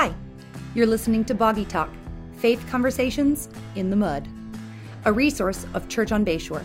Hi, 0.00 0.14
you're 0.76 0.86
listening 0.86 1.24
to 1.24 1.34
Boggy 1.34 1.64
Talk 1.64 1.90
Faith 2.36 2.64
Conversations 2.70 3.48
in 3.74 3.90
the 3.90 3.96
Mud, 3.96 4.28
a 5.04 5.12
resource 5.12 5.66
of 5.74 5.88
Church 5.88 6.12
on 6.12 6.24
Bayshore. 6.24 6.62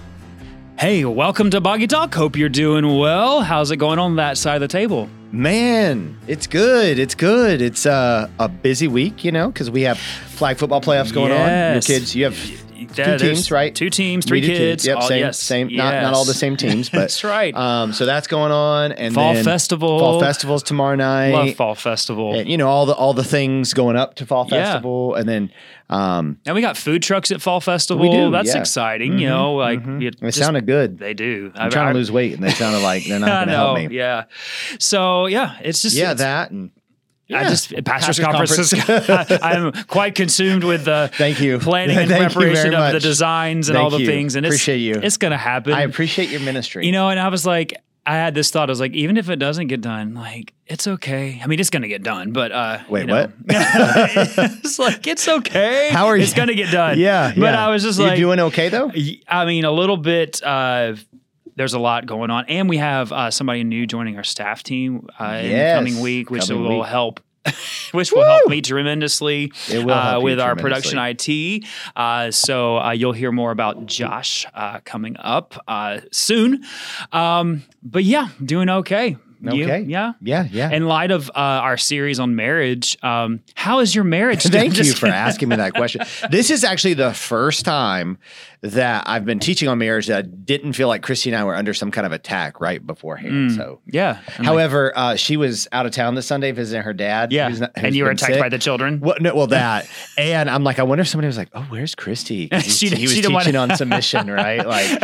Hey, 0.77 1.03
welcome 1.03 1.49
to 1.49 1.59
Boggy 1.59 1.87
Talk. 1.87 2.13
Hope 2.13 2.35
you're 2.35 2.47
doing 2.47 2.99
well. 2.99 3.41
How's 3.41 3.71
it 3.71 3.77
going 3.77 3.97
on 3.97 4.17
that 4.17 4.37
side 4.37 4.57
of 4.57 4.61
the 4.61 4.67
table? 4.67 5.09
Man, 5.31 6.15
it's 6.27 6.45
good. 6.45 6.99
It's 6.99 7.15
good. 7.15 7.59
It's 7.59 7.87
uh, 7.87 8.29
a 8.37 8.47
busy 8.47 8.87
week, 8.87 9.23
you 9.23 9.31
know, 9.31 9.47
because 9.47 9.71
we 9.71 9.81
have 9.81 9.97
flag 9.97 10.57
football 10.57 10.81
playoffs 10.81 11.11
going 11.11 11.31
on. 11.31 11.73
Your 11.73 11.81
kids, 11.81 12.15
you 12.15 12.25
have 12.25 12.37
Yeah, 12.75 13.17
two 13.17 13.17
teams, 13.27 13.51
right? 13.51 13.73
Two 13.73 13.89
teams, 13.89 14.25
three 14.25 14.41
kids. 14.41 14.85
Yep, 14.85 14.97
all- 14.97 15.07
same, 15.07 15.19
yes, 15.19 15.39
same. 15.39 15.67
Not 15.75 16.01
not 16.01 16.13
all 16.13 16.25
the 16.25 16.33
same 16.33 16.57
teams, 16.57 16.89
but 16.89 16.97
That's 17.03 17.23
right. 17.23 17.55
Um, 17.55 17.93
so 17.93 18.05
that's 18.05 18.27
going 18.27 18.51
on, 18.51 18.91
and 18.91 19.13
Fall 19.13 19.35
festival. 19.43 19.99
Fall 19.99 20.19
festivals 20.19 20.63
tomorrow 20.63 20.95
night. 20.95 21.31
Love 21.31 21.55
fall 21.55 21.75
festival. 21.75 22.33
And, 22.37 22.49
you 22.49 22.57
know 22.57 22.67
all 22.67 22.85
the 22.85 22.93
all 22.93 23.13
the 23.13 23.23
things 23.23 23.73
going 23.73 23.95
up 23.95 24.15
to 24.15 24.25
fall 24.25 24.47
Yeah. 24.49 24.63
festival, 24.65 25.15
and 25.15 25.27
then 25.29 25.51
um, 25.89 26.39
and 26.45 26.55
we 26.55 26.61
got 26.61 26.77
food 26.77 27.03
trucks 27.03 27.29
at 27.31 27.41
fall 27.41 27.61
festival. 27.61 28.01
We 28.01 28.09
do, 28.09 28.31
That's 28.31 28.53
yeah. 28.53 28.59
exciting. 28.61 29.19
You 29.19 29.27
know, 29.29 29.53
like 29.55 29.85
it 29.85 30.15
it 30.15 30.21
just- 30.21 30.37
sounded 30.39 30.65
good. 30.65 30.97
They 30.97 31.13
do. 31.13 31.51
I'm 31.55 31.69
trying 31.69 31.93
to 31.93 31.97
lose 31.97 32.11
weight, 32.11 32.33
and 32.33 32.43
they 32.43 32.51
sounded 32.51 32.79
like 32.79 33.05
they're 33.05 33.19
not 33.19 33.29
I 33.29 33.35
going 33.35 33.47
to 33.49 33.53
help 33.55 33.77
me. 33.91 33.97
Yeah. 33.97 34.23
So 34.79 35.27
yeah, 35.27 35.57
it's 35.61 35.81
just 35.81 35.95
Yeah, 35.95 36.11
it's- 36.11 36.19
that 36.19 36.51
and 36.51 36.71
I 37.35 37.49
just 37.49 37.71
pastors, 37.83 38.19
Pastors' 38.19 38.19
conferences. 38.19 38.73
I, 39.43 39.55
am 39.55 39.71
quite 39.87 40.15
consumed 40.15 40.63
with 40.63 40.85
the 40.85 41.09
Thank 41.17 41.41
you. 41.41 41.59
planning 41.59 41.97
and 41.97 42.09
preparation 42.09 42.73
of 42.73 42.93
the 42.93 42.99
designs 42.99 43.69
and 43.69 43.75
Thank 43.75 43.83
all 43.83 43.89
the 43.89 43.99
you. 43.99 44.05
things. 44.05 44.35
And 44.35 44.45
it's, 44.45 44.55
Appreciate 44.55 44.77
you. 44.77 44.95
It's 45.01 45.17
going 45.17 45.31
to 45.31 45.37
happen. 45.37 45.73
I 45.73 45.81
appreciate 45.81 46.29
your 46.29 46.41
ministry. 46.41 46.85
You 46.85 46.91
know, 46.91 47.09
and 47.09 47.19
I 47.19 47.29
was 47.29 47.45
like, 47.45 47.73
I 48.05 48.15
had 48.15 48.33
this 48.35 48.51
thought. 48.51 48.69
I 48.69 48.71
was 48.71 48.81
like, 48.81 48.93
even 48.93 49.15
if 49.15 49.29
it 49.29 49.37
doesn't 49.37 49.67
get 49.67 49.79
done, 49.79 50.13
like 50.13 50.53
it's 50.67 50.87
okay. 50.87 51.39
I 51.41 51.47
mean, 51.47 51.59
it's 51.59 51.69
going 51.69 51.83
to 51.83 51.87
get 51.87 52.03
done, 52.03 52.33
but 52.33 52.51
uh, 52.51 52.79
Wait, 52.89 53.01
you 53.01 53.07
know. 53.07 53.21
what? 53.21 53.31
it's 53.47 54.77
like 54.77 55.07
it's 55.07 55.27
okay. 55.27 55.89
How 55.89 56.07
are 56.07 56.17
you? 56.17 56.23
It's 56.23 56.33
going 56.33 56.49
to 56.49 56.55
get 56.55 56.71
done. 56.71 56.99
yeah, 56.99 57.31
but 57.33 57.41
yeah. 57.41 57.65
I 57.65 57.69
was 57.69 57.83
just 57.83 57.99
you 57.99 58.05
like, 58.05 58.17
doing 58.17 58.39
okay 58.39 58.67
though? 58.67 58.91
I 59.27 59.45
mean, 59.45 59.63
a 59.63 59.71
little 59.71 59.97
bit. 59.97 60.43
Uh, 60.43 60.95
there's 61.55 61.73
a 61.73 61.79
lot 61.79 62.05
going 62.05 62.31
on, 62.31 62.45
and 62.47 62.69
we 62.69 62.77
have 62.77 63.11
uh, 63.11 63.31
somebody 63.31 63.63
new 63.63 63.85
joining 63.85 64.17
our 64.17 64.23
staff 64.23 64.63
team 64.63 65.07
uh, 65.19 65.39
in 65.41 65.51
the 65.51 65.73
coming 65.75 65.99
week, 66.01 66.29
which 66.29 66.47
coming 66.47 66.63
will 66.63 66.79
week. 66.79 66.87
help. 66.87 67.19
which 67.91 68.13
will 68.13 68.23
help 68.23 68.47
me 68.47 68.61
tremendously 68.61 69.51
uh, 69.69 70.15
you 70.17 70.23
with 70.23 70.39
our 70.39 70.55
production 70.55 70.97
IT. 70.97 71.65
Uh, 71.93 72.31
so 72.31 72.77
uh, 72.77 72.91
you'll 72.91 73.11
hear 73.11 73.33
more 73.33 73.51
about 73.51 73.85
Josh 73.85 74.45
uh, 74.53 74.79
coming 74.85 75.17
up 75.19 75.61
uh, 75.67 75.99
soon. 76.09 76.63
Um, 77.11 77.63
but 77.83 78.05
yeah, 78.05 78.29
doing 78.45 78.69
okay. 78.69 79.17
You? 79.51 79.65
Okay. 79.65 79.81
yeah. 79.81 80.13
Yeah, 80.21 80.47
yeah. 80.49 80.69
In 80.71 80.87
light 80.87 81.11
of 81.11 81.29
uh, 81.29 81.33
our 81.35 81.75
series 81.75 82.19
on 82.19 82.35
marriage, 82.35 82.97
um, 83.03 83.41
how 83.55 83.79
is 83.79 83.93
your 83.93 84.05
marriage? 84.05 84.43
Thank 84.43 84.77
you 84.77 84.93
for 84.93 85.07
asking 85.07 85.49
me 85.49 85.57
that 85.57 85.73
question. 85.73 86.01
This 86.31 86.49
is 86.49 86.63
actually 86.63 86.93
the 86.93 87.13
first 87.13 87.65
time 87.65 88.19
that 88.63 89.03
I've 89.07 89.25
been 89.25 89.39
teaching 89.39 89.67
on 89.67 89.77
marriage 89.77 90.07
that 90.07 90.19
I 90.19 90.21
didn't 90.21 90.71
feel 90.73 90.87
like 90.87 91.01
Christy 91.03 91.29
and 91.29 91.37
I 91.37 91.43
were 91.43 91.53
under 91.55 91.73
some 91.73 91.91
kind 91.91 92.05
of 92.07 92.13
attack 92.13 92.61
right 92.61 92.85
beforehand. 92.85 93.51
So, 93.51 93.81
Yeah. 93.85 94.19
I'm 94.19 94.33
like, 94.37 94.45
however, 94.45 94.93
uh, 94.95 95.15
she 95.17 95.35
was 95.35 95.67
out 95.73 95.85
of 95.85 95.91
town 95.91 96.15
this 96.15 96.25
Sunday 96.27 96.51
visiting 96.53 96.81
her 96.83 96.93
dad. 96.93 97.33
yeah. 97.33 97.49
who's 97.49 97.59
not- 97.59 97.71
and 97.75 97.93
you 97.93 98.05
were 98.05 98.11
attacked 98.11 98.31
sick. 98.33 98.41
by 98.41 98.47
the 98.47 98.57
children. 98.57 99.01
Well, 99.01 99.17
no, 99.19 99.35
well, 99.35 99.47
that, 99.59 99.87
and 100.17 100.49
I'm 100.49 100.63
like, 100.63 100.79
I 100.79 100.83
wonder 100.83 101.01
if 101.01 101.09
somebody 101.09 101.27
was 101.27 101.37
like, 101.37 101.49
"Oh, 101.53 101.65
where's 101.69 101.93
Christy?" 101.93 102.47
'Cause 102.51 102.63
She 102.77 102.87
he, 102.87 102.95
he 102.95 103.01
was 103.03 103.11
she 103.15 103.21
teaching 103.21 103.33
wanna- 103.33 103.57
on 103.59 103.75
submission, 103.75 104.31
right? 104.31 104.65
Like, 104.65 104.97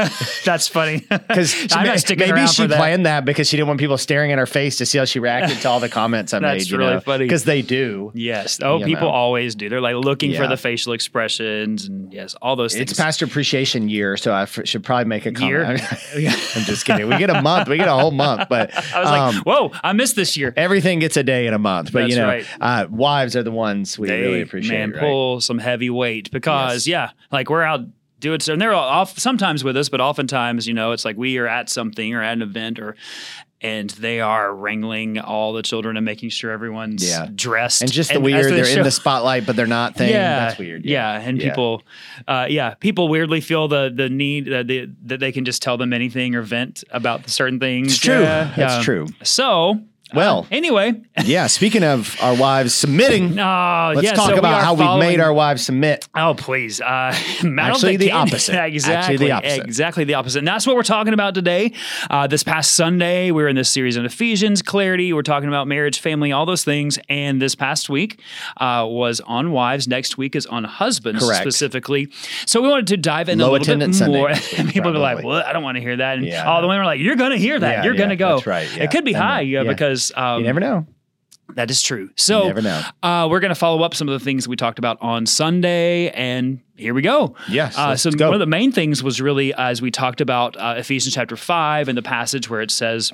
That's 0.45 0.69
funny. 0.69 0.99
because 1.09 1.67
I'm 1.75 1.85
not 1.85 1.99
sticking 1.99 2.33
maybe 2.33 2.47
she 2.47 2.65
that. 2.65 2.77
planned 2.77 3.05
that 3.07 3.25
because 3.25 3.49
she 3.49 3.57
didn't 3.57 3.67
want 3.67 3.81
people 3.81 3.97
staring 3.97 4.31
at 4.31 4.37
her 4.37 4.45
face 4.45 4.77
to 4.77 4.85
see 4.85 4.97
how 4.99 5.05
she 5.05 5.19
reacted 5.19 5.59
to 5.59 5.69
all 5.69 5.81
the 5.81 5.89
comments 5.89 6.33
I 6.33 6.39
That's 6.39 6.63
made. 6.65 6.71
You 6.71 6.77
really 6.77 6.93
know? 6.93 6.99
funny. 7.01 7.25
because 7.25 7.43
they 7.43 7.61
do. 7.61 8.13
Yes. 8.15 8.59
Oh, 8.63 8.79
people 8.81 9.09
know. 9.09 9.13
always 9.13 9.55
do. 9.55 9.67
They're 9.67 9.81
like 9.81 9.95
looking 9.95 10.33
for 10.33 10.47
the 10.47 10.55
facial 10.55 10.93
expressions 10.93 11.87
and 11.89 12.13
yes, 12.13 12.35
all 12.41 12.55
those 12.55 12.73
things. 12.73 12.91
It's 12.91 12.97
Pastor 12.99 13.25
Appreciation 13.25 13.48
Year, 13.53 14.17
so 14.17 14.31
I 14.31 14.43
f- 14.43 14.59
should 14.65 14.83
probably 14.83 15.05
make 15.05 15.25
a 15.25 15.31
Year? 15.39 15.63
comment. 15.63 15.81
I'm 16.55 16.63
just 16.63 16.85
kidding. 16.85 17.07
We 17.07 17.17
get 17.17 17.29
a 17.29 17.41
month. 17.41 17.67
We 17.67 17.77
get 17.77 17.87
a 17.87 17.93
whole 17.93 18.11
month, 18.11 18.47
but 18.49 18.73
I 18.93 18.99
was 18.99 19.09
like, 19.09 19.35
um, 19.35 19.35
whoa, 19.43 19.71
I 19.83 19.93
missed 19.93 20.15
this 20.15 20.35
year. 20.37 20.53
everything 20.57 20.99
gets 20.99 21.17
a 21.17 21.23
day 21.23 21.47
in 21.47 21.53
a 21.53 21.59
month. 21.59 21.91
But 21.91 22.01
That's 22.01 22.11
you 22.11 22.17
know, 22.19 22.27
right. 22.27 22.45
uh, 22.61 22.87
wives 22.89 23.35
are 23.35 23.43
the 23.43 23.51
ones 23.51 23.97
we 23.97 24.07
They, 24.07 24.21
really 24.21 24.41
appreciate. 24.41 24.77
man, 24.77 24.91
right? 24.91 24.99
pull 24.99 25.41
some 25.41 25.57
heavy 25.59 25.89
weight 25.89 26.31
because 26.31 26.87
yeah, 26.87 27.11
like 27.31 27.49
we're 27.49 27.63
out 27.63 27.81
doing 28.19 28.39
so, 28.41 28.53
and 28.53 28.61
they're 28.61 28.73
off 28.73 29.17
sometimes 29.17 29.63
with 29.63 29.77
us, 29.77 29.87
but 29.89 30.01
oftentimes 30.01 30.67
you 30.67 30.73
know 30.73 30.91
it's 30.91 31.05
like 31.05 31.15
we 31.17 31.37
are 31.37 31.47
at 31.47 31.69
something 31.69 32.13
or 32.13 32.21
at 32.21 32.33
an 32.33 32.41
event 32.41 32.79
or. 32.79 32.95
And 33.61 33.89
they 33.89 34.21
are 34.21 34.55
wrangling 34.55 35.19
all 35.19 35.51
the 35.51 35.61
children 35.61 35.97
and 35.97 36.05
making 36.05 36.29
sure 36.29 36.49
everyone's 36.51 37.07
Yeah. 37.09 37.27
dressed. 37.35 37.81
and 37.81 37.91
just 37.91 38.09
the 38.11 38.15
as 38.15 38.21
weird, 38.21 38.45
they 38.45 38.55
they're 38.55 38.65
show- 38.65 38.77
in 38.77 38.83
the 38.83 38.91
spotlight, 38.91 39.45
but 39.45 39.57
they're 39.57 39.67
not 39.67 39.95
thing. 39.97 40.11
Yeah, 40.11 40.39
That's 40.47 40.57
weird. 40.59 40.85
Yeah, 40.85 41.19
and 41.19 41.37
Yeah. 41.41 41.49
people, 41.49 41.83
uh, 42.27 42.47
yeah, 42.49 42.75
people 42.75 43.09
weirdly 43.09 43.41
feel 43.41 43.67
the 43.67 43.91
the 43.93 44.09
need 44.09 44.45
that 44.45 44.67
the, 44.67 44.87
that 45.07 45.19
they 45.19 45.33
can 45.33 45.43
just 45.43 45.61
tell 45.61 45.75
them 45.77 45.91
anything 45.91 46.35
or 46.35 46.41
vent 46.41 46.85
about 46.91 47.29
certain 47.29 47.59
things. 47.59 47.89
It's 47.93 47.97
true. 47.99 48.21
Yeah, 48.21 48.49
That's 48.55 48.75
yeah. 48.77 48.81
true. 48.81 49.07
So, 49.23 49.81
Well, 50.13 50.39
uh, 50.39 50.45
anyway, 50.51 51.01
yeah. 51.23 51.47
Speaking 51.47 51.83
of 51.83 52.15
our 52.21 52.35
wives 52.35 52.73
submitting, 52.73 53.35
let's 53.35 54.01
yeah, 54.03 54.13
talk 54.13 54.31
so 54.31 54.37
about 54.37 54.55
are 54.55 54.61
how 54.63 54.73
we've 54.73 54.99
made 54.99 55.19
our 55.19 55.33
wives 55.33 55.63
submit. 55.65 56.07
Oh 56.15 56.33
please! 56.35 56.81
Uh, 56.81 56.85
Actually, 57.59 57.97
the 57.97 58.11
opposite. 58.13 58.55
Actually, 58.55 58.75
exactly, 58.75 59.17
the 59.17 59.31
opposite. 59.31 59.63
exactly 59.65 60.03
the 60.05 60.13
opposite. 60.15 60.39
And 60.39 60.47
that's 60.47 60.65
what 60.65 60.75
we're 60.75 60.83
talking 60.83 61.13
about 61.13 61.35
today. 61.35 61.73
Uh, 62.09 62.27
this 62.27 62.43
past 62.43 62.75
Sunday, 62.75 63.31
we 63.31 63.41
were 63.41 63.47
in 63.49 63.55
this 63.55 63.69
series 63.69 63.97
on 63.97 64.05
Ephesians, 64.05 64.61
clarity. 64.61 65.13
We're 65.13 65.21
talking 65.21 65.47
about 65.49 65.67
marriage, 65.67 65.99
family, 65.99 66.31
all 66.31 66.45
those 66.45 66.63
things. 66.63 66.97
And 67.07 67.41
this 67.41 67.55
past 67.55 67.89
week 67.89 68.19
uh, 68.57 68.85
was 68.89 69.19
on 69.21 69.51
wives. 69.51 69.87
Next 69.87 70.17
week 70.17 70.35
is 70.35 70.45
on 70.47 70.63
husbands 70.63 71.23
Correct. 71.23 71.41
specifically. 71.41 72.09
So 72.45 72.61
we 72.61 72.69
wanted 72.69 72.87
to 72.87 72.97
dive 72.97 73.29
in 73.29 73.41
a 73.41 73.47
little 73.49 73.77
bit 73.77 73.93
Sunday 73.93 74.17
more. 74.17 74.33
People 74.71 74.91
be 74.91 74.97
like, 74.97 75.23
"Well, 75.23 75.43
I 75.45 75.53
don't 75.53 75.63
want 75.63 75.75
to 75.75 75.81
hear 75.81 75.97
that." 75.97 76.17
And 76.17 76.25
Yeah. 76.25 76.49
all 76.49 76.61
the 76.61 76.67
women 76.67 76.81
are 76.81 76.85
like, 76.85 76.99
"You're 76.99 77.15
going 77.15 77.31
to 77.31 77.37
hear 77.37 77.59
that. 77.59 77.77
Yeah, 77.79 77.83
You're 77.83 77.95
going 77.95 78.09
to 78.09 78.15
go." 78.15 78.35
that's 78.35 78.47
right. 78.47 78.77
It 78.77 78.91
could 78.91 79.05
be 79.05 79.13
high 79.13 79.41
yeah, 79.41 79.63
Um, 80.15 80.39
You 80.41 80.45
never 80.47 80.59
know. 80.59 80.85
that 81.55 81.69
is 81.71 81.81
true. 81.81 82.09
So 82.15 82.47
never 82.47 82.61
know. 82.61 82.81
Uh, 83.01 83.27
we're 83.29 83.39
going 83.39 83.49
to 83.49 83.55
follow 83.55 83.81
up 83.83 83.93
some 83.95 84.07
of 84.09 84.17
the 84.19 84.23
things 84.23 84.47
we 84.47 84.55
talked 84.55 84.77
about 84.79 84.97
on 85.01 85.25
Sunday, 85.25 86.09
and 86.11 86.59
here 86.77 86.93
we 86.93 87.01
go. 87.01 87.35
Yes, 87.49 87.77
Uh, 87.77 87.95
so 87.95 88.11
go. 88.11 88.25
one 88.27 88.33
of 88.35 88.39
the 88.39 88.45
main 88.45 88.71
things 88.71 89.01
was 89.03 89.19
really 89.19 89.53
as 89.53 89.81
we 89.81 89.89
talked 89.91 90.21
about 90.21 90.55
uh, 90.57 90.75
Ephesians 90.77 91.13
chapter 91.15 91.35
five 91.35 91.87
and 91.89 91.97
the 91.97 92.03
passage 92.03 92.49
where 92.49 92.61
it 92.61 92.71
says. 92.71 93.11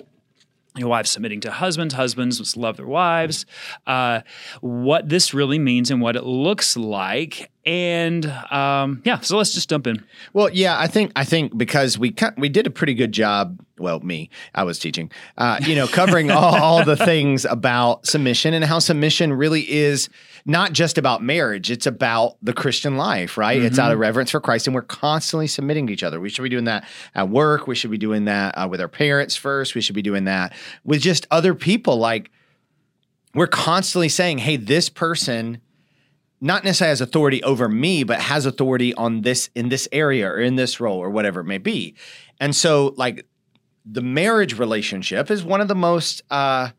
Your 0.77 0.89
wives 0.89 1.09
submitting 1.09 1.39
to 1.39 1.51
husbands, 1.51 1.93
husbands 1.93 2.37
must 2.37 2.57
love 2.57 2.75
their 2.75 2.85
wives. 2.85 3.45
Uh, 3.87 4.19
what 4.59 5.07
this 5.07 5.33
really 5.33 5.57
means 5.57 5.89
and 5.89 6.01
what 6.01 6.17
it 6.17 6.25
looks 6.25 6.75
like, 6.75 7.49
and 7.65 8.25
um, 8.51 9.01
yeah. 9.05 9.19
So 9.21 9.37
let's 9.37 9.53
just 9.53 9.69
jump 9.69 9.87
in. 9.87 10.03
Well, 10.33 10.49
yeah, 10.51 10.79
I 10.79 10.87
think 10.87 11.11
I 11.15 11.23
think 11.23 11.57
because 11.57 11.97
we 11.97 12.11
cut, 12.11 12.37
we 12.37 12.47
did 12.47 12.67
a 12.67 12.69
pretty 12.69 12.93
good 12.93 13.11
job. 13.11 13.59
Well, 13.77 13.99
me, 13.99 14.29
I 14.53 14.63
was 14.63 14.79
teaching, 14.79 15.11
uh, 15.37 15.59
you 15.61 15.75
know, 15.75 15.87
covering 15.87 16.31
all, 16.31 16.55
all 16.63 16.85
the 16.85 16.95
things 16.95 17.43
about 17.43 18.05
submission 18.05 18.53
and 18.53 18.63
how 18.63 18.79
submission 18.79 19.33
really 19.33 19.69
is 19.69 20.09
not 20.45 20.73
just 20.73 20.97
about 20.99 21.23
marriage; 21.23 21.71
it's 21.71 21.87
about 21.87 22.37
the 22.43 22.53
Christian 22.53 22.97
life, 22.97 23.35
right? 23.35 23.59
It's 23.61 23.79
out 23.79 23.91
of 23.91 23.97
reverence 23.97 24.29
for 24.29 24.39
Christ, 24.39 24.67
and 24.67 24.75
we're 24.75 24.83
constantly 24.83 25.47
submitting 25.47 25.87
to 25.87 25.93
each 25.93 26.03
other. 26.03 26.19
We 26.19 26.29
should 26.29 26.43
be 26.43 26.49
doing 26.49 26.65
that 26.65 26.87
at 27.15 27.29
work. 27.29 27.65
We 27.67 27.75
should 27.75 27.91
be 27.91 27.97
doing 27.97 28.25
that 28.25 28.53
uh, 28.53 28.67
with 28.69 28.79
our 28.79 28.87
parents 28.87 29.35
first. 29.35 29.73
We 29.73 29.81
should 29.81 29.95
be 29.95 30.03
doing 30.03 30.25
that 30.25 30.53
with 30.83 31.01
just 31.01 31.25
other 31.31 31.55
people. 31.55 31.97
Like 31.97 32.29
we're 33.33 33.47
constantly 33.47 34.09
saying, 34.09 34.37
"Hey, 34.37 34.55
this 34.57 34.87
person." 34.87 35.61
Not 36.41 36.63
necessarily 36.63 36.91
has 36.91 37.01
authority 37.01 37.41
over 37.43 37.69
me, 37.69 38.03
but 38.03 38.19
has 38.19 38.45
authority 38.45 38.93
on 38.95 39.21
this 39.21 39.49
in 39.55 39.69
this 39.69 39.87
area 39.91 40.27
or 40.27 40.39
in 40.39 40.55
this 40.55 40.79
role 40.79 40.97
or 40.97 41.09
whatever 41.09 41.39
it 41.41 41.45
may 41.45 41.57
be. 41.57 41.95
And 42.39 42.55
so, 42.55 42.93
like, 42.97 43.25
the 43.85 44.01
marriage 44.01 44.57
relationship 44.57 45.31
is 45.31 45.43
one 45.43 45.61
of 45.61 45.67
the 45.67 45.75
most 45.75 46.23
uh, 46.29 46.69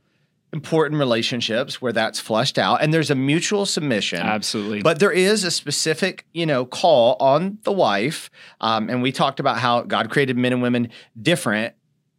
important 0.52 0.98
relationships 0.98 1.80
where 1.80 1.92
that's 1.92 2.20
flushed 2.20 2.58
out, 2.58 2.82
and 2.82 2.92
there's 2.92 3.10
a 3.10 3.14
mutual 3.14 3.66
submission. 3.66 4.20
Absolutely. 4.20 4.82
But 4.82 4.98
there 4.98 5.12
is 5.12 5.44
a 5.44 5.50
specific, 5.50 6.26
you 6.32 6.46
know, 6.46 6.64
call 6.64 7.16
on 7.20 7.58
the 7.62 7.72
wife, 7.72 8.30
um, 8.60 8.88
and 8.88 9.02
we 9.02 9.12
talked 9.12 9.40
about 9.40 9.58
how 9.58 9.82
God 9.82 10.10
created 10.10 10.36
men 10.36 10.52
and 10.52 10.62
women 10.62 10.90
different 11.20 11.74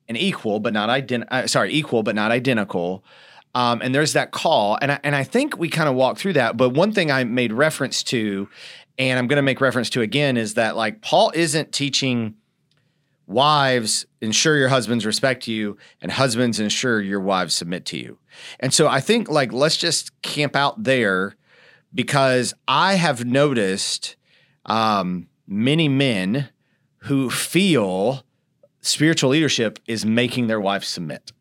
and 0.07 0.17
equal, 0.17 0.59
but 0.59 0.73
not 0.73 0.89
ident- 0.89 1.27
uh, 1.29 1.47
sorry, 1.47 1.73
equal 1.73 2.03
but 2.03 2.15
not 2.15 2.31
identical. 2.31 3.03
Um, 3.55 3.81
and 3.81 3.93
there's 3.93 4.13
that 4.13 4.31
call, 4.31 4.77
and 4.81 4.91
I, 4.91 4.99
and 5.03 5.15
I 5.15 5.23
think 5.23 5.57
we 5.57 5.69
kind 5.69 5.89
of 5.89 5.95
walked 5.95 6.19
through 6.19 6.33
that. 6.33 6.57
But 6.57 6.69
one 6.69 6.91
thing 6.91 7.09
I 7.09 7.23
made 7.23 7.51
reference 7.51 8.03
to, 8.03 8.47
and 8.99 9.17
I'm 9.17 9.27
going 9.27 9.37
to 9.37 9.43
make 9.43 9.61
reference 9.61 9.89
to 9.91 10.01
again, 10.01 10.37
is 10.37 10.53
that 10.55 10.75
like 10.75 11.01
Paul 11.01 11.31
isn't 11.33 11.71
teaching 11.71 12.35
wives 13.25 14.05
ensure 14.21 14.57
your 14.57 14.69
husbands 14.69 15.05
respect 15.05 15.47
you, 15.47 15.77
and 16.01 16.11
husbands 16.11 16.59
ensure 16.59 17.01
your 17.01 17.19
wives 17.19 17.55
submit 17.55 17.85
to 17.85 17.97
you. 17.97 18.19
And 18.59 18.73
so 18.73 18.87
I 18.87 18.99
think 18.99 19.29
like 19.29 19.51
let's 19.51 19.77
just 19.77 20.21
camp 20.21 20.55
out 20.55 20.83
there 20.83 21.35
because 21.93 22.53
I 22.67 22.93
have 22.95 23.25
noticed 23.25 24.15
um, 24.65 25.27
many 25.47 25.89
men 25.89 26.49
who 26.99 27.29
feel 27.29 28.23
spiritual 28.81 29.31
leadership 29.31 29.79
is 29.87 30.05
making 30.05 30.47
their 30.47 30.59
wives 30.59 30.87
submit. 30.87 31.31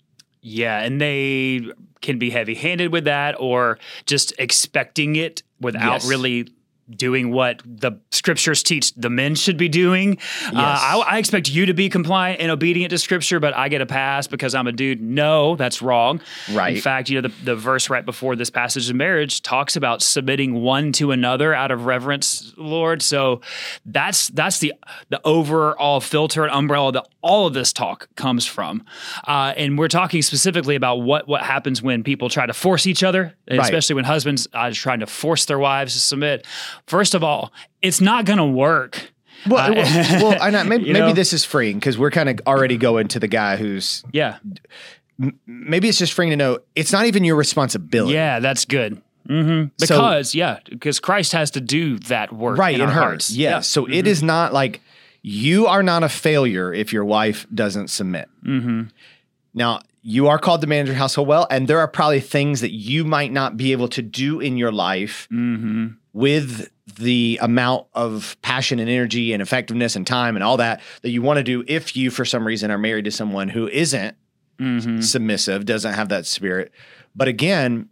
Yeah, 0.48 0.80
and 0.80 1.00
they 1.00 1.62
can 2.02 2.18
be 2.20 2.30
heavy-handed 2.30 2.92
with 2.92 3.04
that, 3.04 3.34
or 3.40 3.78
just 4.06 4.32
expecting 4.38 5.16
it 5.16 5.42
without 5.60 5.94
Yes. 5.94 6.08
really 6.08 6.48
doing 6.90 7.30
what 7.32 7.62
the 7.64 7.92
scriptures 8.10 8.62
teach 8.62 8.94
the 8.94 9.10
men 9.10 9.34
should 9.34 9.56
be 9.56 9.68
doing. 9.68 10.18
Uh, 10.46 10.52
I, 10.54 11.04
I 11.06 11.18
expect 11.18 11.48
you 11.48 11.66
to 11.66 11.74
be 11.74 11.88
compliant 11.88 12.40
and 12.40 12.50
obedient 12.50 12.90
to 12.90 12.98
scripture, 12.98 13.40
but 13.40 13.54
I 13.56 13.68
get 13.68 13.80
a 13.80 13.86
pass 13.86 14.26
because 14.26 14.54
I'm 14.54 14.66
a 14.66 14.72
dude. 14.72 15.00
No, 15.00 15.56
that's 15.56 15.82
wrong. 15.82 16.20
Right. 16.52 16.76
In 16.76 16.80
fact, 16.82 17.08
you 17.10 17.20
know 17.20 17.28
the, 17.28 17.34
the 17.44 17.56
verse 17.56 17.90
right 17.90 18.04
before 18.04 18.36
this 18.36 18.50
passage 18.50 18.88
of 18.88 18.96
marriage 18.96 19.42
talks 19.42 19.76
about 19.76 20.02
submitting 20.02 20.62
one 20.62 20.92
to 20.92 21.10
another 21.10 21.52
out 21.54 21.70
of 21.70 21.86
reverence, 21.86 22.52
Lord. 22.56 23.02
So 23.02 23.40
that's 23.84 24.28
that's 24.28 24.58
the 24.58 24.72
the 25.08 25.20
overall 25.26 26.00
filter 26.00 26.44
and 26.44 26.52
umbrella 26.54 26.92
that 26.92 27.08
all 27.22 27.46
of 27.46 27.54
this 27.54 27.72
talk 27.72 28.08
comes 28.16 28.46
from, 28.46 28.84
uh, 29.26 29.52
and 29.56 29.76
we're 29.78 29.88
talking 29.88 30.22
specifically 30.22 30.76
about 30.76 30.96
what 30.96 31.26
what 31.26 31.42
happens 31.42 31.82
when 31.82 32.02
people 32.04 32.28
try 32.28 32.46
to 32.46 32.52
force 32.54 32.86
each 32.86 33.02
other, 33.02 33.34
Right. 33.50 33.60
especially 33.60 33.94
when 33.94 34.04
husbands 34.04 34.46
are 34.54 34.70
trying 34.72 35.00
to 35.00 35.06
force 35.06 35.44
their 35.46 35.58
wives 35.58 35.94
to 35.94 36.00
submit. 36.00 36.46
First 36.86 37.14
of 37.14 37.22
all, 37.24 37.52
it's 37.82 38.00
not 38.00 38.24
going 38.24 38.38
to 38.38 38.44
work. 38.44 39.12
Well, 39.48 39.70
Uh, 39.70 39.74
well, 39.74 40.22
well 40.30 40.38
I 40.42 40.50
know, 40.50 40.64
maybe, 40.64 40.92
know? 40.92 41.12
this 41.12 41.32
is 41.32 41.44
freeing 41.44 41.78
because 41.78 41.96
we're 41.98 42.10
kind 42.10 42.28
of 42.28 42.40
already 42.46 42.76
going 42.76 43.08
to 43.08 43.20
the 43.20 43.28
guy 43.28 43.56
who's 43.56 44.02
Yeah, 44.12 44.38
maybe 45.46 45.88
it's 45.88 45.98
just 45.98 46.12
freeing 46.12 46.30
to 46.30 46.36
know 46.36 46.58
it's 46.74 46.92
not 46.92 47.06
even 47.06 47.24
your 47.24 47.36
responsibility. 47.36 48.14
yeah, 48.14 48.40
that's 48.40 48.64
good. 48.64 49.00
hmm 49.26 49.64
So- 49.78 49.86
Because 49.96 50.34
yeah, 50.34 50.58
because 50.68 51.00
Christ 51.00 51.32
has 51.32 51.50
to 51.52 51.60
do 51.60 51.98
that 52.00 52.32
work 52.32 52.58
right 52.58 52.74
in, 52.74 52.80
in, 52.82 52.88
hearts. 52.88 53.30
Yes. 53.30 53.50
Yeah. 53.50 53.60
So 53.60 53.86
it 53.86 54.06
is 54.06 54.22
not 54.22 54.52
like 54.52 54.80
you 55.22 55.66
are 55.66 55.82
not 55.82 56.02
a 56.02 56.08
failure 56.08 56.72
if 56.72 56.92
your 56.92 57.04
wife 57.04 57.46
doesn't 57.54 57.88
submit. 57.88 58.28
Mm-hmm. 58.44 58.82
Now 59.54 59.80
you 60.08 60.28
are 60.28 60.38
called 60.38 60.60
to 60.60 60.68
manage 60.68 60.86
your 60.86 60.94
household 60.96 61.26
well, 61.26 61.48
and 61.50 61.66
there 61.66 61.80
are 61.80 61.88
probably 61.88 62.20
things 62.20 62.60
that 62.60 62.72
you 62.72 63.04
might 63.04 63.32
not 63.32 63.56
be 63.56 63.72
able 63.72 63.88
to 63.88 64.02
do 64.02 64.38
in 64.40 64.56
your 64.56 64.70
life 64.70 65.26
Mm-hmm. 65.32 65.86
with 66.12 66.70
the 66.94 67.38
amount 67.42 67.88
of 67.92 68.36
passion 68.42 68.78
and 68.78 68.88
energy 68.88 69.32
and 69.32 69.42
effectiveness 69.42 69.96
and 69.96 70.06
time 70.06 70.36
and 70.36 70.44
all 70.44 70.58
that 70.58 70.80
that 71.02 71.10
you 71.10 71.20
want 71.22 71.38
to 71.38 71.42
do 71.42 71.64
if 71.66 71.96
you 71.96 72.10
for 72.10 72.24
some 72.24 72.46
reason 72.46 72.70
are 72.70 72.78
married 72.78 73.04
to 73.06 73.10
someone 73.10 73.48
who 73.48 73.66
isn't 73.68 74.16
Mm-hmm. 74.60 75.00
submissive, 75.00 75.66
doesn't 75.66 75.92
have 75.94 76.08
that 76.10 76.24
spirit. 76.24 76.70
But 77.14 77.28
again, 77.28 77.88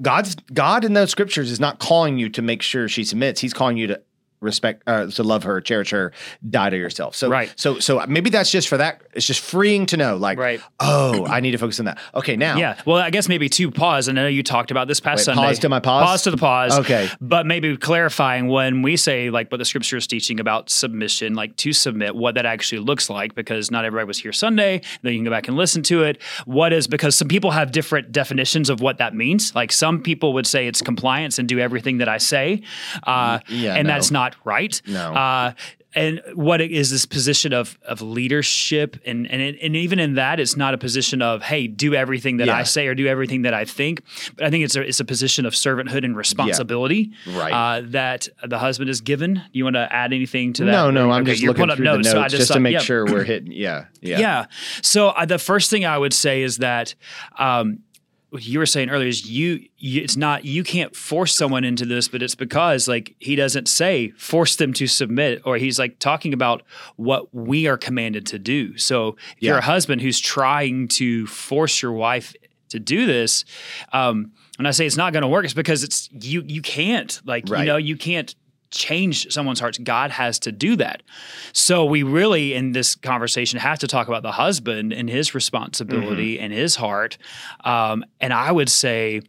God's 0.00 0.36
God 0.52 0.84
in 0.84 0.92
those 0.92 1.10
scriptures 1.10 1.50
is 1.50 1.58
not 1.58 1.78
calling 1.80 2.18
you 2.18 2.28
to 2.28 2.42
make 2.42 2.62
sure 2.62 2.88
she 2.88 3.02
submits. 3.04 3.40
He's 3.40 3.52
calling 3.52 3.76
you 3.76 3.86
to 3.88 4.00
respect, 4.40 4.82
uh, 4.86 5.06
to 5.06 5.22
love 5.22 5.42
her, 5.44 5.60
cherish 5.60 5.90
her, 5.90 6.12
die 6.48 6.70
to 6.70 6.76
yourself. 6.76 7.14
So, 7.14 7.28
Right. 7.28 7.52
So, 7.56 7.78
so 7.78 8.04
maybe 8.08 8.30
that's 8.30 8.50
just 8.50 8.68
for 8.68 8.76
that. 8.78 9.02
It's 9.12 9.26
just 9.26 9.40
freeing 9.40 9.86
to 9.86 9.96
know, 9.96 10.16
like, 10.16 10.38
Right. 10.38 10.60
oh, 10.80 11.26
I 11.26 11.40
need 11.40 11.50
to 11.52 11.58
focus 11.58 11.78
on 11.80 11.86
that. 11.86 11.98
Okay, 12.14 12.36
now, 12.36 12.56
Yeah. 12.56 12.76
Well, 12.86 12.96
I 12.96 13.10
guess 13.10 13.28
maybe 13.28 13.48
two 13.48 13.70
pause. 13.70 14.08
And 14.08 14.18
I 14.18 14.22
know 14.22 14.28
you 14.28 14.42
talked 14.42 14.70
about 14.70 14.88
this 14.88 15.00
past 15.00 15.20
Wait, 15.20 15.24
Sunday. 15.24 15.42
pause 15.42 15.58
to 15.60 15.68
my 15.68 15.80
pause? 15.80 16.04
Pause 16.04 16.22
to 16.24 16.30
the 16.32 16.36
pause. 16.36 16.78
Okay. 16.78 17.08
But 17.20 17.46
maybe 17.46 17.76
clarifying 17.76 18.48
when 18.48 18.82
we 18.82 18.96
say 18.96 19.30
like 19.30 19.50
what 19.50 19.58
the 19.58 19.64
scripture 19.64 19.96
is 19.96 20.06
teaching 20.06 20.40
about 20.40 20.70
submission, 20.70 21.34
like 21.34 21.56
to 21.56 21.72
submit, 21.72 22.14
what 22.16 22.34
that 22.36 22.46
actually 22.46 22.78
looks 22.80 23.10
like, 23.10 23.34
because 23.34 23.70
not 23.70 23.84
everybody 23.84 24.06
was 24.06 24.18
here 24.18 24.32
Sunday. 24.32 24.80
Then 25.02 25.12
you 25.12 25.18
can 25.18 25.24
go 25.24 25.30
back 25.30 25.48
and 25.48 25.56
listen 25.56 25.82
to 25.84 26.02
it. 26.04 26.20
What 26.46 26.72
is 26.72 26.86
because 26.86 27.14
some 27.16 27.28
people 27.28 27.50
have 27.50 27.72
different 27.72 28.10
definitions 28.12 28.70
of 28.70 28.80
what 28.80 28.98
that 28.98 29.14
means. 29.14 29.54
Like 29.54 29.70
some 29.72 30.00
people 30.02 30.32
would 30.32 30.46
say 30.46 30.66
it's 30.66 30.80
compliance 30.82 31.38
and 31.38 31.48
do 31.48 31.58
everything 31.58 31.98
that 31.98 32.08
I 32.08 32.18
say. 32.18 32.62
Uh, 33.02 33.40
Yeah, 33.48 33.74
and 33.74 33.86
no. 33.86 33.94
that's 33.94 34.10
not 34.10 34.29
right. 34.44 34.80
No. 34.86 35.12
Uh, 35.14 35.52
and 35.92 36.20
what 36.34 36.60
is 36.60 36.90
this 36.92 37.04
position 37.04 37.52
of 37.52 37.76
of 37.84 38.00
leadership 38.00 38.96
and 39.04 39.28
and 39.28 39.42
it- 39.42 39.58
and 39.60 39.74
even 39.74 39.98
in 39.98 40.14
that 40.14 40.38
it's 40.38 40.56
not 40.56 40.72
a 40.72 40.78
position 40.78 41.20
of 41.20 41.42
hey 41.42 41.66
do 41.66 41.94
everything 41.94 42.36
that 42.36 42.46
Yeah. 42.46 42.54
I 42.58 42.62
say 42.62 42.86
or 42.86 42.94
do 42.94 43.08
everything 43.08 43.42
that 43.42 43.54
I 43.54 43.64
think 43.64 44.02
but 44.36 44.46
I 44.46 44.50
think 44.50 44.62
it's 44.64 44.76
a 44.76 44.82
it's 44.82 45.00
a 45.00 45.04
position 45.04 45.46
of 45.46 45.52
servanthood 45.52 46.04
and 46.04 46.16
responsibility 46.16 47.10
Right. 47.26 47.52
uh, 47.52 47.82
that 47.86 48.28
the 48.46 48.60
husband 48.60 48.88
is 48.88 49.00
given. 49.00 49.34
Do 49.34 49.42
you 49.52 49.64
want 49.64 49.74
to 49.74 49.92
add 49.92 50.12
anything 50.12 50.52
to 50.54 50.64
that? 50.66 50.70
no, 50.70 50.90
no, 50.92 51.10
I'm 51.10 51.24
just 51.26 51.42
looking 51.42 51.56
pulling 51.56 51.70
up 51.70 51.76
through 51.76 51.86
the 51.86 51.96
notes 51.96 52.10
so 52.12 52.20
I 52.20 52.28
just, 52.28 52.46
to 52.46 52.52
thought- 52.52 52.62
make 52.62 52.74
yeah. 52.74 52.78
sure 52.78 53.04
we're 53.06 53.24
hitting. 53.24 53.50
Yeah, 53.50 53.86
yeah, 54.00 54.20
Yeah. 54.20 54.44
So 54.82 55.08
uh, 55.08 55.26
the 55.26 55.38
first 55.40 55.70
thing 55.70 55.84
I 55.84 55.98
would 55.98 56.12
say 56.14 56.42
is 56.42 56.58
that 56.58 56.94
um, 57.36 57.80
what 58.30 58.46
you 58.46 58.58
were 58.58 58.66
saying 58.66 58.90
earlier 58.90 59.08
is 59.08 59.28
you, 59.28 59.66
you. 59.76 60.02
It's 60.02 60.16
not 60.16 60.44
you 60.44 60.62
can't 60.62 60.94
force 60.94 61.36
someone 61.36 61.64
into 61.64 61.84
this, 61.84 62.08
but 62.08 62.22
it's 62.22 62.36
because 62.36 62.86
like 62.88 63.14
he 63.18 63.36
doesn't 63.36 63.68
say 63.68 64.10
force 64.10 64.56
them 64.56 64.72
to 64.74 64.86
submit, 64.86 65.42
or 65.44 65.56
he's 65.56 65.78
like 65.78 65.98
talking 65.98 66.32
about 66.32 66.62
what 66.96 67.34
we 67.34 67.66
are 67.66 67.76
commanded 67.76 68.26
to 68.26 68.38
do. 68.38 68.78
So 68.78 69.16
if 69.36 69.42
you're 69.42 69.58
a 69.58 69.62
husband 69.62 70.00
who's 70.00 70.20
trying 70.20 70.88
to 70.88 71.26
force 71.26 71.82
your 71.82 71.92
wife 71.92 72.34
to 72.68 72.78
do 72.78 73.04
this, 73.04 73.44
um, 73.92 74.32
when 74.56 74.66
I 74.66 74.70
say 74.70 74.86
it's 74.86 74.96
not 74.96 75.12
going 75.12 75.22
to 75.22 75.28
work, 75.28 75.44
it's 75.44 75.54
because 75.54 75.82
it's 75.82 76.08
you. 76.12 76.44
You 76.46 76.62
can't 76.62 77.20
like 77.24 77.48
you 77.48 77.66
know 77.66 77.76
you 77.78 77.96
can't 77.96 78.34
change 78.70 79.30
someone's 79.32 79.60
hearts. 79.60 79.78
God 79.78 80.10
has 80.10 80.38
to 80.40 80.52
do 80.52 80.76
that. 80.76 81.02
So 81.52 81.84
we 81.84 82.02
really 82.02 82.54
in 82.54 82.72
this 82.72 82.94
conversation 82.94 83.58
have 83.58 83.78
to 83.80 83.86
talk 83.86 84.08
about 84.08 84.22
the 84.22 84.32
husband 84.32 84.92
and 84.92 85.08
his 85.08 85.34
responsibility 85.34 86.38
and 86.38 86.52
his 86.52 86.76
heart. 86.76 87.18
Um, 87.64 88.04
and 88.20 88.32
I 88.32 88.52
would 88.52 88.68
say 88.68 89.22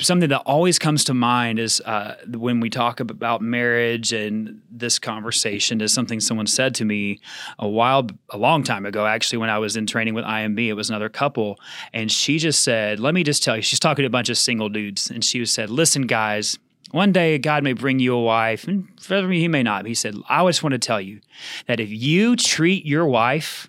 something 0.00 0.28
that 0.28 0.42
always 0.46 0.78
comes 0.78 1.04
to 1.04 1.14
mind 1.14 1.58
is 1.58 1.80
uh, 1.82 2.16
when 2.28 2.60
we 2.60 2.70
talk 2.70 3.00
about 3.00 3.42
marriage 3.42 4.12
and 4.12 4.60
this 4.70 4.98
conversation 4.98 5.80
is 5.80 5.92
something 5.92 6.20
someone 6.20 6.46
said 6.46 6.74
to 6.74 6.84
me 6.84 7.20
a 7.58 7.68
while 7.68 8.06
a 8.30 8.38
long 8.38 8.62
time 8.62 8.86
ago 8.86 9.06
actually 9.06 9.38
when 9.38 9.50
i 9.50 9.58
was 9.58 9.76
in 9.76 9.86
training 9.86 10.14
with 10.14 10.24
imb 10.24 10.66
it 10.66 10.74
was 10.74 10.88
another 10.88 11.08
couple 11.08 11.58
and 11.92 12.10
she 12.10 12.38
just 12.38 12.62
said 12.62 13.00
let 13.00 13.14
me 13.14 13.22
just 13.22 13.42
tell 13.42 13.56
you 13.56 13.62
she's 13.62 13.80
talking 13.80 14.02
to 14.02 14.06
a 14.06 14.10
bunch 14.10 14.28
of 14.28 14.38
single 14.38 14.68
dudes 14.68 15.10
and 15.10 15.24
she 15.24 15.44
said 15.44 15.70
listen 15.70 16.06
guys 16.06 16.58
one 16.92 17.10
day 17.12 17.38
God 17.38 17.64
may 17.64 17.72
bring 17.72 17.98
you 17.98 18.14
a 18.14 18.22
wife, 18.22 18.66
and 18.68 18.88
for 19.00 19.22
me, 19.22 19.40
He 19.40 19.48
may 19.48 19.62
not. 19.62 19.84
He 19.86 19.94
said, 19.94 20.14
I 20.28 20.46
just 20.46 20.62
want 20.62 20.72
to 20.72 20.78
tell 20.78 21.00
you 21.00 21.20
that 21.66 21.80
if 21.80 21.90
you 21.90 22.36
treat 22.36 22.86
your 22.86 23.06
wife 23.06 23.68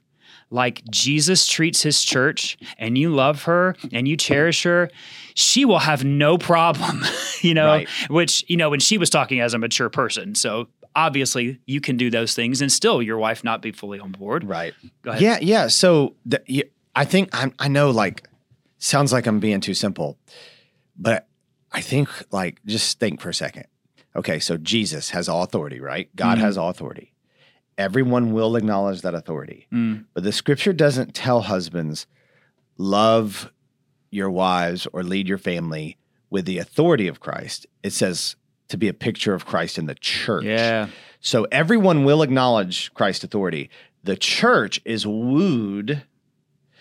like 0.49 0.83
Jesus 0.91 1.47
treats 1.47 1.81
his 1.81 2.03
church 2.03 2.57
and 2.77 2.95
you 2.95 3.09
love 3.09 3.43
her 3.43 3.75
and 3.91 4.07
you 4.07 4.15
cherish 4.15 4.61
her, 4.61 4.87
she 5.33 5.65
will 5.65 5.79
have 5.79 6.03
no 6.05 6.37
problem, 6.37 7.01
you 7.41 7.55
know, 7.55 7.65
Right. 7.69 7.89
which, 8.07 8.45
you 8.47 8.55
know, 8.55 8.69
when 8.69 8.79
she 8.79 8.99
was 8.99 9.09
talking 9.09 9.39
as 9.39 9.55
a 9.55 9.57
mature 9.57 9.89
person. 9.89 10.35
So 10.35 10.67
obviously 10.95 11.59
you 11.65 11.81
can 11.81 11.97
do 11.97 12.11
those 12.11 12.35
things 12.35 12.61
and 12.61 12.71
still 12.71 13.01
your 13.01 13.17
wife 13.17 13.43
not 13.43 13.63
be 13.63 13.71
fully 13.71 13.99
on 13.99 14.11
board. 14.11 14.43
right. 14.43 14.75
Go 15.01 15.09
ahead. 15.09 15.23
Yeah, 15.23 15.39
yeah. 15.41 15.67
So 15.69 16.13
the, 16.23 16.65
I 16.95 17.05
think 17.05 17.29
I'm, 17.33 17.51
I 17.57 17.67
know, 17.67 17.89
like, 17.89 18.27
sounds 18.77 19.11
like 19.11 19.25
I'm 19.25 19.39
being 19.39 19.59
too 19.59 19.73
simple, 19.73 20.19
but 20.95 21.27
I 21.73 21.81
think, 21.81 22.09
like, 22.31 22.59
just 22.65 22.99
think 22.99 23.19
for 23.21 23.29
a 23.29 23.33
second. 23.33 23.65
Okay, 24.15 24.39
so 24.39 24.57
Jesus 24.57 25.09
has 25.09 25.27
all 25.27 25.43
authority, 25.43 25.79
right? 25.79 26.13
God 26.15 26.37
Mhm. 26.37 26.41
has 26.41 26.57
all 26.57 26.69
authority. 26.69 27.13
Everyone 27.77 28.31
will 28.31 28.55
acknowledge 28.55 29.01
that 29.01 29.15
authority. 29.15 29.67
Mm, 29.73 30.05
But 30.13 30.23
the 30.23 30.31
scripture 30.31 30.73
doesn't 30.73 31.15
tell 31.15 31.41
husbands, 31.41 32.05
love 32.77 33.51
your 34.11 34.29
wives 34.29 34.87
or 34.93 35.03
lead 35.03 35.27
your 35.27 35.37
family 35.39 35.97
with 36.29 36.45
the 36.45 36.59
authority 36.59 37.07
of 37.07 37.19
Christ. 37.19 37.65
It 37.81 37.91
says 37.93 38.35
to 38.69 38.77
be 38.77 38.87
a 38.87 38.93
picture 38.93 39.33
of 39.33 39.45
Christ 39.45 39.77
in 39.77 39.85
the 39.87 39.95
church. 39.95 40.45
yeah. 40.45 40.87
So 41.19 41.45
everyone 41.51 42.03
will 42.03 42.21
acknowledge 42.21 42.93
Christ's 42.93 43.23
authority. 43.23 43.69
The 44.03 44.17
church 44.17 44.81
is 44.85 45.07
wooed, 45.07 46.03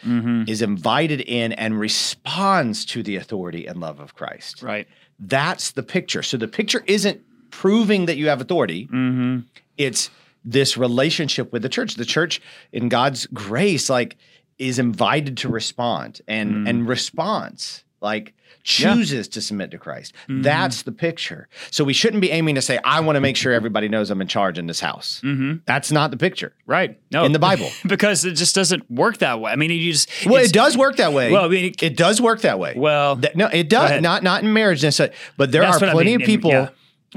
hmm 0.03 0.45
is 0.47 0.61
invited 0.63 1.21
in, 1.21 1.53
and 1.53 1.79
responds 1.79 2.85
to 2.87 3.03
the 3.03 3.17
authority 3.17 3.67
and 3.67 3.81
love 3.81 4.01
of 4.01 4.15
Christ. 4.15 4.63
Right. 4.63 4.87
That's 5.19 5.71
the 5.73 5.83
picture. 5.83 6.23
So 6.23 6.37
the 6.37 6.49
picture 6.49 6.83
isn't 6.87 7.21
proving 7.51 8.07
that 8.07 8.17
you 8.17 8.29
have 8.29 8.41
authority, 8.41 8.85
hmm 8.91 9.41
it's 9.79 10.11
this 10.45 10.77
relationship 10.77 11.53
with 11.53 11.63
the 11.63 11.69
church. 11.69 11.95
The 11.95 12.05
church, 12.05 12.41
in 12.73 12.89
God's 12.89 13.27
grace, 13.27 13.89
like 13.89 14.17
is 14.59 14.79
invited 14.79 15.37
to 15.39 15.49
respond 15.49 16.21
and 16.29 16.49
Mm. 16.55 16.69
and 16.69 16.89
response 16.89 17.85
like 18.03 18.35
chooses 18.65 19.27
to 19.29 19.41
submit 19.41 19.71
to 19.73 19.79
Christ. 19.79 20.13
Mhm. 20.29 20.43
That's 20.45 20.83
the 20.83 20.93
picture. 20.93 21.49
So 21.71 21.83
we 21.83 21.93
shouldn't 21.93 22.21
be 22.21 22.31
aiming 22.31 22.55
to 22.55 22.63
say, 22.63 22.79
I 22.85 23.01
want 23.01 23.17
to 23.17 23.21
make 23.21 23.37
sure 23.37 23.53
everybody 23.53 23.89
knows 23.89 24.09
I'm 24.11 24.21
in 24.21 24.29
charge 24.29 24.57
in 24.59 24.67
this 24.69 24.79
house. 24.81 25.19
hmm 25.23 25.55
That's 25.67 25.91
not 25.91 26.11
the 26.13 26.17
picture. 26.17 26.53
Right. 26.67 26.99
No. 27.11 27.25
In 27.25 27.33
the 27.33 27.39
Bible. 27.41 27.71
because 27.87 28.25
it 28.25 28.33
just 28.35 28.55
doesn't 28.55 28.89
work 28.91 29.19
that 29.19 29.41
way. 29.41 29.51
I 29.51 29.57
mean, 29.57 29.71
you 29.71 29.93
just. 29.93 30.09
Well, 30.27 30.43
it 30.45 30.53
does 30.53 30.77
work 30.79 30.97
that 30.97 31.13
way. 31.13 31.33
Well, 31.33 31.45
I 31.45 31.49
mean, 31.49 31.75
it 31.81 31.97
does 31.97 32.21
work 32.21 32.43
that 32.43 32.59
way. 32.59 32.75
well, 32.77 33.17
Th- 33.17 33.35
no, 33.35 33.47
it 33.49 33.69
does 33.69 34.01
not 34.01 34.23
not 34.23 34.43
in 34.45 34.53
marriage 34.53 34.83
necessarily, 34.83 35.15
but 35.37 35.51
there 35.51 35.63
That's 35.63 35.79
are 35.79 35.81
what 35.81 35.89
I 35.89 35.93
plenty 35.93 36.11
mean, 36.13 36.17
of 36.17 36.21
in- 36.23 36.27
people 36.27 36.51
yeah. 36.51 36.69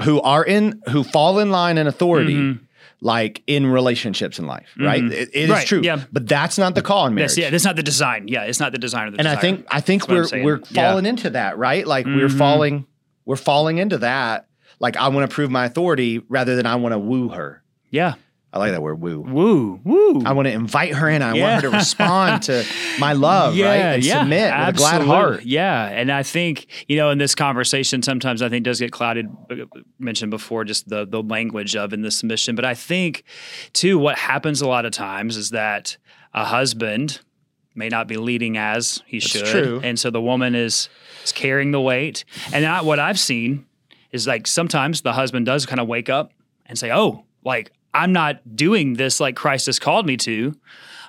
who 0.02 0.20
are 0.22 0.44
in 0.44 0.82
who 0.90 1.04
fall 1.04 1.38
in 1.38 1.50
line 1.50 1.78
in 1.78 1.86
authority, 1.86 2.34
Mhm. 2.34 2.58
Like 3.06 3.42
in 3.46 3.66
relationships 3.68 4.38
in 4.40 4.46
life, 4.46 4.66
right? 4.78 5.02
Mhm. 5.02 5.12
It- 5.12 5.30
it 5.32 5.44
is 5.44 5.50
Right, 5.50 5.66
true, 5.66 5.80
yeah. 5.82 6.00
but 6.12 6.26
that's 6.26 6.58
not 6.58 6.74
the 6.74 6.82
call 6.82 7.06
in 7.06 7.14
marriage. 7.14 7.30
that's, 7.30 7.38
yeah, 7.38 7.50
that's 7.50 7.64
not 7.64 7.76
the 7.76 7.82
design. 7.84 8.26
Yeah, 8.26 8.42
it's 8.42 8.58
not 8.58 8.72
the 8.72 8.78
design 8.78 9.06
of 9.06 9.12
the 9.14 9.20
and 9.20 9.28
I 9.28 9.36
think 9.36 9.64
I 9.70 9.80
think 9.80 10.06
That's 10.08 10.32
we're 10.32 10.42
we're 10.44 10.60
Yeah. 10.70 10.88
falling 10.90 11.06
into 11.06 11.30
that, 11.30 11.56
right? 11.56 11.86
Like 11.86 12.04
we're 12.06 12.28
Mhm. 12.28 12.38
falling 12.38 12.86
we're 13.24 13.36
falling 13.36 13.78
into 13.78 13.98
that. 13.98 14.46
Like 14.80 14.96
I 14.96 15.08
want 15.08 15.28
to 15.30 15.32
prove 15.34 15.50
my 15.50 15.64
authority 15.66 16.20
rather 16.28 16.56
than 16.56 16.66
I 16.66 16.74
want 16.76 16.92
to 16.94 16.98
woo 16.98 17.28
her. 17.28 17.62
Yeah. 17.90 18.14
I 18.56 18.58
like 18.58 18.72
that 18.72 18.80
word 18.82 19.00
woo. 19.00 19.20
Woo, 19.20 19.80
woo. 19.84 20.22
I 20.24 20.32
want 20.32 20.46
to 20.46 20.52
invite 20.52 20.94
her 20.94 21.08
in. 21.08 21.20
I 21.22 21.34
Yeah. 21.34 21.42
want 21.50 21.62
her 21.64 21.70
to 21.70 21.76
respond 21.76 22.42
to 22.44 22.64
my 22.98 23.12
love, 23.12 23.52
right? 23.58 23.64
And 23.76 24.04
submit 24.04 24.44
with 24.44 24.68
a 24.68 24.72
glad 24.72 24.94
absolutely. 24.94 25.06
heart. 25.06 25.42
Yeah, 25.44 25.84
and 25.86 26.10
I 26.10 26.22
think 26.22 26.66
you 26.88 26.96
know 26.96 27.10
in 27.10 27.18
this 27.18 27.34
conversation 27.34 28.02
sometimes 28.02 28.40
I 28.40 28.48
think 28.48 28.64
does 28.64 28.80
get 28.80 28.92
clouded. 28.92 29.26
uh, 29.50 29.54
Mentioned 29.98 30.30
before, 30.30 30.64
just 30.64 30.88
the 30.88 31.06
the 31.06 31.22
language 31.22 31.76
of 31.76 31.92
in 31.92 32.02
the 32.02 32.10
submission, 32.10 32.56
but 32.56 32.64
I 32.64 32.74
think 32.74 33.24
too 33.72 33.98
what 33.98 34.18
happens 34.18 34.60
a 34.62 34.68
lot 34.68 34.84
of 34.86 34.92
times 34.92 35.36
is 35.36 35.50
that 35.50 35.96
a 36.34 36.44
husband 36.44 37.20
may 37.74 37.88
not 37.90 38.08
be 38.08 38.16
leading 38.16 38.56
as 38.56 39.02
he 39.06 39.20
should, 39.20 39.44
true. 39.46 39.80
and 39.84 39.98
so 39.98 40.08
the 40.10 40.20
woman 40.22 40.54
is 40.54 40.88
is 41.24 41.32
carrying 41.32 41.72
the 41.72 41.80
weight. 41.80 42.24
And 42.54 42.64
I, 42.64 42.80
what 42.80 42.98
I've 42.98 43.18
seen 43.18 43.66
is 44.12 44.26
like 44.26 44.46
sometimes 44.46 45.02
the 45.02 45.12
husband 45.12 45.44
does 45.44 45.66
kind 45.66 45.78
of 45.80 45.86
wake 45.86 46.08
up 46.08 46.32
and 46.64 46.78
say, 46.78 46.90
"Oh, 46.90 47.24
like 47.44 47.72
I'm 48.02 48.12
not 48.12 48.56
doing 48.56 48.94
this 48.94 49.20
like 49.20 49.36
Christ 49.36 49.66
has 49.66 49.78
called 49.78 50.06
me 50.06 50.16
to." 50.18 50.54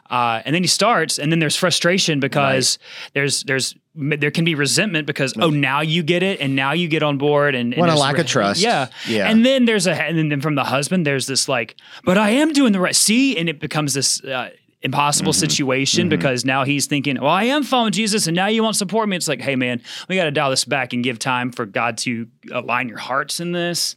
Uh, 0.09 0.41
and 0.45 0.55
then 0.55 0.63
he 0.63 0.67
starts, 0.67 1.19
and 1.19 1.31
then 1.33 1.39
there's 1.39 1.57
frustration 1.57 2.21
because 2.21 2.79
there's 3.13 3.43
there's 3.43 3.75
there 3.93 4.31
can 4.31 4.45
be 4.45 4.55
resentment 4.55 5.05
because 5.07 5.33
oh 5.39 5.49
now 5.49 5.81
you 5.81 6.01
get 6.03 6.21
it 6.23 6.39
and 6.39 6.55
now 6.55 6.71
you 6.71 6.87
get 6.87 7.01
on 7.03 7.17
board 7.17 7.55
and, 7.55 7.73
and 7.73 7.81
What 7.81 7.89
a 7.89 7.95
lack 7.95 8.19
of 8.19 8.27
trust. 8.27 8.61
yeah 8.61 8.87
Yeah. 9.07 9.27
and 9.29 9.43
then 9.43 9.65
there's 9.65 9.87
a 9.87 9.91
and 9.93 10.31
then 10.31 10.39
from 10.39 10.53
the 10.55 10.63
husband 10.63 11.03
there's 11.05 11.25
this 11.25 11.49
like 11.49 11.75
but 12.05 12.15
I 12.15 12.29
am 12.29 12.53
doing 12.53 12.73
the 12.73 12.79
right 12.79 12.95
see 12.95 13.35
and 13.37 13.49
it 13.49 13.59
becomes 13.59 13.95
this 13.95 14.23
uh, 14.23 14.51
impossible 14.83 15.33
Mm-hmm. 15.33 15.39
situation 15.39 16.09
because 16.09 16.45
now 16.45 16.63
he's 16.63 16.85
thinking 16.85 17.19
well 17.19 17.31
I 17.31 17.45
am 17.45 17.63
following 17.63 17.91
Jesus 17.91 18.27
and 18.27 18.35
now 18.35 18.45
you 18.45 18.61
won't 18.61 18.75
support 18.75 19.09
me 19.09 19.17
it's 19.17 19.27
like 19.27 19.41
hey 19.41 19.55
man 19.55 19.81
we 20.07 20.15
got 20.15 20.25
to 20.25 20.31
dial 20.31 20.51
this 20.51 20.63
back 20.63 20.93
and 20.93 21.03
give 21.03 21.17
time 21.17 21.51
for 21.51 21.65
God 21.65 21.97
to 21.99 22.27
align 22.51 22.87
your 22.87 22.99
hearts 22.99 23.39
in 23.39 23.51
this 23.51 23.95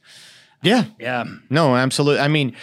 Yeah. 0.63 0.85
yeah 0.99 1.25
No, 1.49 1.77
absolutely. 1.77 2.21
I 2.21 2.29
mean, 2.29 2.55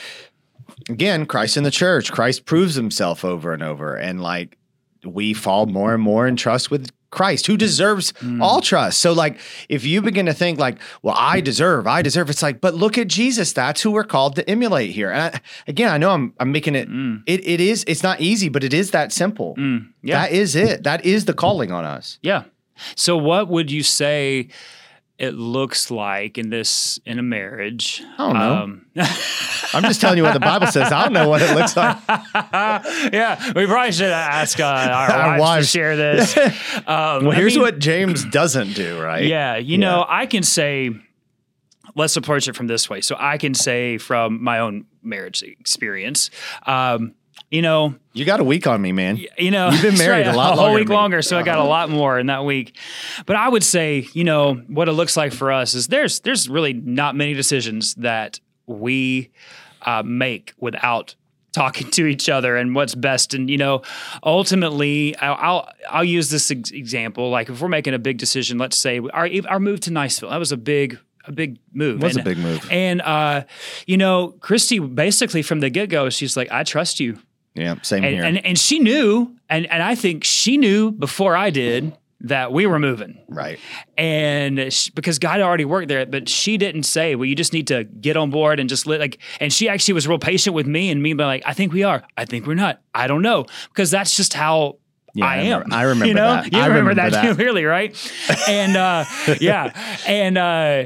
again, 0.89 1.25
Christ 1.25 1.57
in 1.57 1.63
the 1.63 1.71
church, 1.71 2.11
Christ 2.11 2.45
proves 2.45 2.75
himself 2.75 3.25
over 3.25 3.53
and 3.53 3.63
over. 3.63 3.95
And 3.95 4.21
like 4.21 4.57
we 5.05 5.33
fall 5.33 5.65
more 5.65 5.93
and 5.93 6.03
more 6.03 6.27
in 6.27 6.35
trust 6.35 6.71
with 6.71 6.91
Christ, 7.09 7.47
who 7.47 7.55
deserves 7.55 8.11
mm. 8.13 8.41
all 8.41 8.59
trust. 8.59 8.97
So, 8.99 9.13
like, 9.13 9.39
if 9.69 9.85
you 9.85 10.01
begin 10.01 10.25
to 10.25 10.33
think, 10.33 10.59
like, 10.59 10.77
well, 11.01 11.15
I 11.17 11.39
deserve, 11.39 11.87
I 11.87 12.01
deserve, 12.01 12.29
it's 12.29 12.43
like, 12.43 12.59
but 12.59 12.73
look 12.73 12.97
at 12.97 13.07
Jesus. 13.07 13.53
That's 13.53 13.81
who 13.81 13.91
we're 13.91 14.03
called 14.03 14.35
to 14.35 14.49
emulate 14.49 14.91
here. 14.91 15.09
And 15.09 15.35
I, 15.35 15.41
again, 15.67 15.89
I 15.89 15.97
know 15.97 16.11
I'm, 16.11 16.33
I'm 16.37 16.51
making 16.51 16.75
it, 16.75 16.89
mm. 16.89 17.23
it, 17.25 17.47
it 17.47 17.61
is, 17.61 17.85
it's 17.87 18.03
not 18.03 18.19
easy, 18.19 18.49
but 18.49 18.63
it 18.63 18.73
is 18.73 18.91
that 18.91 19.13
simple. 19.13 19.55
Mm. 19.55 19.93
yeah 20.03 20.23
That 20.23 20.31
is 20.33 20.55
it. 20.55 20.83
That 20.83 21.05
is 21.05 21.25
the 21.25 21.33
calling 21.33 21.71
on 21.71 21.85
us. 21.85 22.19
Yeah. 22.21 22.43
So 22.95 23.15
what 23.15 23.47
would 23.47 23.71
you 23.71 23.83
say 23.83 24.49
it 25.19 25.33
looks 25.33 25.89
like 25.89 26.37
in 26.37 26.49
this 26.49 26.99
in 27.05 27.17
a 27.19 27.23
marriage? 27.23 28.03
I 28.17 28.17
don't 28.17 28.33
know. 28.33 28.53
Um, 28.53 28.85
I'm 29.73 29.83
just 29.83 29.99
telling 29.99 30.17
you 30.17 30.23
what 30.23 30.33
the 30.33 30.39
Bible 30.39 30.67
says. 30.67 30.91
I 30.91 31.03
don't 31.03 31.13
know 31.13 31.27
what 31.27 31.41
it 31.41 31.55
looks 31.55 31.75
like. 31.75 31.97
yeah, 33.13 33.51
we 33.55 33.65
probably 33.65 33.91
should 33.91 34.11
ask 34.11 34.59
uh, 34.59 34.63
our, 34.63 35.11
Our 35.11 35.27
wives, 35.29 35.41
wives. 35.41 35.71
to 35.71 35.71
share 35.77 35.95
this. 35.95 36.37
Um, 36.37 36.53
Well, 36.87 37.31
I 37.31 37.35
here's 37.35 37.55
mean, 37.55 37.63
what 37.63 37.79
James 37.79 38.25
doesn't 38.25 38.73
do, 38.73 39.01
right? 39.01 39.23
Yeah, 39.25 39.57
you 39.57 39.77
know, 39.77 40.05
I 40.07 40.25
can 40.25 40.43
say, 40.43 40.91
let's 41.95 42.15
approach 42.15 42.47
it 42.47 42.55
from 42.55 42.67
this 42.67 42.89
way. 42.89 43.01
So 43.01 43.15
I 43.17 43.37
can 43.37 43.53
say 43.53 43.97
from 43.97 44.43
my 44.43 44.59
own 44.59 44.85
marriage 45.01 45.41
experience, 45.43 46.29
um, 46.65 47.13
you 47.49 47.61
know, 47.61 47.95
You 48.13 48.25
got 48.25 48.39
a 48.39 48.43
week 48.43 48.67
on 48.67 48.81
me, 48.81 48.91
man. 48.91 49.17
you 49.37 49.51
know, 49.51 49.69
You've 49.69 49.81
been 49.81 49.97
married 50.07 50.27
a 50.27 50.35
lot 50.35 50.53
a 50.53 50.55
whole 50.57 50.73
week. 50.73 50.89
Uh-huh. 50.89 50.93
longer, 50.95 51.21
so 51.21 51.37
I 51.37 51.43
got 51.43 51.59
a 51.59 51.63
lot 51.63 51.89
more 51.89 52.19
in 52.19 52.27
that 52.27 52.43
week. 52.45 52.75
But 53.25 53.35
I 53.37 53.47
would 53.47 53.63
say, 53.63 54.07
you 54.13 54.23
know, 54.23 54.55
what 54.67 54.89
it 54.89 54.93
looks 54.93 55.15
like 55.15 55.33
for 55.33 55.51
us 55.51 55.73
is 55.73 55.87
there's 55.87 56.19
there's 56.21 56.49
really 56.49 56.73
not 56.73 57.15
many 57.15 57.33
decisions 57.33 57.95
that 57.95 58.39
we 58.65 59.29
uh, 59.83 60.03
make 60.03 60.53
without 60.59 61.15
talking 61.53 61.89
to 61.91 62.05
each 62.05 62.27
other 62.27 62.57
and 62.57 62.75
what's 62.75 62.95
best. 62.95 63.33
And 63.33 63.49
you 63.49 63.57
know, 63.57 63.81
ultimately, 64.23 65.15
I'll 65.17 65.35
I'll, 65.39 65.69
I'll 65.89 66.03
use 66.03 66.29
this 66.29 66.51
ex- 66.51 66.71
example. 66.71 67.29
Like 67.29 67.49
if 67.49 67.61
we're 67.61 67.69
making 67.69 67.93
a 67.93 67.99
big 67.99 68.17
decision, 68.17 68.57
let's 68.57 68.77
say 68.77 68.99
our 69.13 69.29
our 69.47 69.59
move 69.59 69.79
to 69.81 69.89
Niceville, 69.91 70.29
that 70.31 70.37
was 70.37 70.51
a 70.51 70.57
big 70.57 70.99
a 71.25 71.31
big 71.31 71.57
move. 71.73 72.01
Was 72.01 72.15
a 72.15 72.19
And- 72.19 72.25
big 72.25 72.37
move. 72.37 72.67
And 72.69 73.01
uh, 73.01 73.43
you 73.85 73.97
know, 73.97 74.29
Christy 74.39 74.79
basically 74.79 75.41
from 75.41 75.59
the 75.61 75.69
get 75.69 75.89
go, 75.89 76.09
she's 76.09 76.35
like, 76.37 76.51
I 76.51 76.63
trust 76.63 76.99
you 76.99 77.19
Yeah, 77.57 77.75
same 77.81 78.03
and, 78.03 78.13
here. 78.13 78.23
and 78.23 78.45
and 78.45 78.57
she 78.57 78.79
knew, 78.79 79.35
and 79.49 79.65
and 79.71 79.81
I 79.83 79.95
think 79.95 80.23
she 80.23 80.57
knew 80.57 80.91
before 80.91 81.35
I 81.35 81.49
did 81.49 81.97
that 82.21 82.51
we 82.51 82.65
were 82.65 82.79
moving, 82.79 83.17
right. 83.29 83.59
and 83.97 84.73
she, 84.73 84.89
because 84.91 85.19
God 85.19 85.33
had 85.33 85.41
already 85.41 85.65
worked 85.65 85.87
there, 85.87 86.03
but 86.05 86.27
she 86.27 86.57
didn't 86.57 86.83
say, 86.83 87.15
"Well, 87.15 87.25
you 87.25 87.35
just 87.35 87.53
need 87.53 87.67
to 87.67 87.83
get 87.83 88.17
on 88.17 88.29
board 88.31 88.59
and 88.59 88.67
just 88.69 88.87
let 88.87 88.99
like." 88.99 89.19
And 89.39 89.51
she 89.53 89.69
actually 89.69 89.93
was 89.95 90.07
real 90.07 90.17
patient 90.19 90.55
with 90.55 90.65
me 90.67 90.89
and 90.89 91.01
me, 91.01 91.13
being 91.13 91.27
like, 91.27 91.43
"I 91.45 91.53
think 91.53 91.73
we 91.73 91.83
are. 91.83 92.03
I 92.17 92.25
think 92.25 92.47
we're 92.47 92.55
not. 92.55 92.81
I 92.93 93.07
don't 93.07 93.21
know," 93.21 93.45
because 93.69 93.91
that's 93.91 94.15
just 94.15 94.33
how. 94.33 94.77
Yeah, 95.13 95.25
I 95.25 95.29
I 95.29 95.35
am. 95.37 95.43
remember- 95.63 95.75
I 95.75 95.81
remember 95.83 96.05
you 96.07 96.13
know? 96.15 96.33
that. 96.33 96.53
You 96.53 96.59
I 96.59 96.67
remember, 96.67 96.89
remember 96.89 97.11
that, 97.11 97.23
that. 97.23 97.35
clearly, 97.35 97.65
right? 97.65 97.95
And 98.47 98.75
uh, 98.77 99.05
yeah, 99.39 99.97
and 100.07 100.37
uh, 100.37 100.83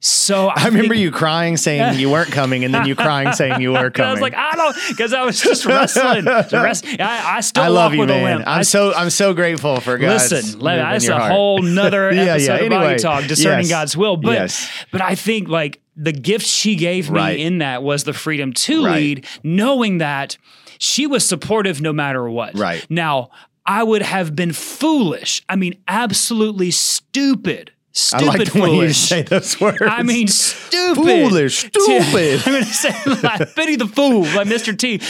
so 0.00 0.48
I, 0.54 0.62
I 0.62 0.64
remember 0.66 0.94
think- 0.94 1.02
you 1.02 1.10
crying 1.10 1.56
saying 1.56 1.98
you 1.98 2.10
weren't 2.10 2.30
coming, 2.32 2.64
and 2.64 2.72
then 2.74 2.86
you 2.86 2.94
crying 2.96 3.32
saying 3.32 3.60
you 3.60 3.72
were 3.72 3.90
coming. 3.90 4.08
I 4.08 4.12
was 4.12 4.20
like, 4.20 4.34
I 4.34 4.52
don't, 4.56 4.76
because 4.88 5.12
I 5.12 5.22
was 5.24 5.40
just 5.40 5.64
wrestling. 5.66 6.24
Just 6.24 6.52
wrest- 6.52 6.86
I, 6.98 7.36
I 7.36 7.40
still 7.40 7.62
I 7.64 7.68
love 7.68 7.94
you, 7.94 8.06
man. 8.06 8.42
I'm 8.42 8.48
I 8.60 8.62
so 8.62 8.92
I'm 8.94 9.10
so 9.10 9.34
grateful 9.34 9.80
for 9.80 9.98
God's 9.98 10.30
Listen, 10.30 10.52
move 10.54 10.62
let, 10.62 10.78
in 10.78 10.84
that's 10.84 11.08
a 11.08 11.18
heart. 11.18 11.32
whole 11.32 11.62
nother 11.62 12.12
Yeah, 12.12 12.22
episode 12.22 12.46
yeah. 12.46 12.54
of 12.54 12.60
Anyway, 12.62 12.84
Boggy 12.92 13.02
Talk, 13.02 13.26
discerning 13.26 13.60
yes. 13.66 13.70
God's 13.70 13.96
will. 13.96 14.16
But 14.16 14.32
Yes. 14.32 14.70
but 14.90 15.00
I 15.02 15.14
think 15.14 15.48
like 15.48 15.80
the 15.96 16.12
gift 16.12 16.46
she 16.46 16.76
gave 16.76 17.10
me 17.10 17.18
Right. 17.18 17.38
in 17.38 17.58
that 17.58 17.82
was 17.82 18.04
the 18.04 18.12
freedom 18.14 18.52
to 18.54 18.86
Right. 18.86 18.96
lead, 18.96 19.26
knowing 19.42 19.98
that 19.98 20.38
she 20.78 21.06
was 21.06 21.28
supportive 21.28 21.82
no 21.82 21.92
matter 21.92 22.28
what. 22.30 22.56
Right. 22.56 22.86
Now, 22.88 23.30
I 23.66 23.82
would 23.82 24.00
have 24.00 24.34
been 24.34 24.52
foolish. 24.54 25.42
I 25.46 25.56
mean, 25.56 25.74
absolutely 25.86 26.70
stupid. 26.70 27.70
I 28.12 28.20
like 28.22 28.52
the 28.52 28.60
way 28.60 28.70
you 28.76 28.92
say 28.92 29.22
those 29.22 29.60
words. 29.60 29.78
I 29.82 30.02
mean, 30.04 30.28
stupid. 30.28 30.94
Foolish, 30.94 31.62
To- 31.70 31.80
stupid. 31.80 32.42
I'm 32.46 32.52
going 32.52 32.64
to 32.64 32.72
say, 32.72 32.90
like, 33.22 33.54
the 33.78 33.90
fool, 33.92 34.22
like 34.22 34.46
Mr. 34.46 34.76
T, 34.78 35.00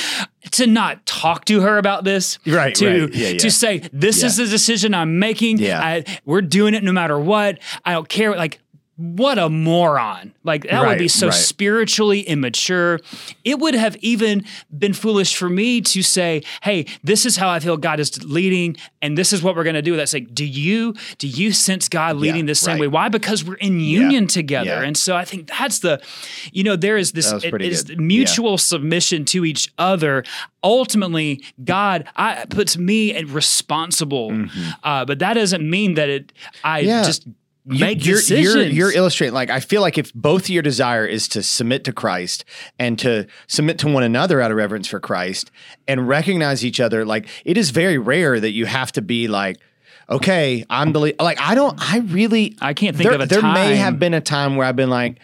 to 0.52 0.66
not 0.66 1.04
talk 1.04 1.44
to 1.46 1.60
her 1.60 1.76
about 1.76 2.04
this. 2.04 2.38
Right, 2.46 2.74
To, 2.76 3.04
right. 3.04 3.14
Yeah, 3.14 3.28
yeah. 3.28 3.38
to 3.38 3.50
say, 3.50 3.78
this 3.92 4.20
Yeah. 4.20 4.26
is 4.28 4.36
the 4.38 4.46
decision 4.46 4.94
I'm 4.94 5.18
making. 5.18 5.58
Yeah. 5.58 5.80
I, 5.80 6.04
we're 6.24 6.40
doing 6.42 6.72
it 6.74 6.82
no 6.82 6.92
matter 6.92 7.18
what. 7.18 7.58
I 7.84 7.92
don't 7.92 8.08
care. 8.08 8.34
Like, 8.34 8.60
what 9.00 9.38
a 9.38 9.48
moron. 9.48 10.34
Like, 10.44 10.64
that 10.64 10.86
would 10.86 10.98
be 10.98 11.08
so 11.08 11.28
right. 11.28 11.34
spiritually 11.34 12.20
immature. 12.20 13.00
It 13.44 13.58
would 13.58 13.74
have 13.74 13.96
even 13.96 14.44
been 14.76 14.92
foolish 14.92 15.34
for 15.36 15.48
me 15.48 15.80
to 15.80 16.02
say, 16.02 16.42
hey, 16.62 16.84
this 17.02 17.24
is 17.24 17.36
how 17.36 17.48
I 17.48 17.60
feel 17.60 17.76
God 17.78 17.98
is 17.98 18.22
leading, 18.24 18.76
and 19.00 19.16
this 19.16 19.32
is 19.32 19.42
what 19.42 19.56
we're 19.56 19.64
going 19.64 19.74
to 19.74 19.82
do. 19.82 19.96
That's 19.96 20.12
like, 20.12 20.34
do 20.34 20.44
you 20.44 20.94
do 21.18 21.26
you 21.28 21.52
sense 21.52 21.88
God 21.88 22.16
leading 22.16 22.44
the 22.46 22.54
same 22.54 22.74
right. 22.74 22.80
way? 22.82 22.88
Why? 22.88 23.08
Because 23.08 23.44
we're 23.44 23.54
in 23.54 23.80
union 23.80 24.24
Yeah, 24.24 24.28
together. 24.28 24.66
yeah. 24.66 24.82
And 24.82 24.96
so 24.96 25.16
I 25.16 25.24
think 25.24 25.48
that's 25.48 25.78
the, 25.78 26.02
you 26.52 26.62
know, 26.62 26.76
there 26.76 26.96
is 26.98 27.12
this 27.12 27.32
it 27.32 27.62
is 27.62 27.90
mutual 27.96 28.58
submission 28.58 29.24
to 29.26 29.44
each 29.44 29.72
other. 29.78 30.24
Ultimately, 30.62 31.42
God 31.64 32.06
I, 32.16 32.44
puts 32.50 32.76
me 32.76 33.22
responsible, 33.24 34.46
uh, 34.84 35.04
but 35.06 35.18
that 35.20 35.34
doesn't 35.34 35.68
mean 35.68 35.94
that 35.94 36.08
it. 36.10 36.32
I 36.64 36.80
Mm-hmm. 36.80 36.88
Yeah. 36.88 37.02
just 37.04 37.26
You- 37.66 37.80
make 37.80 38.04
you're, 38.06 38.16
decisions. 38.16 38.54
You're, 38.54 38.88
you're 38.90 38.92
illustrating 38.96 39.34
like 39.34 39.50
I 39.50 39.60
feel 39.60 39.82
like 39.82 39.98
if 39.98 40.12
both 40.14 40.48
your 40.48 40.62
desire 40.62 41.04
is 41.06 41.28
to 41.28 41.42
submit 41.42 41.84
to 41.84 41.92
Christ 41.92 42.44
and 42.78 42.98
to 43.00 43.26
submit 43.48 43.78
to 43.80 43.88
one 43.88 44.02
another 44.02 44.40
out 44.40 44.50
of 44.50 44.56
reverence 44.56 44.88
for 44.88 44.98
Christ 44.98 45.50
and 45.86 46.08
recognize 46.08 46.64
each 46.64 46.80
other, 46.80 47.04
like 47.04 47.28
it 47.44 47.58
is 47.58 47.70
very 47.70 47.98
rare 47.98 48.40
that 48.40 48.52
you 48.52 48.64
have 48.66 48.92
to 48.92 49.02
be 49.02 49.28
like, 49.28 49.58
okay, 50.08 50.64
I'm 50.70 50.92
the 50.92 51.00
lead. 51.00 51.20
like 51.20 51.38
I 51.40 51.54
don't 51.54 51.76
I 51.78 51.98
really 51.98 52.56
I 52.62 52.72
can't 52.72 52.96
think 52.96 53.08
there, 53.10 53.14
of 53.14 53.20
a 53.20 53.26
there 53.26 53.40
time. 53.42 53.54
may 53.54 53.76
have 53.76 53.98
been 53.98 54.14
a 54.14 54.20
time 54.22 54.56
where 54.56 54.66
I've 54.66 54.76
been 54.76 54.90
like. 54.90 55.18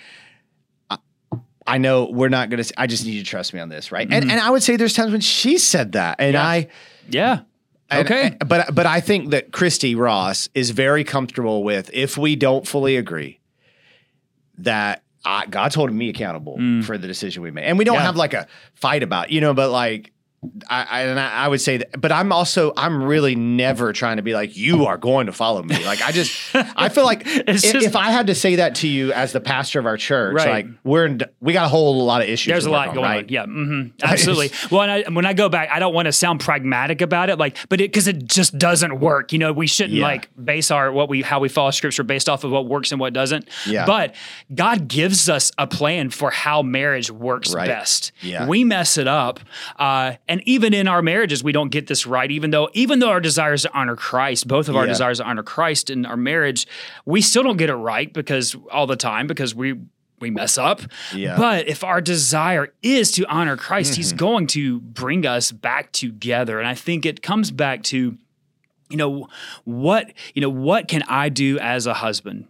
I- 0.90 0.98
I 1.68 1.78
know 1.78 2.04
we're 2.12 2.28
not 2.28 2.48
gonna. 2.48 2.62
I 2.76 2.86
just 2.86 3.04
need 3.04 3.12
you 3.14 3.24
to 3.24 3.28
trust 3.28 3.52
me 3.52 3.58
on 3.58 3.68
this, 3.68 3.90
right? 3.90 4.06
And 4.08 4.30
and 4.30 4.40
I 4.40 4.50
would 4.50 4.62
say 4.62 4.76
there's 4.76 4.92
times 4.94 5.10
when 5.10 5.20
she 5.20 5.58
said 5.58 5.92
that, 5.92 6.20
and 6.20 6.36
Mm-hmm. 6.36 6.44
Yeah. 6.44 6.48
I 6.48 6.68
yeah. 7.08 7.40
And- 7.90 8.06
Okay. 8.06 8.22
and- 8.40 8.48
but 8.48 8.74
but 8.74 8.86
I 8.86 9.00
think 9.00 9.30
that 9.30 9.52
Christy 9.52 9.94
Ross 9.94 10.48
is 10.54 10.70
very 10.70 11.04
comfortable 11.04 11.62
with 11.64 11.90
if 11.92 12.16
we 12.18 12.36
don't 12.36 12.66
fully 12.66 12.96
agree 12.96 13.40
that 14.58 15.02
I, 15.24 15.46
God's 15.46 15.74
holding 15.74 15.98
me 15.98 16.08
accountable 16.08 16.56
for 16.84 16.96
the 16.96 17.06
decision 17.08 17.42
we 17.42 17.50
made, 17.50 17.64
and 17.64 17.78
we 17.78 17.84
don't 17.84 17.96
Mm. 17.96 18.00
Yeah. 18.00 18.06
have 18.06 18.16
like 18.16 18.32
a 18.34 18.46
fight 18.74 19.02
about, 19.02 19.30
you 19.30 19.40
know, 19.40 19.54
but 19.54 19.70
like 19.70 20.12
I, 20.68 20.82
I 20.90 21.00
and 21.02 21.18
I, 21.20 21.48
would 21.48 21.60
say 21.60 21.78
that, 21.78 22.00
but 22.00 22.12
I'm 22.12 22.32
also 22.32 22.72
I'm 22.76 23.02
really 23.02 23.34
never 23.34 23.92
trying 23.92 24.16
to 24.16 24.22
be 24.22 24.34
like 24.34 24.56
you 24.56 24.86
are 24.86 24.96
going 24.98 25.26
to 25.26 25.32
follow 25.32 25.62
me. 25.62 25.84
Like 25.84 26.02
I 26.02 26.12
just 26.12 26.54
I 26.54 26.88
feel 26.88 27.04
like 27.04 27.22
if, 27.26 27.62
just- 27.62 27.74
if 27.74 27.96
I 27.96 28.10
had 28.10 28.26
to 28.28 28.34
say 28.34 28.56
that 28.56 28.76
to 28.76 28.88
you 28.88 29.12
as 29.12 29.32
the 29.32 29.40
pastor 29.40 29.78
of 29.78 29.86
our 29.86 29.96
church, 29.96 30.34
Right. 30.34 30.48
like 30.48 30.66
we're 30.84 31.06
in, 31.06 31.20
we 31.40 31.52
got 31.52 31.66
a 31.66 31.68
whole 31.68 32.04
lot 32.04 32.22
of 32.22 32.28
issues. 32.28 32.50
There's 32.52 32.66
a 32.66 32.70
lot 32.70 32.88
on, 32.88 32.94
going 32.94 33.04
right? 33.04 33.24
on. 33.24 33.28
Yeah, 33.28 33.44
hmm 33.46 33.82
absolutely. 34.02 34.50
well, 34.70 34.82
and 34.82 34.90
I, 34.90 35.10
when 35.10 35.26
I 35.26 35.32
go 35.32 35.48
back, 35.48 35.70
I 35.70 35.78
don't 35.78 35.94
want 35.94 36.06
to 36.06 36.12
sound 36.12 36.40
pragmatic 36.40 37.00
about 37.00 37.30
it, 37.30 37.38
like, 37.38 37.56
but 37.68 37.80
it 37.80 37.90
because 37.92 38.06
it 38.08 38.24
just 38.26 38.58
doesn't 38.58 39.00
work. 39.00 39.32
You 39.32 39.38
know, 39.38 39.52
we 39.52 39.66
shouldn't 39.66 39.94
Yeah. 39.94 40.04
like 40.06 40.28
base 40.42 40.70
our 40.70 40.90
what 40.92 41.08
we 41.08 41.22
how 41.22 41.40
we 41.40 41.48
follow 41.48 41.70
scripture 41.70 42.02
based 42.02 42.28
off 42.28 42.44
of 42.44 42.50
what 42.50 42.66
works 42.66 42.90
and 42.92 43.00
what 43.00 43.12
doesn't. 43.12 43.48
Yeah. 43.66 43.86
But 43.86 44.14
God 44.54 44.88
gives 44.88 45.28
us 45.28 45.52
a 45.58 45.66
plan 45.66 46.10
for 46.10 46.30
how 46.30 46.62
marriage 46.62 47.10
works 47.10 47.54
Right. 47.54 47.68
best. 47.68 48.12
Yeah. 48.20 48.46
We 48.46 48.64
mess 48.64 48.98
it 48.98 49.08
up, 49.08 49.40
uh, 49.78 50.12
and 50.28 50.35
even 50.44 50.74
in 50.74 50.88
our 50.88 51.02
marriages, 51.02 51.42
we 51.44 51.52
don't 51.52 51.70
get 51.70 51.86
this 51.86 52.06
right. 52.06 52.30
Even 52.30 52.50
though 52.50 52.68
even 52.72 52.98
though 52.98 53.10
our 53.10 53.20
desires 53.20 53.62
to 53.62 53.72
honor 53.72 53.96
Christ, 53.96 54.46
both 54.48 54.68
of 54.68 54.76
our 54.76 54.84
Yeah. 54.84 54.92
desires 54.92 55.18
to 55.18 55.24
honor 55.24 55.42
Christ 55.42 55.90
in 55.90 56.04
our 56.06 56.16
marriage, 56.16 56.66
we 57.04 57.20
still 57.20 57.42
don't 57.42 57.56
get 57.56 57.70
it 57.70 57.74
right 57.74 58.12
because 58.12 58.56
all 58.70 58.86
the 58.86 58.96
time 58.96 59.26
because 59.26 59.54
we. 59.54 59.74
We 60.18 60.30
mess 60.30 60.56
up, 60.56 60.80
Yeah. 61.14 61.36
but 61.36 61.68
if 61.68 61.84
our 61.84 62.00
desire 62.00 62.72
is 62.82 63.12
to 63.12 63.26
honor 63.26 63.54
Christ, 63.58 63.96
He's 63.96 64.08
Mm-hmm. 64.14 64.16
going 64.16 64.46
to 64.46 64.80
bring 64.80 65.26
us 65.26 65.52
back 65.52 65.92
together. 65.92 66.58
And 66.58 66.66
I 66.66 66.72
think 66.72 67.04
it 67.04 67.20
comes 67.20 67.50
back 67.50 67.82
to, 67.92 68.16
you 68.88 68.96
know, 68.96 69.28
what 69.64 70.14
you 70.34 70.40
know, 70.40 70.48
what 70.48 70.88
can 70.88 71.02
I 71.06 71.28
do 71.28 71.58
as 71.58 71.86
a 71.86 71.92
husband 71.92 72.46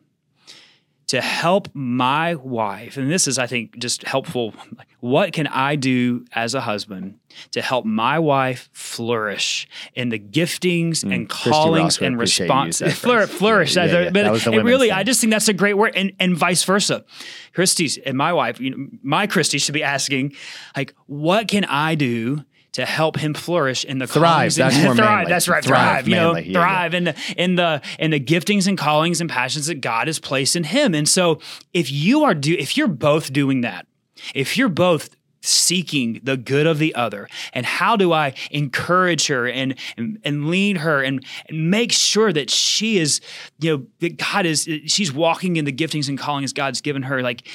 to 1.09 1.21
help 1.21 1.69
my 1.75 2.35
wife? 2.35 2.97
And 2.97 3.11
this 3.11 3.29
is, 3.29 3.39
I 3.39 3.47
think, 3.47 3.79
just 3.79 4.03
helpful. 4.05 4.53
What 5.01 5.33
can 5.33 5.47
I 5.47 5.77
do 5.77 6.25
as 6.33 6.55
a 6.55 6.61
husband 6.61 7.19
to 7.53 7.63
help 7.63 7.85
my 7.85 8.19
wife 8.19 8.69
flourish 8.73 9.69
in 9.95 10.09
the 10.09 10.19
giftings 10.19 11.05
and 11.05 11.27
Mm, 11.27 11.29
Christy 11.29 11.51
callings 11.51 11.99
and 12.01 12.15
appreciate 12.17 12.47
you 12.49 12.53
response? 12.55 12.81
Flour- 12.99 13.27
flourish, 13.29 13.77
Yeah, 13.77 13.85
yeah, 13.85 14.01
yeah. 14.01 14.11
but 14.11 14.23
That 14.25 14.33
was 14.33 14.45
the 14.45 14.63
really, 14.65 14.89
thing. 14.89 14.97
I 14.99 15.03
just 15.05 15.21
think 15.21 15.31
that's 15.33 15.49
a 15.49 15.53
great 15.53 15.75
word, 15.75 15.93
and 15.95 16.13
and 16.19 16.37
vice 16.37 16.65
versa. 16.65 17.05
Christy's 17.53 17.99
and 17.99 18.17
my 18.17 18.33
wife, 18.33 18.61
you 18.61 18.71
know, 18.71 18.87
my 19.03 19.27
Christy 19.29 19.59
should 19.59 19.75
be 19.75 19.83
asking, 19.85 20.33
like, 20.77 20.95
what 21.07 21.47
can 21.47 21.65
I 21.67 21.95
do? 21.95 22.45
To 22.77 22.87
help 22.87 23.19
him 23.19 23.35
flourish 23.35 23.85
in 23.85 23.99
the 23.99 24.07
Thrive, 24.07 24.23
callings 24.37 24.59
and- 24.59 24.71
that's 24.71 24.83
more 24.85 24.95
thrive. 24.95 25.09
manly. 25.19 25.31
That's 25.31 25.49
right, 25.49 25.63
Thrive, 25.65 26.05
thrive. 26.05 26.09
You 26.09 26.15
know. 26.15 26.37
Yeah, 26.37 26.41
yeah. 26.45 26.53
thrive 26.61 26.95
in 26.95 27.05
the 27.05 27.17
in 27.37 27.55
the 27.57 27.83
in 27.99 28.11
the 28.13 28.21
giftings 28.21 28.67
and 28.67 28.77
callings 28.79 29.21
and 29.21 29.29
passions 29.31 29.67
that 29.67 29.77
God 29.81 30.07
has 30.09 30.19
placed 30.19 30.57
in 30.57 30.65
him. 30.65 30.95
And 30.95 31.09
so, 31.09 31.41
if 31.75 31.91
you 31.91 32.25
are 32.25 32.35
do, 32.35 32.55
if 32.59 32.77
you're 32.77 32.89
both 32.89 33.33
doing 33.33 33.61
that, 33.63 33.87
if 34.35 34.57
you're 34.57 34.69
both 34.69 35.11
seeking 35.47 36.21
the 36.23 36.37
good 36.37 36.67
of 36.67 36.79
the 36.79 36.95
other. 36.95 37.29
And 37.53 37.65
how 37.65 37.97
do 37.97 38.13
i 38.13 38.35
encourage 38.51 39.27
her 39.29 39.49
and 39.49 39.75
and, 39.97 40.19
and 40.25 40.49
lead 40.49 40.79
her 40.79 41.03
and, 41.03 41.25
and 41.49 41.71
make 41.71 41.93
sure 41.93 42.33
that 42.33 42.51
she 42.51 42.99
is 42.99 43.21
you 43.59 43.77
know 43.77 43.87
that 44.01 44.17
god 44.17 44.47
is 44.47 44.69
she's 44.87 45.13
walking 45.13 45.57
in 45.57 45.65
the 45.65 45.73
giftings 45.73 46.09
and 46.09 46.19
callings 46.19 46.53
god's 46.53 46.81
given 46.81 47.03
her. 47.03 47.23
Like 47.23 47.47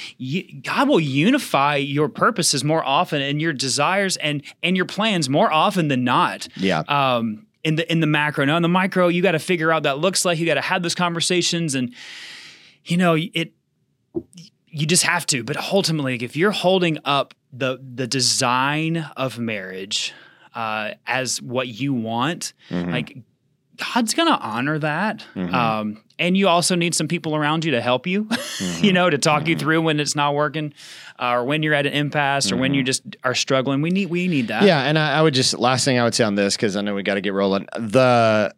god 0.62 0.88
will 0.88 1.00
unify 1.00 1.76
your 1.76 2.08
purposes 2.08 2.64
more 2.64 2.84
often 2.84 3.22
and 3.22 3.40
your 3.40 3.52
desires 3.52 4.16
and 4.18 4.42
and 4.62 4.76
your 4.76 4.86
plans 4.86 5.28
more 5.28 5.52
often 5.52 5.88
than 5.88 6.04
not. 6.04 6.48
Yeah. 6.56 6.82
um 6.88 7.46
in 7.64 7.76
the 7.76 7.90
in 7.90 8.00
the 8.00 8.06
macro. 8.06 8.44
Now 8.44 8.56
in 8.56 8.62
the 8.62 8.68
micro 8.68 9.08
you 9.08 9.22
got 9.22 9.32
to 9.32 9.38
figure 9.38 9.72
out 9.72 9.84
that 9.84 9.98
looks 9.98 10.24
like. 10.24 10.38
You 10.38 10.46
got 10.46 10.54
to 10.54 10.60
have 10.60 10.82
those 10.82 10.94
conversations 10.94 11.74
and 11.74 11.94
you 12.84 12.96
know 12.96 13.16
it 13.16 13.52
you 14.72 14.86
just 14.86 15.02
have 15.04 15.24
to 15.26 15.44
but 15.44 15.56
ultimately 15.72 16.16
if 16.22 16.34
you're 16.36 16.50
holding 16.50 16.98
up 17.04 17.34
the 17.52 17.78
the 17.94 18.06
design 18.06 19.06
of 19.16 19.38
marriage 19.38 20.12
uh, 20.54 20.92
as 21.06 21.40
what 21.40 21.68
you 21.68 21.94
want 21.94 22.52
like 22.70 23.18
god's 23.94 24.14
gonna 24.14 24.38
honor 24.40 24.78
that. 24.78 25.24
Um, 25.34 26.02
and 26.18 26.36
you 26.36 26.46
also 26.46 26.76
need 26.76 26.94
some 26.94 27.08
people 27.08 27.34
around 27.34 27.64
you 27.64 27.72
to 27.72 27.80
help 27.80 28.06
you 28.06 28.28
you 28.80 28.92
know 28.92 29.10
to 29.10 29.18
talk 29.18 29.48
you 29.48 29.56
through 29.56 29.82
when 29.82 29.98
it's 29.98 30.14
not 30.14 30.34
working 30.34 30.72
uh, 31.18 31.32
or 31.32 31.44
when 31.44 31.62
you're 31.62 31.74
at 31.74 31.86
an 31.86 31.92
impasse 31.92 32.52
or 32.52 32.56
when 32.56 32.74
you 32.74 32.82
just 32.84 33.02
are 33.24 33.34
struggling. 33.34 33.80
We 33.82 33.90
need 33.90 34.08
we 34.10 34.28
need 34.28 34.48
that. 34.48 34.62
Yeah, 34.64 34.82
and 34.82 34.98
I, 34.98 35.18
I 35.18 35.22
would 35.22 35.34
just 35.34 35.58
last 35.58 35.84
thing 35.84 35.98
I 35.98 36.04
would 36.04 36.14
say 36.14 36.24
on 36.24 36.34
this 36.34 36.54
because 36.56 36.76
I 36.76 36.80
know 36.82 36.94
we 36.94 37.02
got 37.02 37.14
to 37.14 37.20
get 37.20 37.32
rolling. 37.32 37.66
The 37.76 38.54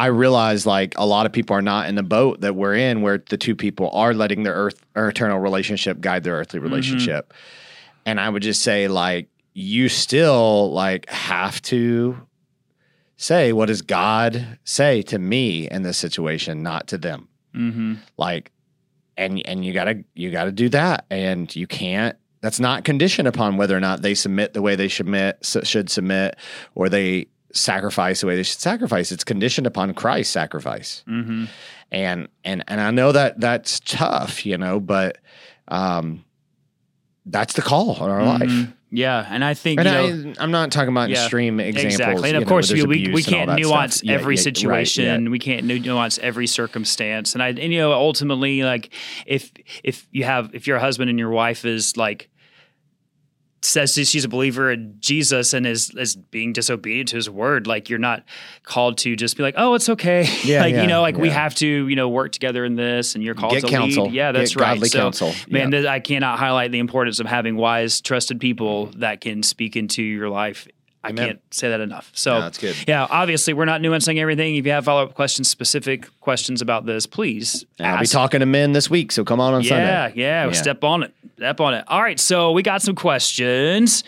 I 0.00 0.06
realize 0.06 0.64
like 0.64 0.94
a 0.96 1.04
lot 1.04 1.26
of 1.26 1.32
people 1.32 1.54
are 1.54 1.60
not 1.60 1.86
in 1.86 1.94
the 1.94 2.02
boat 2.02 2.40
that 2.40 2.56
we're 2.56 2.74
in, 2.74 3.02
where 3.02 3.22
the 3.28 3.36
two 3.36 3.54
people 3.54 3.90
are 3.92 4.14
letting 4.14 4.44
their 4.44 4.54
earth 4.54 4.82
or 4.96 5.10
eternal 5.10 5.38
relationship 5.38 6.00
guide 6.00 6.24
their 6.24 6.36
earthly 6.36 6.58
relationship. 6.58 7.34
And 8.06 8.18
I 8.18 8.30
would 8.30 8.42
just 8.42 8.62
say 8.62 8.88
like 8.88 9.28
you 9.52 9.90
still 9.90 10.72
like 10.72 11.06
have 11.10 11.60
to 11.62 12.16
say 13.18 13.52
what 13.52 13.66
does 13.66 13.82
God 13.82 14.58
say 14.64 15.02
to 15.02 15.18
me 15.18 15.68
in 15.68 15.82
this 15.82 15.98
situation, 15.98 16.62
not 16.62 16.86
to 16.88 16.96
them. 16.96 17.28
mm-hmm. 17.54 17.94
Like, 18.16 18.52
and 19.18 19.46
and 19.46 19.66
you 19.66 19.74
gotta 19.74 20.02
you 20.14 20.30
gotta 20.30 20.52
do 20.52 20.70
that, 20.70 21.04
and 21.10 21.54
you 21.54 21.66
can't. 21.66 22.16
That's 22.40 22.58
not 22.58 22.84
conditioned 22.84 23.28
upon 23.28 23.58
whether 23.58 23.76
or 23.76 23.80
not 23.80 24.00
they 24.00 24.14
submit 24.14 24.54
the 24.54 24.62
way 24.62 24.76
they 24.76 24.88
submit 24.88 25.44
should 25.62 25.90
submit, 25.90 26.36
or 26.74 26.88
they 26.88 27.26
sacrifice 27.52 28.20
the 28.20 28.26
way 28.26 28.36
they 28.36 28.42
should 28.42 28.60
sacrifice. 28.60 29.12
It's 29.12 29.24
conditioned 29.24 29.66
upon 29.66 29.94
Christ's 29.94 30.32
sacrifice, 30.32 31.02
Mm-hmm. 31.08 31.44
and 31.92 32.28
and 32.44 32.64
and 32.68 32.80
I 32.80 32.90
know 32.90 33.12
that 33.12 33.40
that's 33.40 33.80
tough, 33.80 34.44
you 34.46 34.56
know, 34.58 34.80
but 34.80 35.18
um, 35.68 36.24
that's 37.26 37.54
the 37.54 37.62
call 37.62 37.96
on 37.96 38.10
our 38.10 38.24
life. 38.24 38.42
Mhm. 38.50 38.72
Yeah, 38.92 39.24
and 39.30 39.44
I 39.44 39.54
think 39.54 39.78
And 39.78 39.88
you 39.88 39.94
know, 40.24 40.34
I, 40.40 40.42
I'm 40.42 40.50
not 40.50 40.72
talking 40.72 40.88
about 40.90 41.10
Yeah, 41.10 41.20
extreme 41.22 41.60
examples. 41.60 41.94
exactly, 41.94 42.28
and 42.30 42.38
of 42.38 42.48
course 42.48 42.68
there's 42.70 42.84
we 42.84 42.96
we 42.98 43.04
abuse 43.06 43.26
and 43.28 43.36
all 43.36 43.46
can't 43.46 43.60
nuance 43.60 43.96
stuff. 43.96 44.06
Yeah, 44.08 44.14
every 44.14 44.34
yeah, 44.34 44.38
right, 44.40 44.44
situation. 44.44 45.24
yeah. 45.24 45.30
We 45.30 45.38
can't 45.38 45.64
nuance 45.66 46.18
every 46.18 46.48
circumstance, 46.48 47.34
and 47.34 47.42
I 47.42 47.48
and 47.50 47.58
you 47.72 47.78
know 47.78 47.92
ultimately 47.92 48.64
like 48.64 48.92
if 49.26 49.52
if 49.84 50.08
you 50.10 50.24
have 50.24 50.50
if 50.54 50.66
your 50.66 50.80
husband 50.80 51.08
and 51.08 51.20
your 51.20 51.30
wife 51.30 51.64
is 51.64 51.96
like 51.96 52.30
says 53.62 53.92
she's 53.94 54.24
a 54.24 54.28
believer 54.28 54.70
in 54.70 54.96
Jesus 55.00 55.52
and 55.52 55.66
is 55.66 55.90
is 55.94 56.16
being 56.16 56.52
disobedient 56.52 57.08
to 57.10 57.16
his 57.16 57.28
word, 57.28 57.66
like 57.66 57.90
you're 57.90 57.98
not 57.98 58.24
called 58.62 58.98
to 58.98 59.14
just 59.16 59.36
be 59.36 59.42
like, 59.42 59.54
oh, 59.56 59.74
it's 59.74 59.88
okay. 59.90 60.26
Yeah, 60.44 60.62
like 60.62 60.74
yeah, 60.74 60.82
you 60.82 60.88
know, 60.88 61.02
like 61.02 61.16
we 61.18 61.28
have 61.30 61.54
to 61.56 61.66
you 61.66 61.96
know 61.96 62.08
work 62.08 62.32
together 62.32 62.64
in 62.64 62.74
this, 62.76 63.14
and 63.14 63.22
you're 63.22 63.34
called 63.34 63.52
Get 63.52 63.62
to 63.64 63.68
counsel. 63.68 64.04
lead. 64.04 64.14
Yeah, 64.14 64.32
that's 64.32 64.54
Get 64.54 64.60
right. 64.62 64.74
godly 64.74 64.88
so, 64.88 64.98
counsel. 65.00 65.32
man, 65.48 65.70
Yeah. 65.72 65.78
th- 65.80 65.86
I 65.86 66.00
cannot 66.00 66.38
highlight 66.38 66.72
the 66.72 66.78
importance 66.78 67.20
of 67.20 67.26
having 67.26 67.56
wise, 67.56 68.00
trusted 68.00 68.40
people 68.40 68.86
that 68.96 69.20
can 69.20 69.42
speak 69.42 69.76
into 69.76 70.02
your 70.02 70.30
life. 70.30 70.66
I 71.02 71.08
Amen. 71.10 71.26
can't 71.26 71.40
say 71.50 71.70
that 71.70 71.80
enough. 71.80 72.10
So 72.14 72.34
No, 72.34 72.40
that's 72.42 72.58
good. 72.58 72.76
Yeah, 72.86 73.06
obviously 73.08 73.54
we're 73.54 73.64
not 73.64 73.80
nuancing 73.80 74.18
everything. 74.18 74.56
If 74.56 74.66
you 74.66 74.72
have 74.72 74.84
follow 74.84 75.02
up 75.04 75.14
questions, 75.14 75.48
specific 75.48 76.08
questions 76.20 76.60
about 76.60 76.84
this, 76.84 77.06
please 77.06 77.64
I'll 77.80 78.00
be 78.00 78.06
talking 78.06 78.40
to 78.40 78.46
men 78.46 78.72
this 78.72 78.90
week, 78.90 79.10
so 79.12 79.24
come 79.24 79.40
on 79.40 79.54
on 79.54 79.62
Yeah, 79.62 79.68
Sunday. 80.08 80.12
yeah, 80.20 80.44
Yeah. 80.46 80.52
Step 80.52 80.84
on 80.84 81.04
it. 81.04 81.14
Step 81.36 81.60
on 81.60 81.72
it. 81.74 81.84
All 81.88 82.02
right. 82.02 82.20
So 82.20 82.52
we 82.52 82.62
got 82.62 82.82
some 82.82 82.94
questions. 82.94 84.04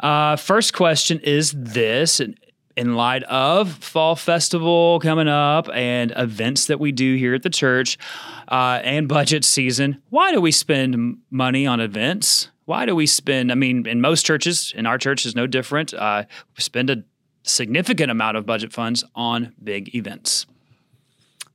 Uh, 0.00 0.36
first 0.36 0.74
question 0.74 1.18
is 1.20 1.52
this. 1.56 2.20
In, 2.20 2.36
in 2.74 2.94
light 2.94 3.22
of 3.24 3.70
fall 3.70 4.16
festival 4.16 4.98
coming 5.00 5.28
up 5.28 5.68
and 5.74 6.10
events 6.16 6.66
that 6.68 6.80
we 6.80 6.90
do 6.90 7.16
here 7.16 7.34
at 7.34 7.42
the 7.42 7.50
church 7.50 7.98
uh, 8.48 8.80
and 8.82 9.06
budget 9.08 9.44
season, 9.44 10.00
why 10.08 10.32
do 10.32 10.40
we 10.40 10.50
spend 10.52 11.18
money 11.30 11.66
on 11.66 11.80
events? 11.80 12.48
Why 12.64 12.86
do 12.86 12.94
we 12.94 13.06
spend? 13.06 13.50
I 13.50 13.54
mean, 13.54 13.86
in 13.86 14.00
most 14.00 14.24
churches, 14.24 14.72
in 14.76 14.86
our 14.86 14.98
church 14.98 15.26
is 15.26 15.34
no 15.34 15.46
different. 15.46 15.92
Uh, 15.94 16.24
we 16.56 16.62
spend 16.62 16.90
a 16.90 17.04
significant 17.42 18.10
amount 18.10 18.36
of 18.36 18.46
budget 18.46 18.72
funds 18.72 19.04
on 19.14 19.52
big 19.62 19.94
events. 19.94 20.46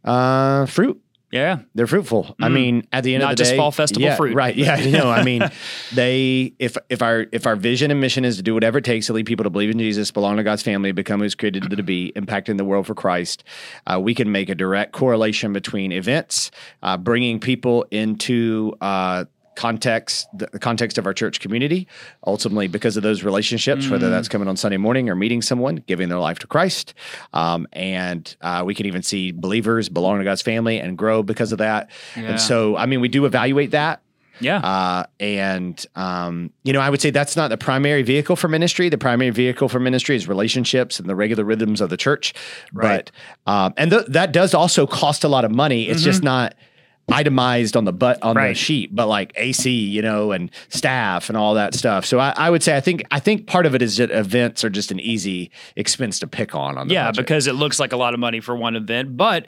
Uh, 0.04 0.66
fruit. 0.66 1.02
Yeah. 1.32 1.60
They're 1.76 1.88
fruitful. 1.88 2.36
I 2.42 2.48
mean, 2.48 2.88
at 2.94 3.04
the 3.04 3.14
end. 3.14 3.22
Not 3.22 3.32
of 3.32 3.38
the 3.38 3.44
day, 3.44 3.50
just 3.50 3.58
fall 3.58 3.72
festival 3.72 4.08
yeah, 4.08 4.16
fruit. 4.16 4.34
right? 4.34 4.56
Yeah, 4.56 4.78
you 4.80 4.92
know, 4.92 5.10
I 5.10 5.24
mean, 5.24 5.44
they 5.94 6.54
if 6.58 6.78
if 6.90 7.02
our 7.02 7.26
if 7.34 7.46
our 7.46 7.58
vision 7.58 7.92
and 7.92 8.00
mission 8.00 8.24
is 8.24 8.38
to 8.38 8.44
do 8.44 8.54
whatever 8.54 8.78
it 8.78 8.86
takes 8.86 9.08
to 9.08 9.14
lead 9.14 9.26
people 9.26 9.44
to 9.44 9.50
believe 9.50 9.70
in 9.70 9.78
Jesus, 9.78 10.10
belong 10.10 10.38
to 10.38 10.44
God's 10.44 10.64
family, 10.64 10.94
become 10.94 11.20
who's 11.20 11.36
created 11.36 11.70
to 11.70 11.84
be, 11.84 12.14
impacting 12.16 12.58
the 12.58 12.64
world 12.64 12.88
for 12.88 12.96
Christ, 12.96 13.44
uh, 13.86 14.00
we 14.00 14.16
can 14.16 14.32
make 14.32 14.48
a 14.48 14.56
direct 14.56 14.94
correlation 14.94 15.52
between 15.52 15.92
events, 15.92 16.50
uh, 16.82 16.98
bringing 16.98 17.40
people 17.40 17.86
into. 17.92 18.74
Uh, 18.80 19.26
context 19.58 20.28
the 20.38 20.60
context 20.60 20.98
of 21.00 21.06
our 21.08 21.14
church 21.14 21.40
community 21.40 21.88
ultimately 22.26 22.68
because 22.68 22.96
of 22.96 23.04
those 23.04 23.24
relationships 23.24 23.90
whether 23.90 24.10
that's 24.10 24.28
coming 24.30 24.48
on 24.48 24.56
sunday 24.56 24.78
morning 24.78 25.10
or 25.10 25.16
meeting 25.16 25.42
someone 25.42 25.78
giving 25.88 26.10
their 26.10 26.20
life 26.20 26.38
to 26.40 26.48
christ 26.48 26.94
um, 27.34 27.68
and 27.74 28.38
uh, 28.42 28.62
we 28.66 28.74
can 28.76 28.86
even 28.86 29.02
see 29.02 29.32
believers 29.32 29.90
belong 29.90 30.20
to 30.20 30.24
god's 30.24 30.44
family 30.44 30.80
and 30.80 30.98
grow 30.98 31.24
because 31.24 31.52
of 31.52 31.58
that 31.58 31.90
Yeah. 32.16 32.24
and 32.24 32.40
so 32.40 32.78
i 32.78 32.86
mean 32.86 33.02
we 33.02 33.08
do 33.10 33.26
evaluate 33.26 33.72
that 33.72 34.02
Yeah. 34.40 34.60
uh, 34.60 35.04
and 35.20 35.84
um, 35.96 36.52
you 36.64 36.72
know, 36.74 36.80
I 36.80 36.90
would 36.92 37.02
say 37.02 37.10
that's 37.10 37.36
not 37.36 37.50
the 37.50 37.58
primary 37.58 38.04
vehicle 38.04 38.36
for 38.36 38.48
ministry. 38.48 38.88
The 38.90 38.98
primary 39.00 39.32
vehicle 39.32 39.68
for 39.68 39.80
ministry 39.80 40.16
is 40.16 40.28
relationships 40.28 41.00
and 41.00 41.10
the 41.10 41.16
regular 41.16 41.44
rhythms 41.44 41.82
of 41.82 41.90
the 41.90 41.98
church. 41.98 42.36
Right. 42.72 43.10
But 43.46 43.52
um, 43.52 43.74
and 43.78 43.90
th- 43.90 44.06
that 44.10 44.32
does 44.34 44.54
also 44.54 44.86
cost 44.86 45.24
a 45.24 45.28
lot 45.28 45.44
of 45.44 45.50
money. 45.52 45.88
It's 45.90 46.04
just 46.04 46.20
Mm-hmm. 46.20 46.26
not. 46.44 46.54
Itemized 47.10 47.78
on 47.78 47.86
the 47.86 47.94
butt 47.94 48.22
on 48.22 48.36
the 48.36 48.54
sheet, 48.54 48.94
but 48.94 49.08
like 49.08 49.32
AC, 49.38 49.72
you 49.72 50.02
know, 50.02 50.32
and 50.34 50.52
staff 50.70 51.30
and 51.30 51.38
all 51.38 51.54
that 51.54 51.74
stuff. 51.74 52.06
So 52.06 52.20
I, 52.20 52.34
I 52.36 52.50
would 52.50 52.62
say 52.62 52.76
I 52.76 52.82
think 52.82 53.04
I 53.12 53.20
think 53.20 53.48
part 53.48 53.66
of 53.66 53.74
it 53.76 53.82
is 53.82 53.98
that 53.98 54.12
events 54.12 54.64
are 54.66 54.70
just 54.70 54.92
an 54.92 55.00
easy 55.00 55.50
expense 55.76 56.20
to 56.20 56.28
pick 56.28 56.54
on. 56.54 56.78
On 56.78 56.88
the 56.90 56.94
Yeah, 56.94 57.06
budget. 57.08 57.26
because 57.26 57.48
it 57.48 57.54
looks 57.54 57.80
like 57.80 57.94
a 57.94 57.98
lot 57.98 58.14
of 58.14 58.20
money 58.20 58.40
for 58.42 58.56
one 58.56 58.76
event. 58.76 59.16
But, 59.16 59.46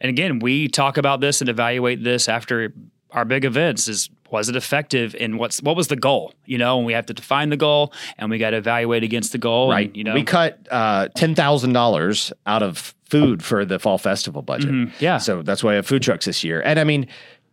and 0.00 0.08
again, 0.08 0.38
we 0.38 0.68
talk 0.68 0.96
about 0.96 1.20
this 1.20 1.40
and 1.42 1.50
evaluate 1.50 2.02
this 2.02 2.28
after 2.28 2.72
our 3.12 3.24
big 3.24 3.44
events 3.44 3.88
is 3.88 4.10
was 4.30 4.48
it 4.48 4.56
effective 4.56 5.14
and 5.20 5.38
what's 5.38 5.60
what 5.62 5.76
was 5.76 5.88
the 5.88 5.96
goal 5.96 6.32
you 6.46 6.56
know 6.56 6.78
and 6.78 6.86
we 6.86 6.92
have 6.92 7.06
to 7.06 7.14
define 7.14 7.50
the 7.50 7.56
goal 7.56 7.92
and 8.18 8.30
we 8.30 8.38
got 8.38 8.50
to 8.50 8.56
evaluate 8.56 9.02
against 9.02 9.32
the 9.32 9.38
goal 9.38 9.70
right, 9.70 9.88
and, 9.88 9.96
you 9.96 10.04
know 10.04 10.14
we 10.14 10.22
cut 10.22 10.66
uh, 10.70 11.08
ten 11.14 11.34
thousand 11.34 11.72
dollars 11.74 12.32
out 12.46 12.62
of 12.62 12.94
food 13.12 13.42
for 13.42 13.66
the 13.66 13.78
fall 13.78 13.98
festival 13.98 14.40
budget. 14.40 14.70
Mhm, 14.70 14.90
yeah. 14.98 15.18
So 15.18 15.42
that's 15.42 15.62
why 15.62 15.72
I 15.72 15.74
have 15.74 15.86
food 15.86 16.02
trucks 16.02 16.24
this 16.24 16.42
year. 16.42 16.62
And 16.62 16.80
I 16.80 16.84
mean, 16.84 17.06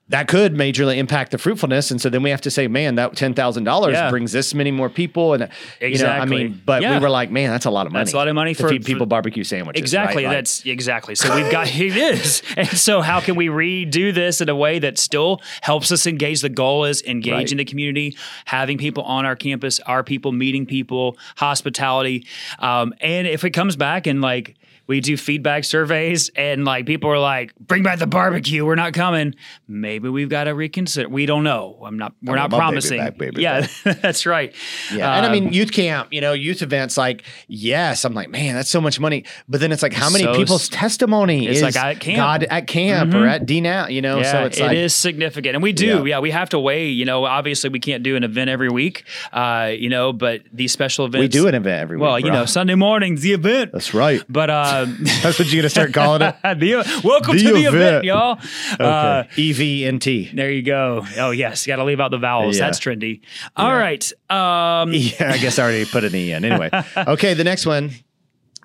that 0.09 0.27
could 0.27 0.55
majorly 0.55 0.97
impact 0.97 1.31
the 1.31 1.37
fruitfulness. 1.37 1.91
And 1.91 2.01
so 2.01 2.09
then 2.09 2.23
we 2.23 2.29
have 2.31 2.41
to 2.41 2.51
say, 2.51 2.67
man, 2.67 2.95
that 2.95 3.15
ten 3.15 3.33
thousand 3.33 3.63
dollars 3.63 3.97
brings 4.09 4.31
this 4.31 4.53
many 4.53 4.71
more 4.71 4.89
people. 4.89 5.33
And 5.33 5.49
you 5.81 5.97
know, 5.99 6.07
I 6.09 6.25
mean, 6.25 6.61
but 6.65 6.81
Yeah. 6.81 6.97
we 6.97 7.01
were 7.03 7.09
like, 7.09 7.29
man, 7.31 7.49
that's 7.51 7.65
a 7.65 7.69
lot 7.71 7.85
of 7.85 7.93
money. 7.93 8.01
That's 8.05 8.13
a 8.13 8.17
lot 8.17 8.27
of 8.27 8.35
money 8.35 8.53
to 8.55 8.61
for- 8.63 8.69
feed 8.69 8.85
people 8.85 9.05
for- 9.05 9.09
barbecue 9.09 9.43
sandwiches. 9.43 9.79
Exactly. 9.81 10.23
right? 10.25 10.29
Like- 10.29 10.37
That's 10.37 10.65
exactly. 10.65 11.15
So 11.15 11.35
we've 11.35 11.51
got 11.51 11.67
it 11.73 11.95
is. 11.97 12.41
And 12.57 12.67
so 12.69 13.01
how 13.01 13.19
can 13.19 13.35
we 13.35 13.47
redo 13.47 14.13
this 14.13 14.41
in 14.41 14.49
a 14.49 14.55
way 14.55 14.79
that 14.79 14.97
still 14.97 15.41
helps 15.61 15.91
us 15.91 16.07
engage? 16.07 16.41
The 16.41 16.49
goal 16.49 16.85
is 16.85 17.03
engage 17.03 17.33
Right. 17.33 17.51
in 17.51 17.57
the 17.57 17.65
community, 17.65 18.17
having 18.45 18.77
people 18.77 19.03
on 19.03 19.25
our 19.25 19.35
campus, 19.35 19.79
our 19.81 20.03
people 20.03 20.31
meeting 20.31 20.65
people, 20.65 21.17
hospitality. 21.37 22.25
Um, 22.59 22.93
and 23.01 23.27
if 23.27 23.43
it 23.43 23.51
comes 23.51 23.75
back 23.75 24.07
and 24.07 24.21
like 24.21 24.55
we 24.89 24.99
do 24.99 25.15
feedback 25.15 25.63
surveys 25.63 26.29
and 26.35 26.65
like 26.65 26.85
people 26.85 27.09
are 27.11 27.19
like, 27.19 27.55
bring 27.59 27.83
back 27.83 27.99
the 27.99 28.07
barbecue, 28.07 28.65
we're 28.65 28.75
not 28.75 28.91
coming. 28.93 29.35
Maybe 29.67 30.09
we've 30.09 30.27
got 30.29 30.45
to 30.45 30.51
reconsider. 30.55 31.07
We 31.07 31.25
don't 31.27 31.43
know. 31.43 31.79
I'm 31.85 31.97
not. 31.97 32.13
We're 32.21 32.33
I 32.33 32.37
not 32.37 32.51
my 32.51 32.57
baby 32.57 32.59
promising. 32.59 32.97
back, 32.97 33.17
baby 33.17 33.41
yeah, 33.43 33.67
that's 33.83 34.25
right. 34.25 34.53
Yeah. 34.93 35.15
and 35.15 35.25
I 35.25 35.29
Um, 35.29 35.31
mean, 35.31 35.53
youth 35.53 35.71
camp, 35.71 36.09
you 36.11 36.19
know, 36.21 36.33
youth 36.33 36.61
events, 36.61 36.97
like, 36.97 37.23
yes, 37.47 38.03
I'm 38.03 38.13
like, 38.13 38.29
man, 38.29 38.55
that's 38.55 38.69
so 38.69 38.81
much 38.81 38.99
money. 38.99 39.23
But 39.47 39.61
then 39.61 39.71
it's 39.71 39.83
like, 39.83 39.93
how 39.93 40.09
many 40.09 40.23
So 40.25 40.35
people's 40.35 40.67
testimony 40.69 41.47
It's 41.47 41.57
is 41.57 41.63
like 41.63 41.75
at 41.77 41.99
camp. 41.99 42.17
God 42.17 42.43
at 42.45 42.67
camp 42.67 43.13
or 43.13 43.27
at 43.27 43.45
DNOW, 43.45 43.91
you 43.91 44.01
know? 44.01 44.17
Yeah, 44.17 44.31
so 44.31 44.45
it's 44.45 44.57
it 44.57 44.63
like, 44.63 44.77
is 44.77 44.95
significant, 44.95 45.53
and 45.55 45.61
we 45.63 45.71
do. 45.71 45.85
Yeah. 45.99 46.03
Yeah. 46.03 46.19
we 46.19 46.31
have 46.31 46.49
to 46.49 46.59
weigh. 46.59 46.87
You 46.89 47.05
know, 47.05 47.25
obviously 47.25 47.69
we 47.69 47.79
can't 47.79 48.01
do 48.01 48.15
an 48.15 48.23
event 48.23 48.49
every 48.49 48.69
week. 48.69 49.03
Uh, 49.31 49.71
you 49.77 49.89
know, 49.89 50.13
but 50.13 50.41
these 50.51 50.71
special 50.71 51.05
events 51.05 51.21
we 51.21 51.27
do 51.27 51.47
an 51.47 51.53
event 51.53 51.81
every 51.83 51.97
Well, 51.97 52.15
week. 52.15 52.25
you 52.25 52.31
bro. 52.31 52.39
know, 52.41 52.45
Sunday 52.47 52.73
morning's 52.75 53.21
the 53.21 53.33
event. 53.33 53.71
that's 53.71 53.93
right. 53.93 54.23
But 54.27 54.49
uh, 54.49 54.78
That's 55.21 55.37
what 55.39 55.47
you're 55.51 55.61
going 55.61 55.63
to 55.63 55.69
start 55.69 55.93
calling 55.93 56.21
it? 56.21 56.35
the, 56.59 57.01
welcome 57.03 57.37
The 57.37 57.43
to 57.43 57.53
the 57.53 57.59
event, 57.65 57.75
event. 57.75 58.03
y'all. 58.05 58.39
Uh, 58.79 59.23
EVNT. 59.35 60.35
there 60.35 60.51
you 60.51 60.61
go. 60.61 61.05
Oh 61.17 61.31
yes, 61.31 61.65
got 61.65 61.77
to 61.77 61.83
leave 61.83 61.99
out 61.99 62.11
the 62.11 62.17
vowels. 62.17 62.57
Yeah. 62.57 62.65
That's 62.65 62.79
trendy. 62.79 63.21
All 63.55 63.73
right. 63.75 64.03
Um, 64.29 64.91
Yeah, 64.93 65.31
I 65.31 65.37
guess 65.37 65.59
I 65.59 65.63
already 65.63 65.85
put 65.85 66.03
an 66.03 66.15
E 66.15 66.31
in. 66.31 66.43
Anyway. 66.45 66.69
Okay, 66.97 67.33
the 67.33 67.43
next 67.43 67.65
one. 67.65 67.91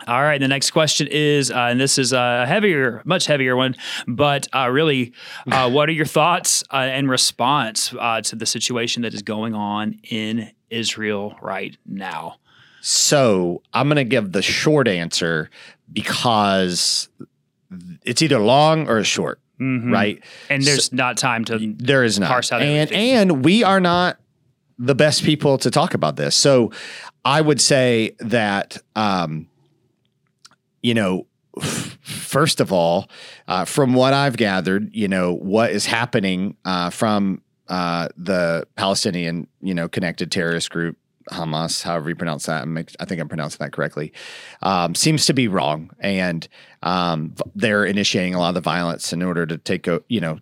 All 0.07 0.23
right. 0.23 0.39
The 0.41 0.49
next 0.49 0.73
question 0.73 1.07
is, 1.11 1.51
uh, 1.51 1.55
and 1.71 1.81
this 1.81 1.97
is 1.99 2.13
a 2.13 2.45
heavier, 2.47 3.01
much 3.07 3.27
heavier 3.27 3.57
one, 3.57 3.75
but 4.07 4.49
uh, 4.55 4.69
really, 4.69 5.13
uh, 5.51 5.71
what 5.71 5.89
are 5.89 5.93
your 5.93 6.05
thoughts 6.05 6.63
uh, 6.71 6.77
and 6.77 7.09
response 7.09 7.95
uh, 7.99 8.21
to 8.23 8.37
the 8.37 8.45
situation 8.45 9.03
that 9.03 9.15
is 9.15 9.23
going 9.23 9.55
on 9.55 9.99
in 10.11 10.51
Israel 10.69 11.37
right 11.41 11.77
now? 11.87 12.37
So 12.87 13.63
I'm 13.73 13.89
going 13.89 13.97
to 13.97 14.05
give 14.05 14.33
the 14.33 14.43
short 14.43 14.89
answer 14.89 15.49
because 15.91 17.09
it's 18.03 18.21
either 18.21 18.39
long 18.39 18.89
or 18.91 19.03
short, 19.05 19.41
Mhm. 19.59 19.91
right? 19.91 20.23
And 20.51 20.63
there's 20.63 20.93
not 20.93 21.17
time 21.17 21.47
to. 21.47 21.75
There 21.79 22.05
is 22.05 22.19
not. 22.19 22.29
Parse 22.29 22.53
out 22.53 22.61
and 22.61 22.71
everything. 22.71 23.11
and 23.17 23.43
we 23.43 23.65
are 23.65 23.81
not 23.81 24.19
the 24.79 24.95
best 24.95 25.25
people 25.25 25.57
to 25.59 25.71
talk 25.71 25.95
about 25.95 26.17
this. 26.17 26.37
So 26.37 26.73
I 27.25 27.41
would 27.41 27.59
say 27.61 28.17
that 28.19 28.77
um, 28.95 29.49
you 30.83 30.93
know, 30.93 31.27
first 32.03 32.61
of 32.61 32.71
all, 32.71 33.09
uh, 33.49 33.65
from 33.65 33.95
what 33.95 34.13
I've 34.13 34.37
gathered, 34.37 34.91
you 34.95 35.09
know, 35.09 35.33
what 35.37 35.71
is 35.71 35.87
happening 35.87 36.57
uh, 36.67 36.91
from 36.91 37.41
uh, 37.69 38.09
the 38.19 38.67
Palestinian, 38.77 39.47
you 39.63 39.73
know, 39.73 39.89
connected 39.89 40.31
terrorist 40.31 40.69
group 40.69 40.99
Hamas, 41.31 41.83
however 41.83 42.09
you 42.11 42.15
pronounce 42.17 42.47
that, 42.47 42.67
I 43.01 43.05
think 43.05 43.21
I'm 43.21 43.29
pronouncing 43.29 43.59
that 43.61 43.73
correctly, 43.73 44.13
um, 44.63 44.95
seems 44.95 45.27
to 45.27 45.33
be 45.35 45.49
wrong, 45.49 45.91
and 46.01 46.47
um, 46.83 47.35
they're 47.55 47.85
initiating 47.85 48.35
a 48.35 48.39
lot 48.39 48.49
of 48.51 48.55
the 48.55 48.61
violence 48.61 49.13
in 49.13 49.23
order 49.23 49.47
to 49.47 49.57
take, 49.59 49.89
o- 49.89 50.05
you 50.09 50.21
know, 50.21 50.39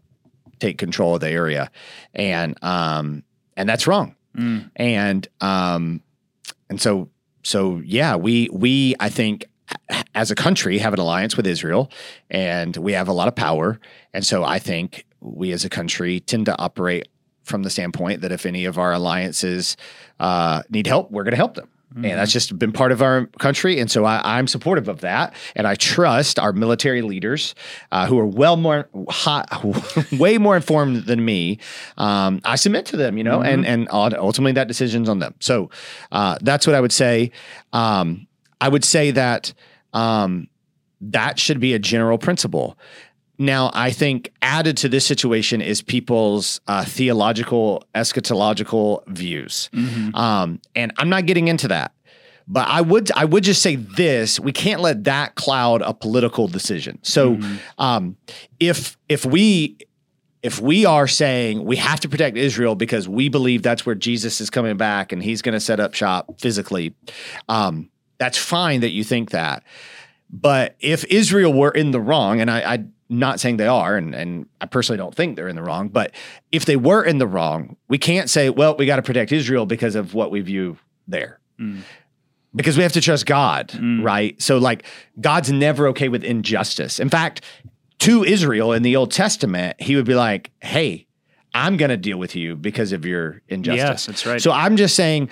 take 0.59 0.79
control 0.79 1.15
of 1.15 1.21
the 1.21 1.31
area, 1.31 1.71
and 2.15 2.57
um, 2.63 3.23
and 3.57 3.69
that's 3.69 3.87
wrong, 3.87 4.15
Mm. 4.37 4.71
and 4.77 5.29
um, 5.41 6.03
and 6.71 6.81
so 6.81 7.09
so 7.43 7.83
yeah, 7.85 8.17
we 8.17 8.49
we 8.53 8.95
I 8.99 9.09
think 9.11 9.45
as 10.15 10.31
a 10.31 10.35
country 10.35 10.79
have 10.79 10.95
an 10.95 11.01
alliance 11.01 11.37
with 11.37 11.47
Israel, 11.47 11.91
and 12.31 12.77
we 12.77 12.93
have 12.95 13.09
a 13.09 13.13
lot 13.13 13.29
of 13.29 13.35
power, 13.37 13.79
and 14.15 14.25
so 14.25 14.43
I 14.45 14.59
think 14.59 15.05
we 15.21 15.53
as 15.53 15.65
a 15.65 15.69
country 15.69 16.19
tend 16.21 16.47
to 16.47 16.59
operate 16.59 17.09
from 17.53 17.63
the 17.63 17.71
standpoint 17.71 18.23
that 18.23 18.33
if 18.33 18.47
any 18.47 18.65
of 18.65 18.79
our 18.79 18.93
alliances 18.93 19.77
uh, 20.19 20.63
need 20.71 20.87
help, 20.87 21.11
we're 21.11 21.23
going 21.23 21.33
to 21.33 21.37
help 21.37 21.55
them. 21.55 21.69
And 21.95 22.19
that's 22.19 22.33
just 22.33 22.59
been 22.59 22.73
part 22.73 22.91
of 22.91 23.03
our 23.03 23.27
country. 23.39 23.79
And 23.79 23.91
so 23.91 24.07
I, 24.07 24.39
I'm 24.39 24.47
supportive 24.47 24.89
of 24.89 25.03
that. 25.03 25.35
And 25.55 25.67
I 25.67 25.75
trust 25.75 26.39
our 26.39 26.55
military 26.55 27.03
leaders 27.03 27.55
uh, 27.91 28.07
who 28.07 28.19
are 28.19 28.25
well 28.25 28.57
more, 28.57 28.89
hot, 29.11 29.47
way 30.13 30.39
more 30.39 30.57
informed 30.57 31.05
than 31.05 31.23
me. 31.23 31.59
Um, 31.99 32.41
I 32.45 32.57
submit 32.57 32.87
to 32.87 32.97
them, 32.97 33.19
you 33.19 33.25
know, 33.25 33.43
and, 33.43 33.67
and 33.67 33.89
ultimately 33.91 34.53
that 34.53 34.69
decision's 34.69 35.11
on 35.11 35.19
them. 35.19 35.35
So 35.41 35.69
uh, 36.11 36.39
that's 36.41 36.67
what 36.67 36.75
I 36.75 36.81
would 36.81 36.93
say. 36.93 37.31
Um, 37.75 38.27
I 38.59 38.71
would 38.71 38.85
say 38.85 39.11
that 39.11 39.53
um, 39.93 40.49
that 41.03 41.39
should 41.39 41.61
be 41.61 41.75
a 41.75 41.79
general 41.79 42.17
principle. 42.17 42.79
Now, 43.39 43.71
I 43.75 43.91
think 43.91 44.33
added 44.43 44.77
to 44.79 44.89
this 44.89 45.05
situation 45.07 45.61
is 45.61 45.83
people's 45.83 46.61
uh, 46.69 46.85
theological, 46.85 47.85
eschatological 47.95 49.07
views, 49.09 49.71
um, 50.15 50.61
and 50.77 50.93
I'm 50.99 51.09
not 51.09 51.27
getting 51.27 51.49
into 51.49 51.69
that. 51.69 51.93
But 52.47 52.69
I 52.69 52.81
would, 52.81 53.11
I 53.13 53.25
would 53.25 53.45
just 53.45 53.63
say 53.63 53.77
this: 53.77 54.39
we 54.39 54.53
can't 54.53 54.81
let 54.81 55.05
that 55.05 55.35
cloud 55.35 55.81
a 55.83 55.95
political 55.95 56.47
decision. 56.49 56.99
So, 57.03 57.39
um, 57.79 58.17
if 58.61 58.99
if 59.09 59.25
we 59.25 59.79
if 60.43 60.61
we 60.61 60.85
are 60.85 61.07
saying 61.07 61.65
we 61.65 61.77
have 61.77 62.01
to 62.01 62.09
protect 62.09 62.37
Israel 62.37 62.75
because 62.75 63.09
we 63.09 63.29
believe 63.29 63.63
that's 63.63 63.87
where 63.87 63.95
Jesus 63.95 64.41
is 64.41 64.51
coming 64.51 64.77
back 64.77 65.13
and 65.13 65.23
he's 65.23 65.41
going 65.41 65.53
to 65.55 65.61
set 65.61 65.81
up 65.81 65.95
shop 65.95 66.41
physically, 66.41 66.95
um, 67.49 67.91
that's 68.19 68.39
fine 68.39 68.81
that 68.81 68.91
you 68.91 69.05
think 69.05 69.31
that. 69.31 69.63
But 70.31 70.77
if 70.81 71.05
Israel 71.05 71.53
were 71.53 71.71
in 71.71 71.91
the 71.91 72.01
wrong, 72.01 72.41
and 72.41 72.51
I, 72.51 72.73
I'm 72.75 72.93
not 73.13 73.41
saying 73.41 73.59
they 73.59 73.67
are, 73.67 73.97
and, 73.97 74.15
and 74.15 74.47
I 74.61 74.67
personally 74.67 74.97
don't 74.97 75.15
think 75.15 75.37
they're 75.37 75.49
in 75.49 75.57
the 75.57 75.63
wrong, 75.63 75.89
but 75.89 76.13
if 76.51 76.65
they 76.65 76.77
were 76.77 77.05
in 77.05 77.19
the 77.19 77.27
wrong, 77.27 77.77
we 77.89 77.99
can't 77.99 78.31
say, 78.31 78.51
well, 78.51 78.77
we 78.77 78.87
got 78.87 78.97
to 78.97 79.03
protect 79.03 79.33
Israel 79.33 79.67
because 79.67 79.95
of 79.95 80.15
what 80.15 80.31
we 80.31 80.41
view 80.41 80.79
there. 81.07 81.39
Mm. 81.61 81.83
Because 82.55 82.77
we 82.77 82.83
have 82.83 82.93
to 82.93 83.01
trust 83.01 83.27
God, 83.27 83.69
mm. 83.69 84.03
right? 84.03 84.41
So, 84.41 84.59
like, 84.59 84.85
God's 85.21 85.51
never 85.53 85.89
okay 85.89 86.09
with 86.09 86.25
injustice. 86.25 87.01
In 87.01 87.09
fact, 87.09 87.43
to 88.01 88.25
Israel 88.25 88.73
in 88.73 88.83
the 88.83 88.97
Old 88.97 89.13
Testament, 89.13 89.81
he 89.81 89.97
would 89.97 90.05
be 90.05 90.15
like, 90.15 90.51
hey, 90.61 91.07
I'm 91.55 91.77
going 91.77 91.91
to 91.91 91.97
deal 91.97 92.19
with 92.19 92.35
you 92.35 92.57
because 92.57 92.93
of 92.93 93.05
your 93.05 93.43
injustice. 93.49 93.79
Yes, 93.79 94.07
that's 94.07 94.27
right. 94.27 94.41
So 94.41 94.51
I'm 94.51 94.77
just 94.77 94.97
saying 94.97 95.29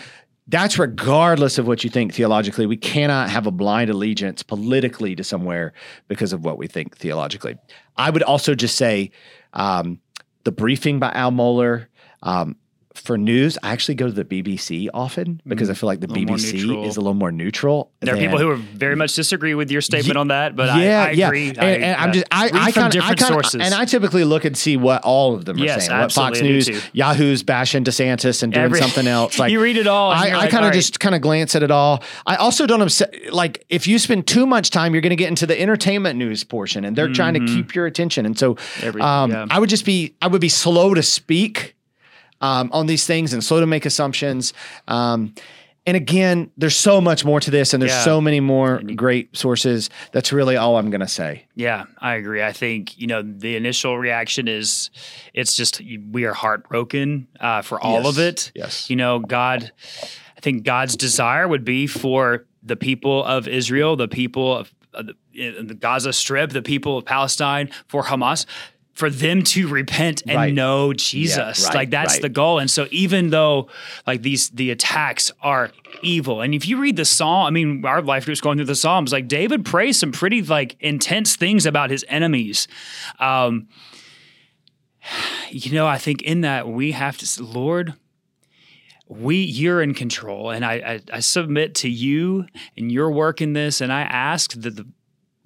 that's 0.51 0.79
regardless 0.79 1.59
of 1.59 1.67
what 1.67 1.85
you 1.85 1.91
think 1.91 2.13
theologically. 2.13 2.67
We 2.67 2.77
cannot 2.77 3.31
have 3.31 3.47
a 3.47 3.51
blind 3.53 3.89
allegiance 3.89 4.43
politically 4.43 5.15
to 5.15 5.23
somewhere 5.23 5.73
because 6.09 6.33
of 6.33 6.45
what 6.45 6.59
we 6.59 6.67
think 6.67 6.97
theologically. 6.97 7.57
I 7.97 8.11
would 8.11 8.25
also 8.25 8.55
just 8.55 8.77
say 8.77 9.13
um, 9.53 10.01
the 10.45 10.53
briefing 10.53 10.99
by 10.99 11.13
Al 11.13 11.31
Mohler. 11.31 11.87
Um, 12.23 12.57
for 13.01 13.17
news, 13.19 13.59
I 13.63 13.71
actually 13.73 13.95
go 13.97 14.07
to 14.07 14.13
the 14.13 14.25
BBC 14.25 14.89
often 14.93 15.41
because 15.47 15.71
I 15.71 15.75
feel 15.75 15.87
like 15.87 16.01
the 16.01 16.07
BBC 16.07 16.85
is 16.87 16.97
a 16.97 17.01
little 17.01 17.15
more 17.15 17.33
neutral. 17.33 17.91
There 18.01 18.15
are 18.15 18.19
people 18.19 18.39
who 18.39 18.49
are 18.51 18.57
very 18.57 18.97
much 18.97 19.15
disagree 19.15 19.55
with 19.55 19.71
your 19.71 19.81
statement 19.81 20.17
on 20.17 20.29
that, 20.29 20.55
but 20.57 20.67
yeah, 20.79 21.03
I, 21.05 21.09
I 21.09 21.11
yeah. 21.13 21.27
agree. 21.29 21.49
And, 21.49 21.59
and 21.59 21.97
I'm 22.01 22.11
uh, 22.11 22.13
just 22.13 22.27
I 22.31 22.45
I 22.53 22.71
kind 22.73 22.87
of 22.87 22.93
different 22.93 23.05
I 23.05 23.15
kinda, 23.15 23.27
sources. 23.33 23.61
and 23.61 23.75
I 23.75 23.85
typically 23.85 24.25
look 24.25 24.45
and 24.45 24.57
see 24.57 24.77
what 24.77 25.03
all 25.03 25.35
of 25.35 25.45
them 25.45 25.57
are 25.57 25.65
Yes, 25.65 25.87
saying. 25.87 25.99
What 25.99 26.13
Fox 26.13 26.39
absolutely, 26.41 26.49
I 26.59 26.61
do 26.63 26.73
News, 26.73 26.83
too. 26.83 26.89
Yahoo's 26.93 27.43
bashing 27.43 27.85
DeSantis 27.85 28.43
and 28.43 28.53
doing 28.53 28.65
Every- 28.67 28.81
something 28.81 29.07
else. 29.07 29.31
Like 29.39 29.53
you 29.53 29.61
read 29.63 29.77
it 29.79 29.87
all. 29.87 30.11
I, 30.11 30.27
you're 30.27 30.37
I 30.37 30.39
like, 30.41 30.51
kind 30.51 30.65
all 30.65 30.69
of 30.69 30.73
right. 30.75 30.79
just 30.79 31.01
kind 31.01 31.15
of 31.15 31.21
glance 31.23 31.55
at 31.57 31.63
it 31.63 31.71
all. 31.71 32.03
I 32.27 32.37
also 32.37 32.67
don't 32.67 32.83
upset 32.83 33.15
like 33.33 33.65
if 33.69 33.87
you 33.87 33.99
spend 33.99 34.27
too 34.27 34.47
much 34.47 34.71
time, 34.71 34.93
you're 34.95 35.01
going 35.01 35.11
to 35.11 35.17
get 35.17 35.29
into 35.29 35.47
the 35.47 35.59
entertainment 35.61 36.19
news 36.19 36.45
portion, 36.45 36.85
and 36.85 36.95
they're 36.97 37.13
trying 37.13 37.35
to 37.35 37.41
keep 37.47 37.75
your 37.75 37.87
attention. 37.87 38.27
And 38.27 38.39
so, 38.39 38.55
Mm-hmm. 38.55 38.87
Every- 38.87 39.01
um, 39.03 39.31
yeah. 39.31 39.47
I 39.51 39.59
would 39.59 39.69
just 39.71 39.85
be 39.85 40.15
I 40.21 40.27
would 40.27 40.41
be 40.41 40.49
slow 40.49 40.93
to 40.95 41.03
speak 41.03 41.75
um, 42.41 42.71
on 42.73 42.87
these 42.87 43.07
things 43.07 43.33
and 43.33 43.43
slow 43.45 43.61
to 43.61 43.67
make 43.67 43.87
assumptions. 43.87 44.53
Um, 44.89 45.35
And 45.87 45.97
again, 45.97 46.51
there's 46.59 46.77
so 46.77 47.01
much 47.01 47.25
more 47.25 47.41
to 47.41 47.51
this, 47.51 47.73
and 47.73 47.83
there's 47.83 47.91
Yeah. 47.93 48.05
so 48.05 48.21
many 48.21 48.39
more 48.39 48.83
great 48.97 49.35
sources. 49.35 49.89
That's 50.13 50.31
really 50.31 50.55
all 50.55 50.77
I'm 50.77 50.91
going 50.91 51.01
to 51.01 51.09
say. 51.09 51.47
Yeah, 51.55 51.85
I 51.99 52.15
agree. 52.17 52.43
I 52.43 52.53
think 52.53 52.99
you 52.99 53.07
know 53.07 53.23
the 53.23 53.57
initial 53.57 53.97
reaction 53.99 54.47
is 54.47 54.91
it's 55.33 55.57
just 55.57 55.81
we 56.13 56.27
are 56.27 56.35
heartbroken 56.35 57.29
uh, 57.41 57.63
for 57.63 57.81
all 57.81 58.07
of 58.07 58.19
it. 58.19 58.53
Yes. 58.55 58.91
you 58.91 58.97
know, 58.97 59.21
God. 59.21 59.73
I 60.37 60.41
think 60.43 60.65
God's 60.65 60.97
desire 60.97 61.49
would 61.49 61.65
be 61.65 61.87
for 61.87 62.45
the 62.63 62.77
people 62.77 63.25
of 63.25 63.49
Israel, 63.49 63.97
the 63.97 64.07
people 64.09 64.57
of, 64.57 64.73
of 64.93 65.07
the, 65.07 65.15
in 65.35 65.67
the 65.67 65.75
Gaza 65.75 66.13
Strip, 66.13 66.51
the 66.53 66.63
people 66.63 66.99
of 66.99 67.05
Palestine, 67.07 67.71
for 67.89 68.05
Hamas. 68.05 68.45
For 68.93 69.09
them 69.09 69.43
to 69.45 69.67
repent 69.69 70.23
and 70.27 70.37
Right. 70.37 70.53
know 70.53 70.93
Jesus, 70.93 71.65
right, 71.67 71.75
like 71.75 71.91
that's 71.91 72.15
right. 72.15 72.23
the 72.23 72.29
goal. 72.29 72.59
And 72.59 72.71
so, 72.71 72.87
even 72.91 73.31
though 73.31 73.69
like 74.07 74.21
these 74.23 74.51
the 74.51 74.71
attacks 74.71 75.33
are 75.43 75.71
evil, 76.03 76.43
and 76.43 76.55
if 76.55 76.67
you 76.69 76.79
read 76.79 76.97
the 76.97 77.05
Psalm, 77.07 77.47
I 77.47 77.51
mean, 77.51 77.85
our 77.87 78.03
life 78.03 78.27
group's 78.27 78.41
going 78.43 78.59
through 78.59 78.67
the 78.67 78.75
Psalms. 78.75 79.13
Like 79.13 79.27
David 79.27 79.65
prays 79.65 79.99
some 79.99 80.13
pretty 80.13 80.43
like 80.43 80.77
intense 80.81 81.37
things 81.37 81.65
about 81.67 81.89
his 81.91 82.05
enemies. 82.09 82.69
Um, 83.21 83.69
you 85.49 85.73
know, 85.73 85.87
I 85.87 85.97
think 85.97 86.21
in 86.23 86.43
that 86.43 86.69
we 86.69 86.93
have 86.93 87.17
to, 87.19 87.43
Lord, 87.43 87.95
we 89.09 89.37
you're 89.37 89.81
in 89.83 89.95
control, 89.95 90.51
and 90.51 90.65
I, 90.65 90.73
I 90.75 91.01
I 91.17 91.21
submit 91.21 91.75
to 91.77 91.89
you 91.89 92.47
and 92.77 92.93
your 92.93 93.11
work 93.11 93.41
in 93.41 93.55
this, 93.55 93.81
and 93.81 93.93
I 93.93 94.03
ask 94.03 94.53
that 94.61 94.77
the. 94.77 94.87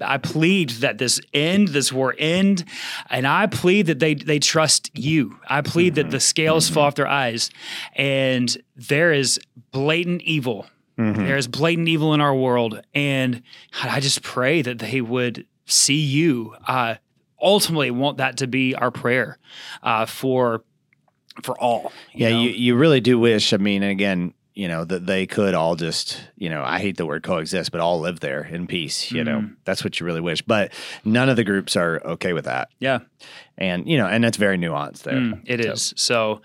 I 0.00 0.18
plead 0.18 0.70
that 0.70 0.98
this 0.98 1.20
end, 1.33 1.68
this 1.68 1.92
war 1.92 2.14
end, 2.18 2.64
and 3.11 3.26
I 3.26 3.46
plead 3.46 3.87
that 3.87 4.00
they 4.00 4.14
they 4.14 4.38
trust 4.38 4.90
you. 4.94 5.38
I 5.48 5.61
plead 5.61 5.94
that 5.94 6.11
the 6.11 6.20
scales 6.20 6.68
fall 6.68 6.85
off 6.85 6.94
their 6.96 7.07
eyes, 7.07 7.50
and 7.94 8.57
there 8.76 9.12
is 9.12 9.38
blatant 9.70 10.22
evil. 10.22 10.66
There 10.96 11.37
is 11.37 11.48
blatant 11.48 11.88
evil 11.88 12.14
in 12.14 12.20
our 12.20 12.35
world, 12.35 12.80
and 12.94 13.42
I 13.83 13.98
just 14.00 14.22
pray 14.22 14.62
that 14.62 14.78
they 14.78 15.00
would 15.00 15.46
see 15.66 16.00
you. 16.00 16.54
Uh, 16.68 16.96
ultimately, 17.40 17.90
want 17.90 18.18
that 18.18 18.37
to 18.38 18.46
be 18.46 18.74
our 18.74 18.90
prayer 18.90 19.38
uh, 19.83 20.07
for 20.07 20.62
for 21.42 21.59
all. 21.61 21.92
Yeah, 22.12 22.30
know? 22.30 22.42
you, 22.42 22.50
you 22.50 22.76
really 22.76 23.00
do 23.00 23.18
wish. 23.18 23.52
I 23.52 23.57
mean, 23.57 23.83
again, 23.83 24.35
you 24.54 24.68
know, 24.68 24.84
that 24.84 25.06
they 25.06 25.26
could 25.26 25.54
all 25.54 25.74
just, 25.74 26.20
you 26.36 26.48
know, 26.48 26.62
I 26.64 26.78
hate 26.78 26.96
the 26.96 27.06
word 27.06 27.22
coexist, 27.24 27.72
but 27.72 27.80
all 27.80 27.98
live 28.00 28.20
there 28.20 28.44
in 28.44 28.66
peace. 28.68 29.10
You 29.10 29.24
know, 29.24 29.38
Mm. 29.40 29.56
that's 29.64 29.82
what 29.82 29.98
you 29.98 30.06
really 30.06 30.20
wish. 30.20 30.42
But 30.42 30.72
none 31.04 31.28
of 31.28 31.34
the 31.36 31.42
groups 31.44 31.74
are 31.76 32.00
okay 32.04 32.32
with 32.32 32.44
that. 32.44 32.68
yeah. 32.78 33.00
And, 33.58 33.88
you 33.88 33.96
know, 33.98 34.06
and 34.06 34.22
that's 34.24 34.36
very 34.36 34.58
nuanced 34.58 35.02
there. 35.02 35.14
Mm, 35.14 35.40
it 35.46 35.64
is. 35.64 35.92
So, 35.96 36.40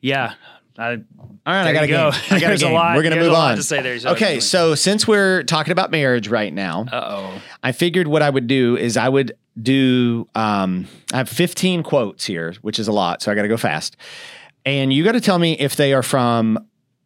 yeah. 0.00 0.34
I, 0.76 0.92
All 0.92 0.98
right, 1.46 1.66
I 1.68 1.72
gotta 1.72 1.86
game. 1.86 1.96
go. 1.96 2.10
I 2.30 2.40
got 2.40 2.42
a 2.42 2.46
There's 2.48 2.62
a 2.62 2.66
game. 2.66 2.74
lot- 2.74 2.96
We're 2.96 3.02
gonna 3.04 3.14
there's 3.16 3.28
move 3.28 3.36
on. 3.36 3.56
to 3.56 3.62
say 3.62 3.80
there, 3.80 3.98
so- 3.98 4.10
okay, 4.10 4.40
so 4.40 4.74
since 4.74 5.06
we're 5.06 5.42
talking 5.44 5.70
about 5.72 5.90
marriage 5.92 6.26
right 6.28 6.52
now, 6.52 6.86
oh. 6.92 7.40
I 7.62 7.70
figured 7.72 8.08
what 8.08 8.22
I 8.22 8.30
would 8.30 8.46
do 8.48 8.76
is 8.76 8.96
I 8.96 9.08
would 9.08 9.36
do. 9.62 10.26
Um, 10.34 10.88
I 11.12 11.18
have 11.18 11.28
15 11.28 11.82
quotes 11.84 12.24
here, 12.26 12.54
which 12.62 12.78
is 12.80 12.88
a 12.88 12.92
lot, 12.92 13.22
so 13.22 13.30
I 13.30 13.34
got 13.36 13.42
to 13.42 13.48
go 13.48 13.56
fast. 13.56 13.96
And 14.66 14.92
you 14.92 15.04
got 15.04 15.12
to 15.12 15.20
tell 15.20 15.38
me 15.38 15.52
if 15.52 15.76
they 15.76 15.92
are 15.92 16.02
from 16.02 16.58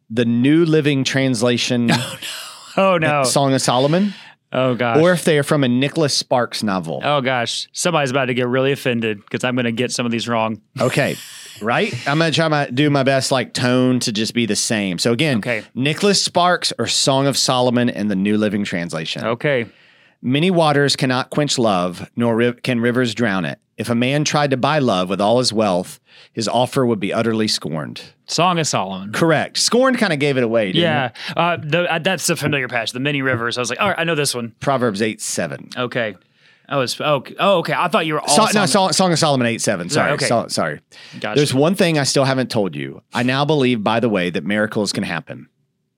the 0.09 0.25
New 0.25 0.65
Living 0.65 1.03
Translation 1.03 1.89
Oh 2.77 2.97
no. 2.97 3.21
Oh, 3.21 3.23
Song 3.23 3.53
of 3.53 3.61
Solomon, 3.61 4.13
Oh 4.53 4.73
gosh. 4.75 4.97
or 4.97 5.11
if 5.11 5.25
they 5.25 5.37
are 5.37 5.43
from 5.43 5.63
a 5.63 5.67
Nicholas 5.67 6.13
Sparks 6.15 6.63
novel. 6.63 7.01
oh 7.03 7.19
gosh. 7.21 7.67
Somebody's 7.73 8.09
about 8.11 8.25
to 8.25 8.33
get 8.33 8.47
really 8.47 8.71
offended 8.71 9.19
because 9.21 9.43
I'm 9.43 9.55
going 9.55 9.65
to 9.65 9.71
get 9.71 9.91
some 9.91 10.05
of 10.05 10.11
these 10.11 10.27
wrong. 10.27 10.61
Okay. 10.79 11.15
Right? 11.61 11.93
I'm 12.07 12.17
going 12.19 12.31
to 12.31 12.35
try 12.35 12.47
my 12.47 12.69
do 12.69 12.89
my 12.89 13.03
best 13.03 13.31
like 13.31 13.53
tone 13.53 13.99
to 14.01 14.11
just 14.13 14.33
be 14.33 14.45
the 14.45 14.55
same. 14.55 14.97
So 14.97 15.11
again, 15.11 15.39
Okay. 15.39 15.63
Nicholas 15.75 16.23
Sparks 16.23 16.71
or 16.79 16.87
Song 16.87 17.27
of 17.27 17.35
Solomon 17.37 17.89
in 17.89 18.07
the 18.07 18.15
New 18.15 18.37
Living 18.37 18.63
Translation. 18.63 19.25
Okay. 19.25 19.65
Many 20.21 20.51
waters 20.51 20.95
cannot 20.95 21.29
quench 21.29 21.57
love, 21.57 22.09
nor 22.15 22.51
can 22.53 22.79
rivers 22.81 23.13
drown 23.15 23.45
it. 23.45 23.59
If 23.77 23.89
a 23.89 23.95
man 23.95 24.25
tried 24.25 24.51
to 24.51 24.57
buy 24.57 24.79
love 24.79 25.07
with 25.09 25.21
all 25.21 25.39
his 25.39 25.53
wealth, 25.53 26.01
his 26.33 26.49
offer 26.49 26.85
would 26.85 26.99
be 26.99 27.13
utterly 27.13 27.47
scorned. 27.47 28.01
Song 28.25 28.59
of 28.59 28.67
Solomon. 28.67 29.13
Correct. 29.13 29.57
Scorned 29.57 29.97
kind 29.97 30.11
of 30.11 30.19
gave 30.19 30.35
it 30.35 30.43
away, 30.43 30.73
didn't 30.73 30.81
Yeah. 30.81 31.05
it? 31.05 31.37
Uh, 31.37 31.57
the, 31.63 31.93
uh, 31.93 31.99
that's 31.99 32.29
a 32.29 32.35
familiar 32.35 32.67
passage. 32.67 32.91
The 32.91 32.99
many 32.99 33.21
rivers. 33.21 33.57
I 33.57 33.61
was 33.61 33.69
like, 33.69 33.79
all 33.79 33.87
right, 33.87 33.97
I 33.97 34.03
know 34.03 34.15
this 34.15 34.35
one. 34.35 34.53
Proverbs 34.59 35.01
8 35.01 35.21
7. 35.21 35.69
Okay. 35.77 36.15
Oh, 36.67 36.81
it's 36.81 36.99
oh, 36.99 37.15
okay. 37.15 37.35
oh 37.39 37.59
okay. 37.59 37.73
I 37.73 37.87
thought 37.87 38.05
you 38.05 38.15
were 38.15 38.19
all 38.21 38.27
So, 38.27 38.43
no, 38.43 38.65
Song- 38.65 38.67
Song, 38.67 38.91
Song 38.91 39.11
of 39.13 39.19
Solomon 39.19 39.47
8 39.47 39.61
7. 39.61 39.89
Sorry. 39.89 40.11
okay. 40.11 40.27
So- 40.27 40.47
sorry. 40.49 40.81
Gotcha. 41.21 41.39
There's 41.39 41.53
one 41.53 41.75
thing 41.75 41.97
I 41.97 42.03
still 42.03 42.25
haven't 42.25 42.51
told 42.51 42.75
you. 42.75 43.01
I 43.13 43.23
now 43.23 43.45
believe, 43.45 43.81
by 43.81 44.01
the 44.01 44.09
way, 44.09 44.29
that 44.29 44.43
miracles 44.43 44.91
can 44.91 45.03
happen. 45.03 45.47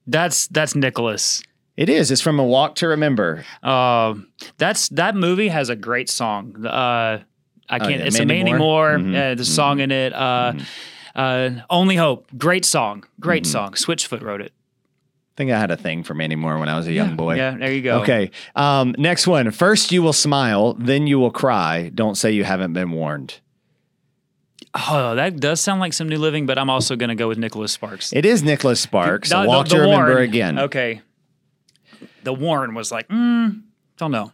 That's 0.07 0.47
that's 0.47 0.75
Nicholas. 0.75 1.41
It 1.77 1.89
is. 1.89 2.11
It's 2.11 2.21
from 2.21 2.39
A 2.39 2.43
Walk 2.43 2.75
to 2.75 2.87
Remember. 2.89 3.43
Um, 3.63 4.27
that's 4.57 4.89
that 4.89 5.15
movie 5.15 5.47
has 5.47 5.69
a 5.69 5.75
great 5.75 6.09
song. 6.09 6.65
Uh, 6.65 7.19
I 7.69 7.79
can't. 7.79 7.83
Oh, 7.83 7.87
yeah, 7.89 7.95
it's 8.05 8.17
Mandy 8.19 8.33
a 8.41 8.43
Mandy 8.43 8.51
Moore? 8.59 8.97
Moore. 8.99 9.11
Mhm, 9.11 9.31
Uh, 9.31 9.35
the 9.35 9.45
song 9.45 9.79
in 9.79 9.91
it. 9.91 10.13
Uh, 10.13 10.53
uh, 11.15 11.49
Only 11.69 11.95
Hope. 11.95 12.27
Great 12.37 12.65
song. 12.65 13.05
Great 13.19 13.45
song. 13.45 13.71
Switchfoot 13.71 14.21
wrote 14.21 14.41
it. 14.41 14.51
I 14.53 15.33
think 15.37 15.51
I 15.51 15.57
had 15.59 15.71
a 15.71 15.77
thing 15.77 16.03
for 16.03 16.13
Mandy 16.13 16.35
Moore 16.35 16.59
when 16.59 16.67
I 16.67 16.75
was 16.75 16.87
a 16.87 16.91
young 16.91 17.15
boy. 17.15 17.35
Yeah. 17.37 17.55
There 17.57 17.71
you 17.71 17.81
go. 17.81 18.01
Okay. 18.01 18.31
Um, 18.55 18.93
next 18.97 19.25
one. 19.27 19.49
First 19.51 19.91
you 19.93 20.03
will 20.03 20.13
smile, 20.13 20.73
then 20.73 21.07
you 21.07 21.19
will 21.19 21.31
cry. 21.31 21.89
Don't 21.95 22.15
say 22.15 22.31
you 22.31 22.43
haven't 22.43 22.73
been 22.73 22.91
warned. 22.91 23.39
Oh, 24.73 25.15
that 25.15 25.39
does 25.39 25.59
sound 25.59 25.79
like 25.81 25.93
some 25.93 26.07
new 26.07 26.17
living, 26.17 26.45
but 26.45 26.57
I'm 26.57 26.69
also 26.69 26.95
going 26.95 27.09
to 27.09 27.15
go 27.15 27.27
with 27.27 27.37
Nicholas 27.37 27.71
Sparks. 27.73 28.13
It 28.13 28.25
is 28.25 28.41
Nicholas 28.43 28.79
Sparks. 28.79 29.29
The- 29.29 29.39
A 29.39 29.43
the- 29.43 29.47
Walk 29.49 29.67
the 29.69 29.75
to 29.75 29.81
Remember 29.81 30.17
again. 30.19 30.59
Okay. 30.59 31.01
The 32.23 32.33
Warren 32.33 32.73
was 32.73 32.91
like, 32.91 33.07
mm, 33.07 33.61
don't 33.97 34.11
know. 34.11 34.31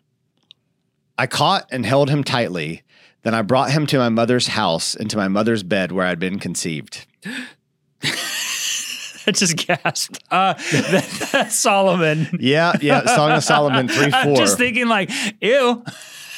I 1.18 1.28
caught 1.28 1.68
and 1.72 1.86
held 1.86 2.10
him 2.10 2.24
tightly. 2.24 2.84
Then 3.24 3.34
I 3.34 3.42
brought 3.42 3.72
him 3.72 3.88
to 3.88 3.98
my 3.98 4.10
mother's 4.10 4.48
house, 4.48 4.96
into 4.96 5.18
my 5.18 5.28
mother's 5.28 5.64
bed 5.64 5.92
where 5.92 6.06
I'd 6.06 6.20
been 6.20 6.40
conceived. 6.40 7.06
I 8.04 9.32
just 9.32 9.58
gasped. 9.58 10.24
Uh, 10.32 10.54
that, 10.54 11.30
that's 11.32 11.56
Solomon. 11.56 12.30
Yeah, 12.40 12.74
yeah. 12.82 13.06
Song 13.14 13.32
of 13.32 13.44
Solomon 13.44 13.88
3 13.90 14.12
4. 14.12 14.20
I'm 14.20 14.36
just 14.36 14.58
thinking, 14.58 14.88
like, 14.88 15.10
ew. 15.42 15.84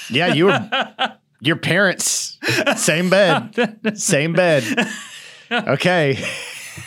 yeah, 0.09 0.33
you 0.33 0.45
were 0.45 0.69
your 1.41 1.57
parents, 1.57 2.39
same 2.77 3.09
bed, 3.11 3.79
same 3.95 4.33
bed. 4.33 4.63
Okay. 5.51 6.23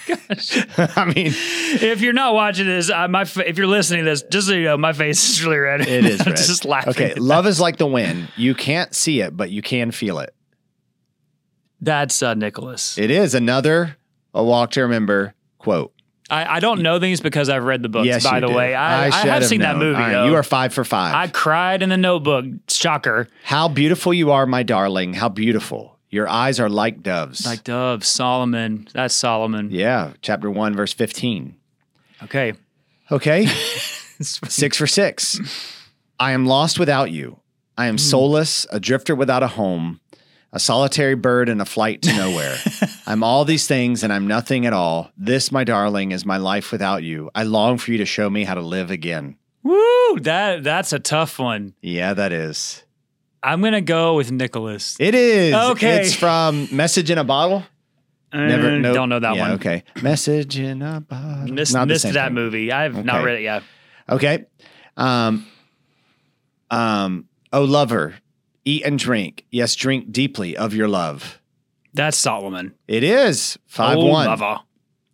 I 0.96 1.05
mean, 1.14 1.33
If 1.35 2.00
you're 2.00 2.12
not 2.12 2.35
watching 2.35 2.66
this, 2.66 2.90
uh, 2.90 3.09
my 3.09 3.24
fa- 3.24 3.48
if 3.48 3.59
you're 3.59 3.66
listening 3.66 4.05
to 4.05 4.11
this, 4.11 4.22
just 4.22 4.48
so 4.48 4.55
you 4.55 4.64
know, 4.64 4.76
my 4.76 4.92
face 4.92 5.28
is 5.31 5.44
really 5.44 5.59
red. 5.59 5.81
it 5.83 6.05
is 6.05 6.20
I'm 6.26 6.28
red. 6.28 6.37
just 6.37 6.64
laughing. 6.64 6.90
Okay, 6.90 7.14
love 7.14 7.46
is 7.46 7.61
like 7.61 7.76
the 7.76 7.87
wind. 7.87 8.28
You 8.37 8.55
can't 8.55 8.94
see 8.94 9.20
it, 9.20 9.37
but 9.37 9.50
you 9.50 9.62
can 9.62 9.90
feel 9.90 10.18
it. 10.18 10.35
That's 11.81 12.22
uh, 12.22 12.35
Nicholas. 12.35 12.96
It 12.98 13.11
is 13.11 13.35
another 13.35 13.96
A 14.35 14.42
Walk 14.44 14.70
to 14.72 14.83
Remember 14.83 15.35
quote. 15.59 15.92
I, 16.31 16.57
I 16.57 16.61
don't 16.61 16.81
know 16.81 16.98
these 16.98 17.20
because 17.20 17.50
I've 17.50 17.64
read 17.64 17.83
the 17.83 17.88
books. 17.90 18.07
yes, 18.07 18.24
by 18.24 18.40
the 18.40 18.46
do. 18.46 18.55
way, 18.55 18.74
I, 18.74 19.07
I, 19.09 19.11
should 19.11 19.28
have 19.31 19.44
seen 19.44 19.61
that 19.61 19.76
movie. 19.76 19.98
Right, 19.98 20.12
though. 20.12 20.24
you 20.26 20.35
are 20.35 20.42
five 20.42 20.72
for 20.72 20.83
five. 20.83 21.14
I 21.14 21.26
cried 21.26 21.83
in 21.83 21.90
the 21.90 21.96
Notebook. 21.98 22.46
Shocker. 22.68 23.28
How 23.44 23.68
beautiful 23.68 24.14
you 24.14 24.31
are, 24.31 24.46
my 24.46 24.62
darling. 24.62 25.12
How 25.12 25.28
beautiful. 25.28 25.91
Your 26.12 26.29
eyes 26.29 26.61
are 26.61 26.68
like 26.68 27.03
doves. 27.03 27.46
Like 27.46 27.64
doves. 27.64 28.07
Solomon. 28.07 28.87
That's 28.92 29.14
Solomon. 29.14 29.70
yeah, 29.70 30.12
chapter 30.20 30.51
1, 30.51 30.77
verse 30.77 30.92
15. 30.92 31.57
Okay. 32.25 32.53
Okay. 33.11 33.46
six 34.20 34.77
for 34.77 34.87
six. 34.87 35.40
I 36.20 36.33
am 36.33 36.44
lost 36.44 36.79
without 36.79 37.11
you. 37.11 37.40
I 37.79 37.87
am 37.87 37.94
hmm. 37.94 37.98
soulless, 37.98 38.66
a 38.70 38.79
drifter 38.79 39.14
without 39.14 39.42
a 39.42 39.48
home, 39.48 40.01
a 40.53 40.61
solitary 40.61 41.14
bird 41.14 41.48
in 41.48 41.62
a 41.62 41.64
flight 41.64 42.03
to 42.03 42.12
nowhere. 42.12 42.59
I'm 43.07 43.25
all 43.25 43.46
these 43.46 43.66
things 43.66 44.05
and 44.05 44.12
I'm 44.12 44.27
nothing 44.27 44.66
at 44.66 44.75
all. 44.75 45.11
This, 45.16 45.51
my 45.51 45.64
darling, 45.64 46.12
is 46.12 46.27
my 46.27 46.37
life 46.37 46.72
without 46.72 47.03
you. 47.03 47.31
I 47.35 47.44
long 47.44 47.79
for 47.79 47.90
you 47.90 47.98
to 47.98 48.05
show 48.05 48.29
me 48.29 48.44
how 48.44 48.55
to 48.55 48.61
live 48.61 48.90
again. 48.90 49.38
Woo! 49.62 50.18
That 50.20 50.62
that's 50.62 50.92
a 50.92 50.98
tough 50.98 51.38
one. 51.38 51.72
Yeah, 51.81 52.12
that 52.12 52.33
is. 52.33 52.83
I'm 53.42 53.61
gonna 53.61 53.81
go 53.81 54.14
with 54.14 54.31
Nicholas. 54.31 54.96
It 55.00 55.14
is. 55.14 55.55
Okay. 55.55 56.02
It's 56.02 56.14
from 56.14 56.68
Message 56.70 57.11
in 57.11 57.18
a 57.18 57.24
Bottle. 57.24 57.64
Never 58.33 58.68
Uh, 58.70 58.78
nope. 58.78 58.94
don't 58.94 59.09
know 59.11 59.18
that 59.20 59.35
Yeah, 59.35 59.42
one. 59.42 59.50
Okay. 59.52 59.83
Message 60.00 60.59
in 60.59 60.81
a 60.81 61.00
bottle. 61.00 61.52
Missed, 61.52 61.76
missed 61.87 62.12
that 62.12 62.26
thing. 62.26 62.35
movie. 62.35 62.72
I've 62.72 63.05
not 63.05 63.24
read 63.24 63.40
it 63.40 63.42
yet. 63.42 63.62
Okay. 64.09 64.44
Um, 64.96 65.46
um, 66.70 67.26
oh, 67.52 67.64
lover, 67.64 68.14
eat 68.64 68.85
and 68.85 68.98
drink. 68.98 69.44
Yes, 69.50 69.74
drink 69.74 70.12
deeply 70.12 70.57
of 70.57 70.72
your 70.74 70.88
love. 70.88 71.40
That's 71.92 72.16
Solomon. 72.16 72.72
It 72.88 73.05
is 73.05 73.59
5 73.66 73.98
oh, 73.98 74.07
1. 74.07 74.26
lover. 74.26 74.61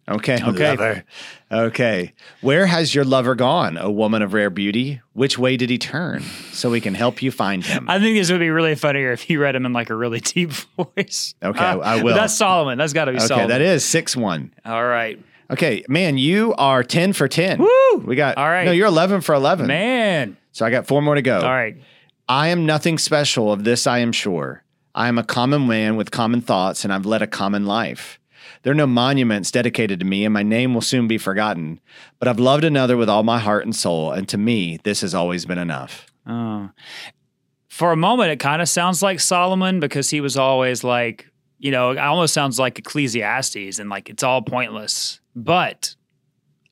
Okay. 0.09 0.39
Okay. 0.43 0.71
Lover. 0.71 1.05
Okay. 1.53 2.13
Where 2.41 2.67
has 2.67 2.95
your 2.95 3.05
lover 3.05 3.35
gone, 3.35 3.77
O 3.79 3.91
woman 3.91 4.23
of 4.23 4.33
rare 4.33 4.51
beauty? 4.51 5.01
Which 5.13 5.39
way 5.39 5.57
did 5.57 5.71
he 5.71 5.79
turn 5.79 6.23
so 6.53 6.71
we 6.71 6.81
can 6.81 6.95
help 6.95 7.23
you 7.23 7.31
find 7.31 7.65
him? 7.65 7.89
I 7.89 7.99
think 7.99 8.17
this 8.17 8.31
would 8.31 8.41
be 8.41 8.51
really 8.51 8.75
funnier 8.75 9.13
if 9.13 9.29
you 9.29 9.41
read 9.41 9.55
him 9.55 9.67
in 9.67 9.73
like 9.73 9.91
a 9.91 9.95
really 9.95 10.21
deep 10.21 10.51
voice. 10.97 11.35
Okay, 11.43 11.59
Uh, 11.65 11.79
I 11.79 12.03
will. 12.03 12.15
That's 12.15 12.35
Solomon. 12.35 12.79
That's 12.79 12.93
got 12.93 13.07
to 13.07 13.13
be 13.13 13.19
Solomon. 13.21 13.45
okay, 13.47 13.53
Solomon. 13.53 13.67
that 13.67 13.75
is 13.75 13.85
6 13.85 14.17
1. 14.17 14.55
All 14.65 14.85
right. 14.87 15.19
Okay, 15.51 15.83
man, 15.89 16.19
you 16.19 16.55
are 16.59 16.83
10 16.83 17.15
for 17.15 17.27
10. 17.29 17.59
Woo! 17.59 17.97
We 18.05 18.17
got, 18.17 18.37
All 18.37 18.49
right. 18.49 18.65
No, 18.67 18.73
you're 18.73 18.87
11 18.87 19.23
for 19.23 19.35
11. 19.35 19.67
Man. 19.67 20.37
So 20.53 20.67
I 20.67 20.71
got 20.71 20.87
four 20.87 21.01
more 21.01 21.15
to 21.15 21.23
go. 21.23 21.37
All 21.41 21.43
right. 21.49 21.77
I 22.29 22.49
am 22.49 22.67
nothing 22.67 22.99
special, 22.99 23.51
of 23.53 23.65
this 23.65 23.87
I 23.87 24.01
am 24.01 24.13
sure. 24.13 24.63
I 24.95 25.09
am 25.09 25.17
a 25.17 25.25
common 25.25 25.67
man 25.67 25.97
with 25.97 26.11
common 26.11 26.41
thoughts, 26.43 26.85
and 26.85 26.93
I've 26.93 27.07
led 27.07 27.23
a 27.23 27.27
common 27.27 27.65
life. 27.65 28.19
There 28.63 28.73
are 28.73 28.77
no 28.77 28.87
monuments 28.87 29.51
dedicated 29.51 30.01
to 30.01 30.07
me, 30.07 30.25
and 30.25 30.35
my 30.35 30.43
name 30.43 30.75
will 30.75 30.81
soon 30.81 31.09
be 31.09 31.19
forgotten. 31.19 31.81
But 32.19 32.29
I've 32.29 32.39
loved 32.39 32.65
another 32.65 32.97
with 32.97 33.09
all 33.09 33.23
my 33.23 33.39
heart 33.39 33.65
and 33.65 33.75
soul, 33.75 34.13
and 34.13 34.29
to 34.29 34.39
me, 34.39 34.79
this 34.85 35.01
has 35.01 35.15
always 35.15 35.47
been 35.47 35.59
enough. 35.59 36.07
Oh. 36.27 36.71
For 37.69 37.93
a 37.93 37.97
moment, 37.97 38.31
it 38.31 38.41
kind 38.41 38.61
of 38.61 38.69
sounds 38.69 39.03
like 39.03 39.21
Solomon 39.21 39.81
because 39.81 40.11
he 40.11 40.21
was 40.21 40.37
always 40.37 40.83
like, 40.83 41.31
you 41.59 41.71
know, 41.71 41.91
it 41.93 41.99
almost 41.99 42.35
sounds 42.35 42.59
like 42.59 42.79
Ecclesiastes 42.79 43.79
and 43.79 43.89
like 43.89 44.11
it's 44.11 44.23
all 44.23 44.43
pointless. 44.43 45.21
But 45.37 45.95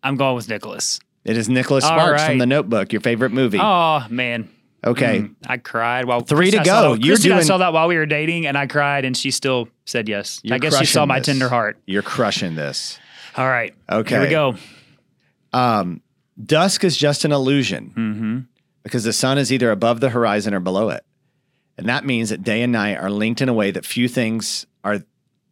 I'm 0.03 0.17
going 0.17 0.35
with 0.35 0.49
Nicholas. 0.49 0.99
It 1.25 1.37
is 1.37 1.49
Nicholas 1.49 1.85
Sparks 1.85 2.23
right. 2.23 2.29
from 2.29 2.39
The 2.39 2.47
Notebook, 2.47 2.93
your 2.93 3.01
favorite 3.01 3.33
movie. 3.33 3.59
Oh, 3.61 4.07
man. 4.11 4.49
Okay. 4.87 5.21
Mm, 5.21 5.35
I 5.47 5.57
cried 5.59 6.05
while 6.07 6.21
Three 6.21 6.51
to 6.53 6.61
I 6.61 6.65
go. 6.65 6.95
that- 6.95 7.05
You're 7.05 7.17
Christy 7.17 7.29
and 7.29 7.35
I 7.35 7.39
doing- 7.39 7.47
saw 7.47 7.59
that 7.59 7.73
while 7.73 7.89
we 7.89 7.97
were 7.97 8.07
dating, 8.07 8.47
and 8.47 8.57
I 8.57 8.67
cried, 8.67 9.05
and 9.05 9.17
she 9.17 9.31
still 9.31 9.69
said 9.85 10.09
yes. 10.09 10.41
I 10.51 10.59
guess 10.59 10.79
she 10.79 10.87
saw 10.87 11.05
my 11.07 11.19
this. 11.19 11.27
tender 11.27 11.49
heart. 11.49 11.79
You're 11.87 12.03
crushing 12.03 12.55
this. 12.55 12.99
All 13.37 13.47
right. 13.49 13.75
Okay. 13.91 14.15
Here 14.15 14.25
we 14.25 14.31
go. 14.31 14.55
Um, 15.53 16.01
dusk 16.43 16.85
is 16.85 16.97
just 16.97 17.25
an 17.25 17.33
illusion 17.33 17.93
Mm-hmm. 17.97 18.39
because 18.83 19.05
the 19.05 19.13
sun 19.13 19.39
is 19.39 19.53
either 19.53 19.71
above 19.71 20.01
the 20.01 20.11
horizon 20.11 20.55
or 20.55 20.61
below 20.61 20.89
it. 20.91 21.05
And 21.79 21.89
that 21.89 22.05
means 22.07 22.31
that 22.31 22.43
day 22.43 22.63
and 22.63 22.73
night 22.73 22.97
are 22.97 23.11
linked 23.11 23.43
in 23.43 23.49
a 23.49 23.53
way 23.55 23.71
that 23.71 23.85
few 23.85 24.09
things 24.09 24.67
are 24.83 25.01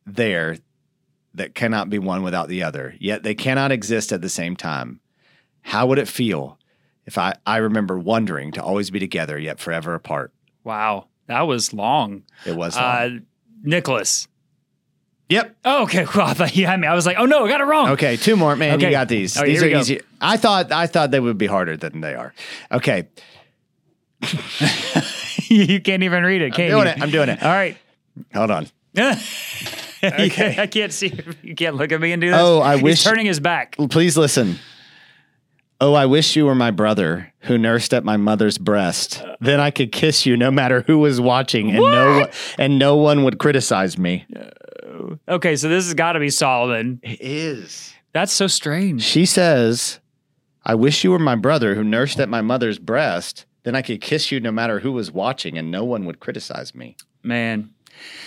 there 0.07 0.57
that 1.35 1.55
cannot 1.55 1.91
be 1.91 1.99
one 1.99 2.23
without 2.23 2.49
the 2.49 2.63
other, 2.63 2.95
yet 2.99 3.23
they 3.23 3.35
cannot 3.35 3.73
exist 3.73 4.13
at 4.13 4.23
the 4.23 4.29
same 4.29 4.55
time. 4.57 5.01
How 5.63 5.87
would 5.87 5.99
it 5.99 6.09
feel 6.09 6.59
if 7.07 7.19
I, 7.19 7.35
I 7.47 7.59
remember 7.59 7.99
wondering 7.99 8.53
to 8.53 8.63
always 8.63 8.91
be 8.91 8.99
together 8.99 9.39
yet 9.39 9.59
forever 9.61 9.95
apart? 9.95 10.33
Wow. 10.65 11.07
That 11.27 11.43
was 11.43 11.73
long. 11.73 12.23
It 12.47 12.57
was. 12.57 12.77
long. 12.77 12.85
Uh, 12.85 13.09
Nicholas. 13.63 14.29
yep. 15.29 15.57
Oh, 15.65 15.85
okay. 15.85 16.07
Well, 16.15 16.27
I 16.27 16.35
thought 16.35 16.55
you 16.57 16.67
had 16.67 16.79
me. 16.81 16.87
I 16.87 16.95
was 16.95 17.07
like, 17.07 17.17
oh 17.19 17.25
no, 17.27 17.45
I 17.45 17.49
got 17.49 17.61
it 17.61 17.65
wrong. 17.65 17.91
Okay, 17.91 18.17
two 18.17 18.37
more, 18.37 18.57
man. 18.57 18.79
You 18.81 18.91
got 18.91 19.09
these. 19.09 19.35
These 19.35 19.63
are 19.63 19.67
easy. 19.69 20.01
I 20.21 20.37
thought 20.37 20.71
I 20.73 20.87
thought 20.87 21.11
they 21.11 21.21
would 21.21 21.39
be 21.39 21.47
harder 21.47 21.77
than 21.77 22.01
they 22.03 22.15
are. 22.15 22.35
Okay, 22.71 23.09
you 25.49 25.81
can't 25.81 26.03
even 26.03 26.25
read 26.25 26.43
it, 26.43 26.55
can 26.55 26.71
doing 26.71 26.85
you? 26.87 26.91
it. 26.93 27.03
I'm 27.03 27.11
doing 27.11 27.29
it. 27.29 27.43
All 27.43 27.51
right. 27.51 27.77
hold 28.35 28.51
on. 28.51 28.67
okay. 28.99 30.57
I 30.59 30.67
can't 30.67 30.93
see. 30.93 31.13
You 31.43 31.55
can't 31.55 31.77
look 31.77 31.93
at 31.93 32.01
me 32.01 32.13
and 32.13 32.21
do 32.21 32.31
this. 32.31 32.39
Oh, 32.41 32.61
I 32.61 32.75
He's 32.77 32.83
wish- 32.83 33.05
turning 33.05 33.27
his 33.27 33.41
back. 33.41 33.77
Please 33.91 34.17
listen. 34.17 34.59
Oh, 35.81 35.95
I 35.95 36.07
wish 36.07 36.37
you 36.37 36.47
were 36.47 36.55
my 36.55 36.71
brother 36.71 37.33
who 37.41 37.59
nursed 37.59 37.93
at 37.93 38.05
my 38.05 38.17
mother's 38.17 38.59
breast. 38.59 39.23
Then 39.41 39.61
I 39.61 39.71
could 39.71 39.93
kiss 39.93 40.25
you 40.25 40.37
no 40.37 40.51
matter 40.51 40.83
who 40.87 40.99
was 40.99 41.21
watching, 41.21 41.71
and 41.71 41.79
no 41.79 42.21
one, 42.21 42.29
and 42.59 42.79
no 42.79 42.97
one 42.97 43.25
would 43.25 43.39
criticize 43.39 43.99
me. 43.99 44.27
Okay, 45.29 45.57
so 45.57 45.69
this 45.69 45.85
has 45.85 45.95
got 45.95 46.13
to 46.13 46.21
be 46.21 46.31
Solomon. 46.31 47.01
It 47.03 47.21
is. 47.21 47.93
That's 48.13 48.33
so 48.33 48.47
strange. 48.47 49.03
She 49.03 49.27
says, 49.27 49.99
"I 50.65 50.75
wish 50.75 51.03
you 51.03 51.11
were 51.11 51.19
my 51.19 51.35
brother 51.35 51.75
who 51.75 51.83
nursed 51.85 52.21
at 52.21 52.29
my 52.29 52.41
mother's 52.41 52.79
breast. 52.79 53.45
Then 53.65 53.75
I 53.75 53.83
could 53.83 54.01
kiss 54.01 54.31
you 54.31 54.41
no 54.41 54.53
matter 54.53 54.79
who 54.79 54.93
was 54.93 55.11
watching, 55.11 55.59
and 55.59 55.71
no 55.71 55.85
one 55.85 56.05
would 56.05 56.21
criticize 56.21 56.75
me." 56.75 56.97
Man. 57.23 57.71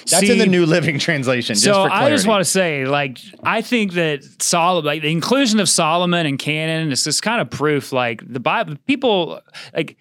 That's 0.09 0.19
See, 0.25 0.31
in 0.31 0.37
the 0.37 0.45
New 0.47 0.65
Living 0.65 0.99
Translation. 0.99 1.55
So 1.55 1.71
just 1.71 1.79
for 1.89 1.91
I 1.93 2.09
just 2.09 2.25
want 2.27 2.39
to 2.41 2.45
say, 2.49 2.85
like, 2.85 3.19
I 3.43 3.61
think 3.61 3.93
that 3.93 4.23
Solomon, 4.41 4.85
like 4.85 5.01
the 5.01 5.11
inclusion 5.11 5.59
of 5.59 5.67
Solomon 5.67 6.25
and 6.25 6.39
canon 6.39 6.91
is 6.91 7.03
just 7.03 7.21
kind 7.21 7.41
of 7.41 7.49
proof. 7.49 7.91
Like 7.91 8.21
the 8.25 8.39
Bible, 8.39 8.75
people, 8.87 9.41
like 9.75 9.97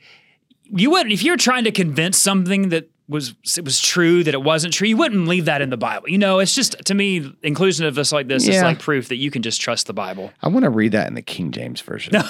you 0.65 0.91
wouldn't 0.91 1.13
if 1.13 1.23
you're 1.25 1.37
trying 1.37 1.65
to 1.65 1.73
convince 1.73 2.19
something 2.19 2.69
that 2.69 2.89
was 3.09 3.35
it 3.57 3.65
was 3.65 3.81
true 3.81 4.23
that 4.25 4.35
it 4.35 4.43
wasn't 4.43 4.75
true, 4.75 4.87
you 4.89 4.97
wouldn't 4.97 5.27
leave 5.29 5.45
that 5.47 5.61
in 5.61 5.71
the 5.71 5.77
Bible. 5.77 6.09
You 6.09 6.19
know, 6.19 6.39
it's 6.39 6.55
just 6.55 6.77
to 6.87 6.95
me, 6.95 7.33
inclusion 7.43 7.85
of 7.87 7.95
this 7.97 8.13
like 8.13 8.29
this 8.29 8.45
is 8.45 8.55
Yeah. 8.57 8.65
like 8.65 8.79
proof 8.79 9.09
that 9.09 9.17
you 9.17 9.31
can 9.31 9.43
just 9.43 9.61
trust 9.61 9.87
the 9.89 9.93
Bible. 9.93 10.33
I 10.43 10.49
want 10.49 10.65
to 10.65 10.71
read 10.71 10.93
that 10.93 11.09
in 11.09 11.15
the 11.15 11.23
King 11.23 11.51
James 11.51 11.81
version. 11.81 12.15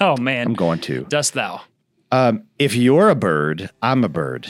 Oh 0.00 0.16
man, 0.16 0.48
I'm 0.48 0.54
going 0.54 0.80
to. 0.80 1.02
dost 1.04 1.34
thou? 1.34 1.60
Um, 2.10 2.44
if 2.58 2.74
you're 2.74 3.08
a 3.08 3.14
bird, 3.14 3.70
I'm 3.82 4.02
a 4.02 4.08
bird. 4.08 4.48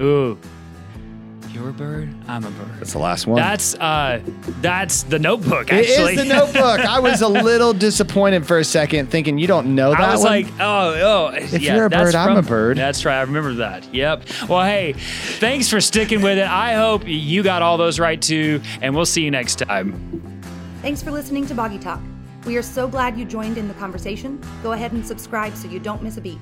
Ooh, 0.00 0.38
you're 1.52 1.68
a 1.68 1.72
bird. 1.72 2.14
I'm 2.28 2.44
a 2.44 2.50
bird. 2.50 2.78
That's 2.78 2.92
the 2.92 2.98
last 2.98 3.26
one. 3.26 3.36
That's 3.36 3.74
uh, 3.74 4.20
that's 4.60 5.02
the 5.02 5.18
Notebook. 5.18 5.70
It 5.72 5.90
Actually, 5.90 6.14
is 6.14 6.18
the 6.20 6.24
Notebook. 6.24 6.80
I 6.80 7.00
was 7.00 7.22
a 7.22 7.28
little 7.28 7.72
disappointed 7.72 8.46
for 8.46 8.58
a 8.58 8.64
second, 8.64 9.10
thinking 9.10 9.36
you 9.38 9.46
don't 9.46 9.74
know 9.74 9.90
that 9.90 10.00
I 10.00 10.12
was 10.12 10.22
one. 10.22 10.42
like, 10.44 10.46
oh, 10.60 10.94
oh. 10.94 11.34
If 11.34 11.60
you're 11.60 11.86
a 11.86 11.90
bird, 11.90 12.14
I'm 12.14 12.36
a 12.36 12.42
bird. 12.42 12.76
That's 12.78 13.04
right. 13.04 13.18
I 13.18 13.22
remember 13.22 13.54
that. 13.54 13.92
Yep. 13.92 14.24
Well, 14.48 14.64
hey, 14.64 14.94
thanks 14.94 15.68
for 15.68 15.80
sticking 15.80 16.22
with 16.22 16.38
it. 16.38 16.46
I 16.46 16.74
hope 16.74 17.02
you 17.06 17.42
got 17.42 17.62
all 17.62 17.76
those 17.76 17.98
right 17.98 18.20
too, 18.20 18.62
and 18.80 18.94
we'll 18.94 19.06
see 19.06 19.22
you 19.24 19.30
next 19.30 19.56
time. 19.56 20.42
Thanks 20.82 21.02
for 21.02 21.10
listening 21.10 21.46
to 21.46 21.54
Boggy 21.54 21.78
Talk. 21.78 22.00
We 22.46 22.56
are 22.56 22.62
so 22.62 22.88
glad 22.88 23.18
you 23.18 23.26
joined 23.26 23.58
in 23.58 23.68
the 23.68 23.74
conversation. 23.74 24.40
Go 24.62 24.72
ahead 24.72 24.92
and 24.92 25.06
subscribe 25.06 25.54
so 25.56 25.68
you 25.68 25.78
don't 25.78 26.02
miss 26.02 26.16
a 26.16 26.22
beat. 26.22 26.38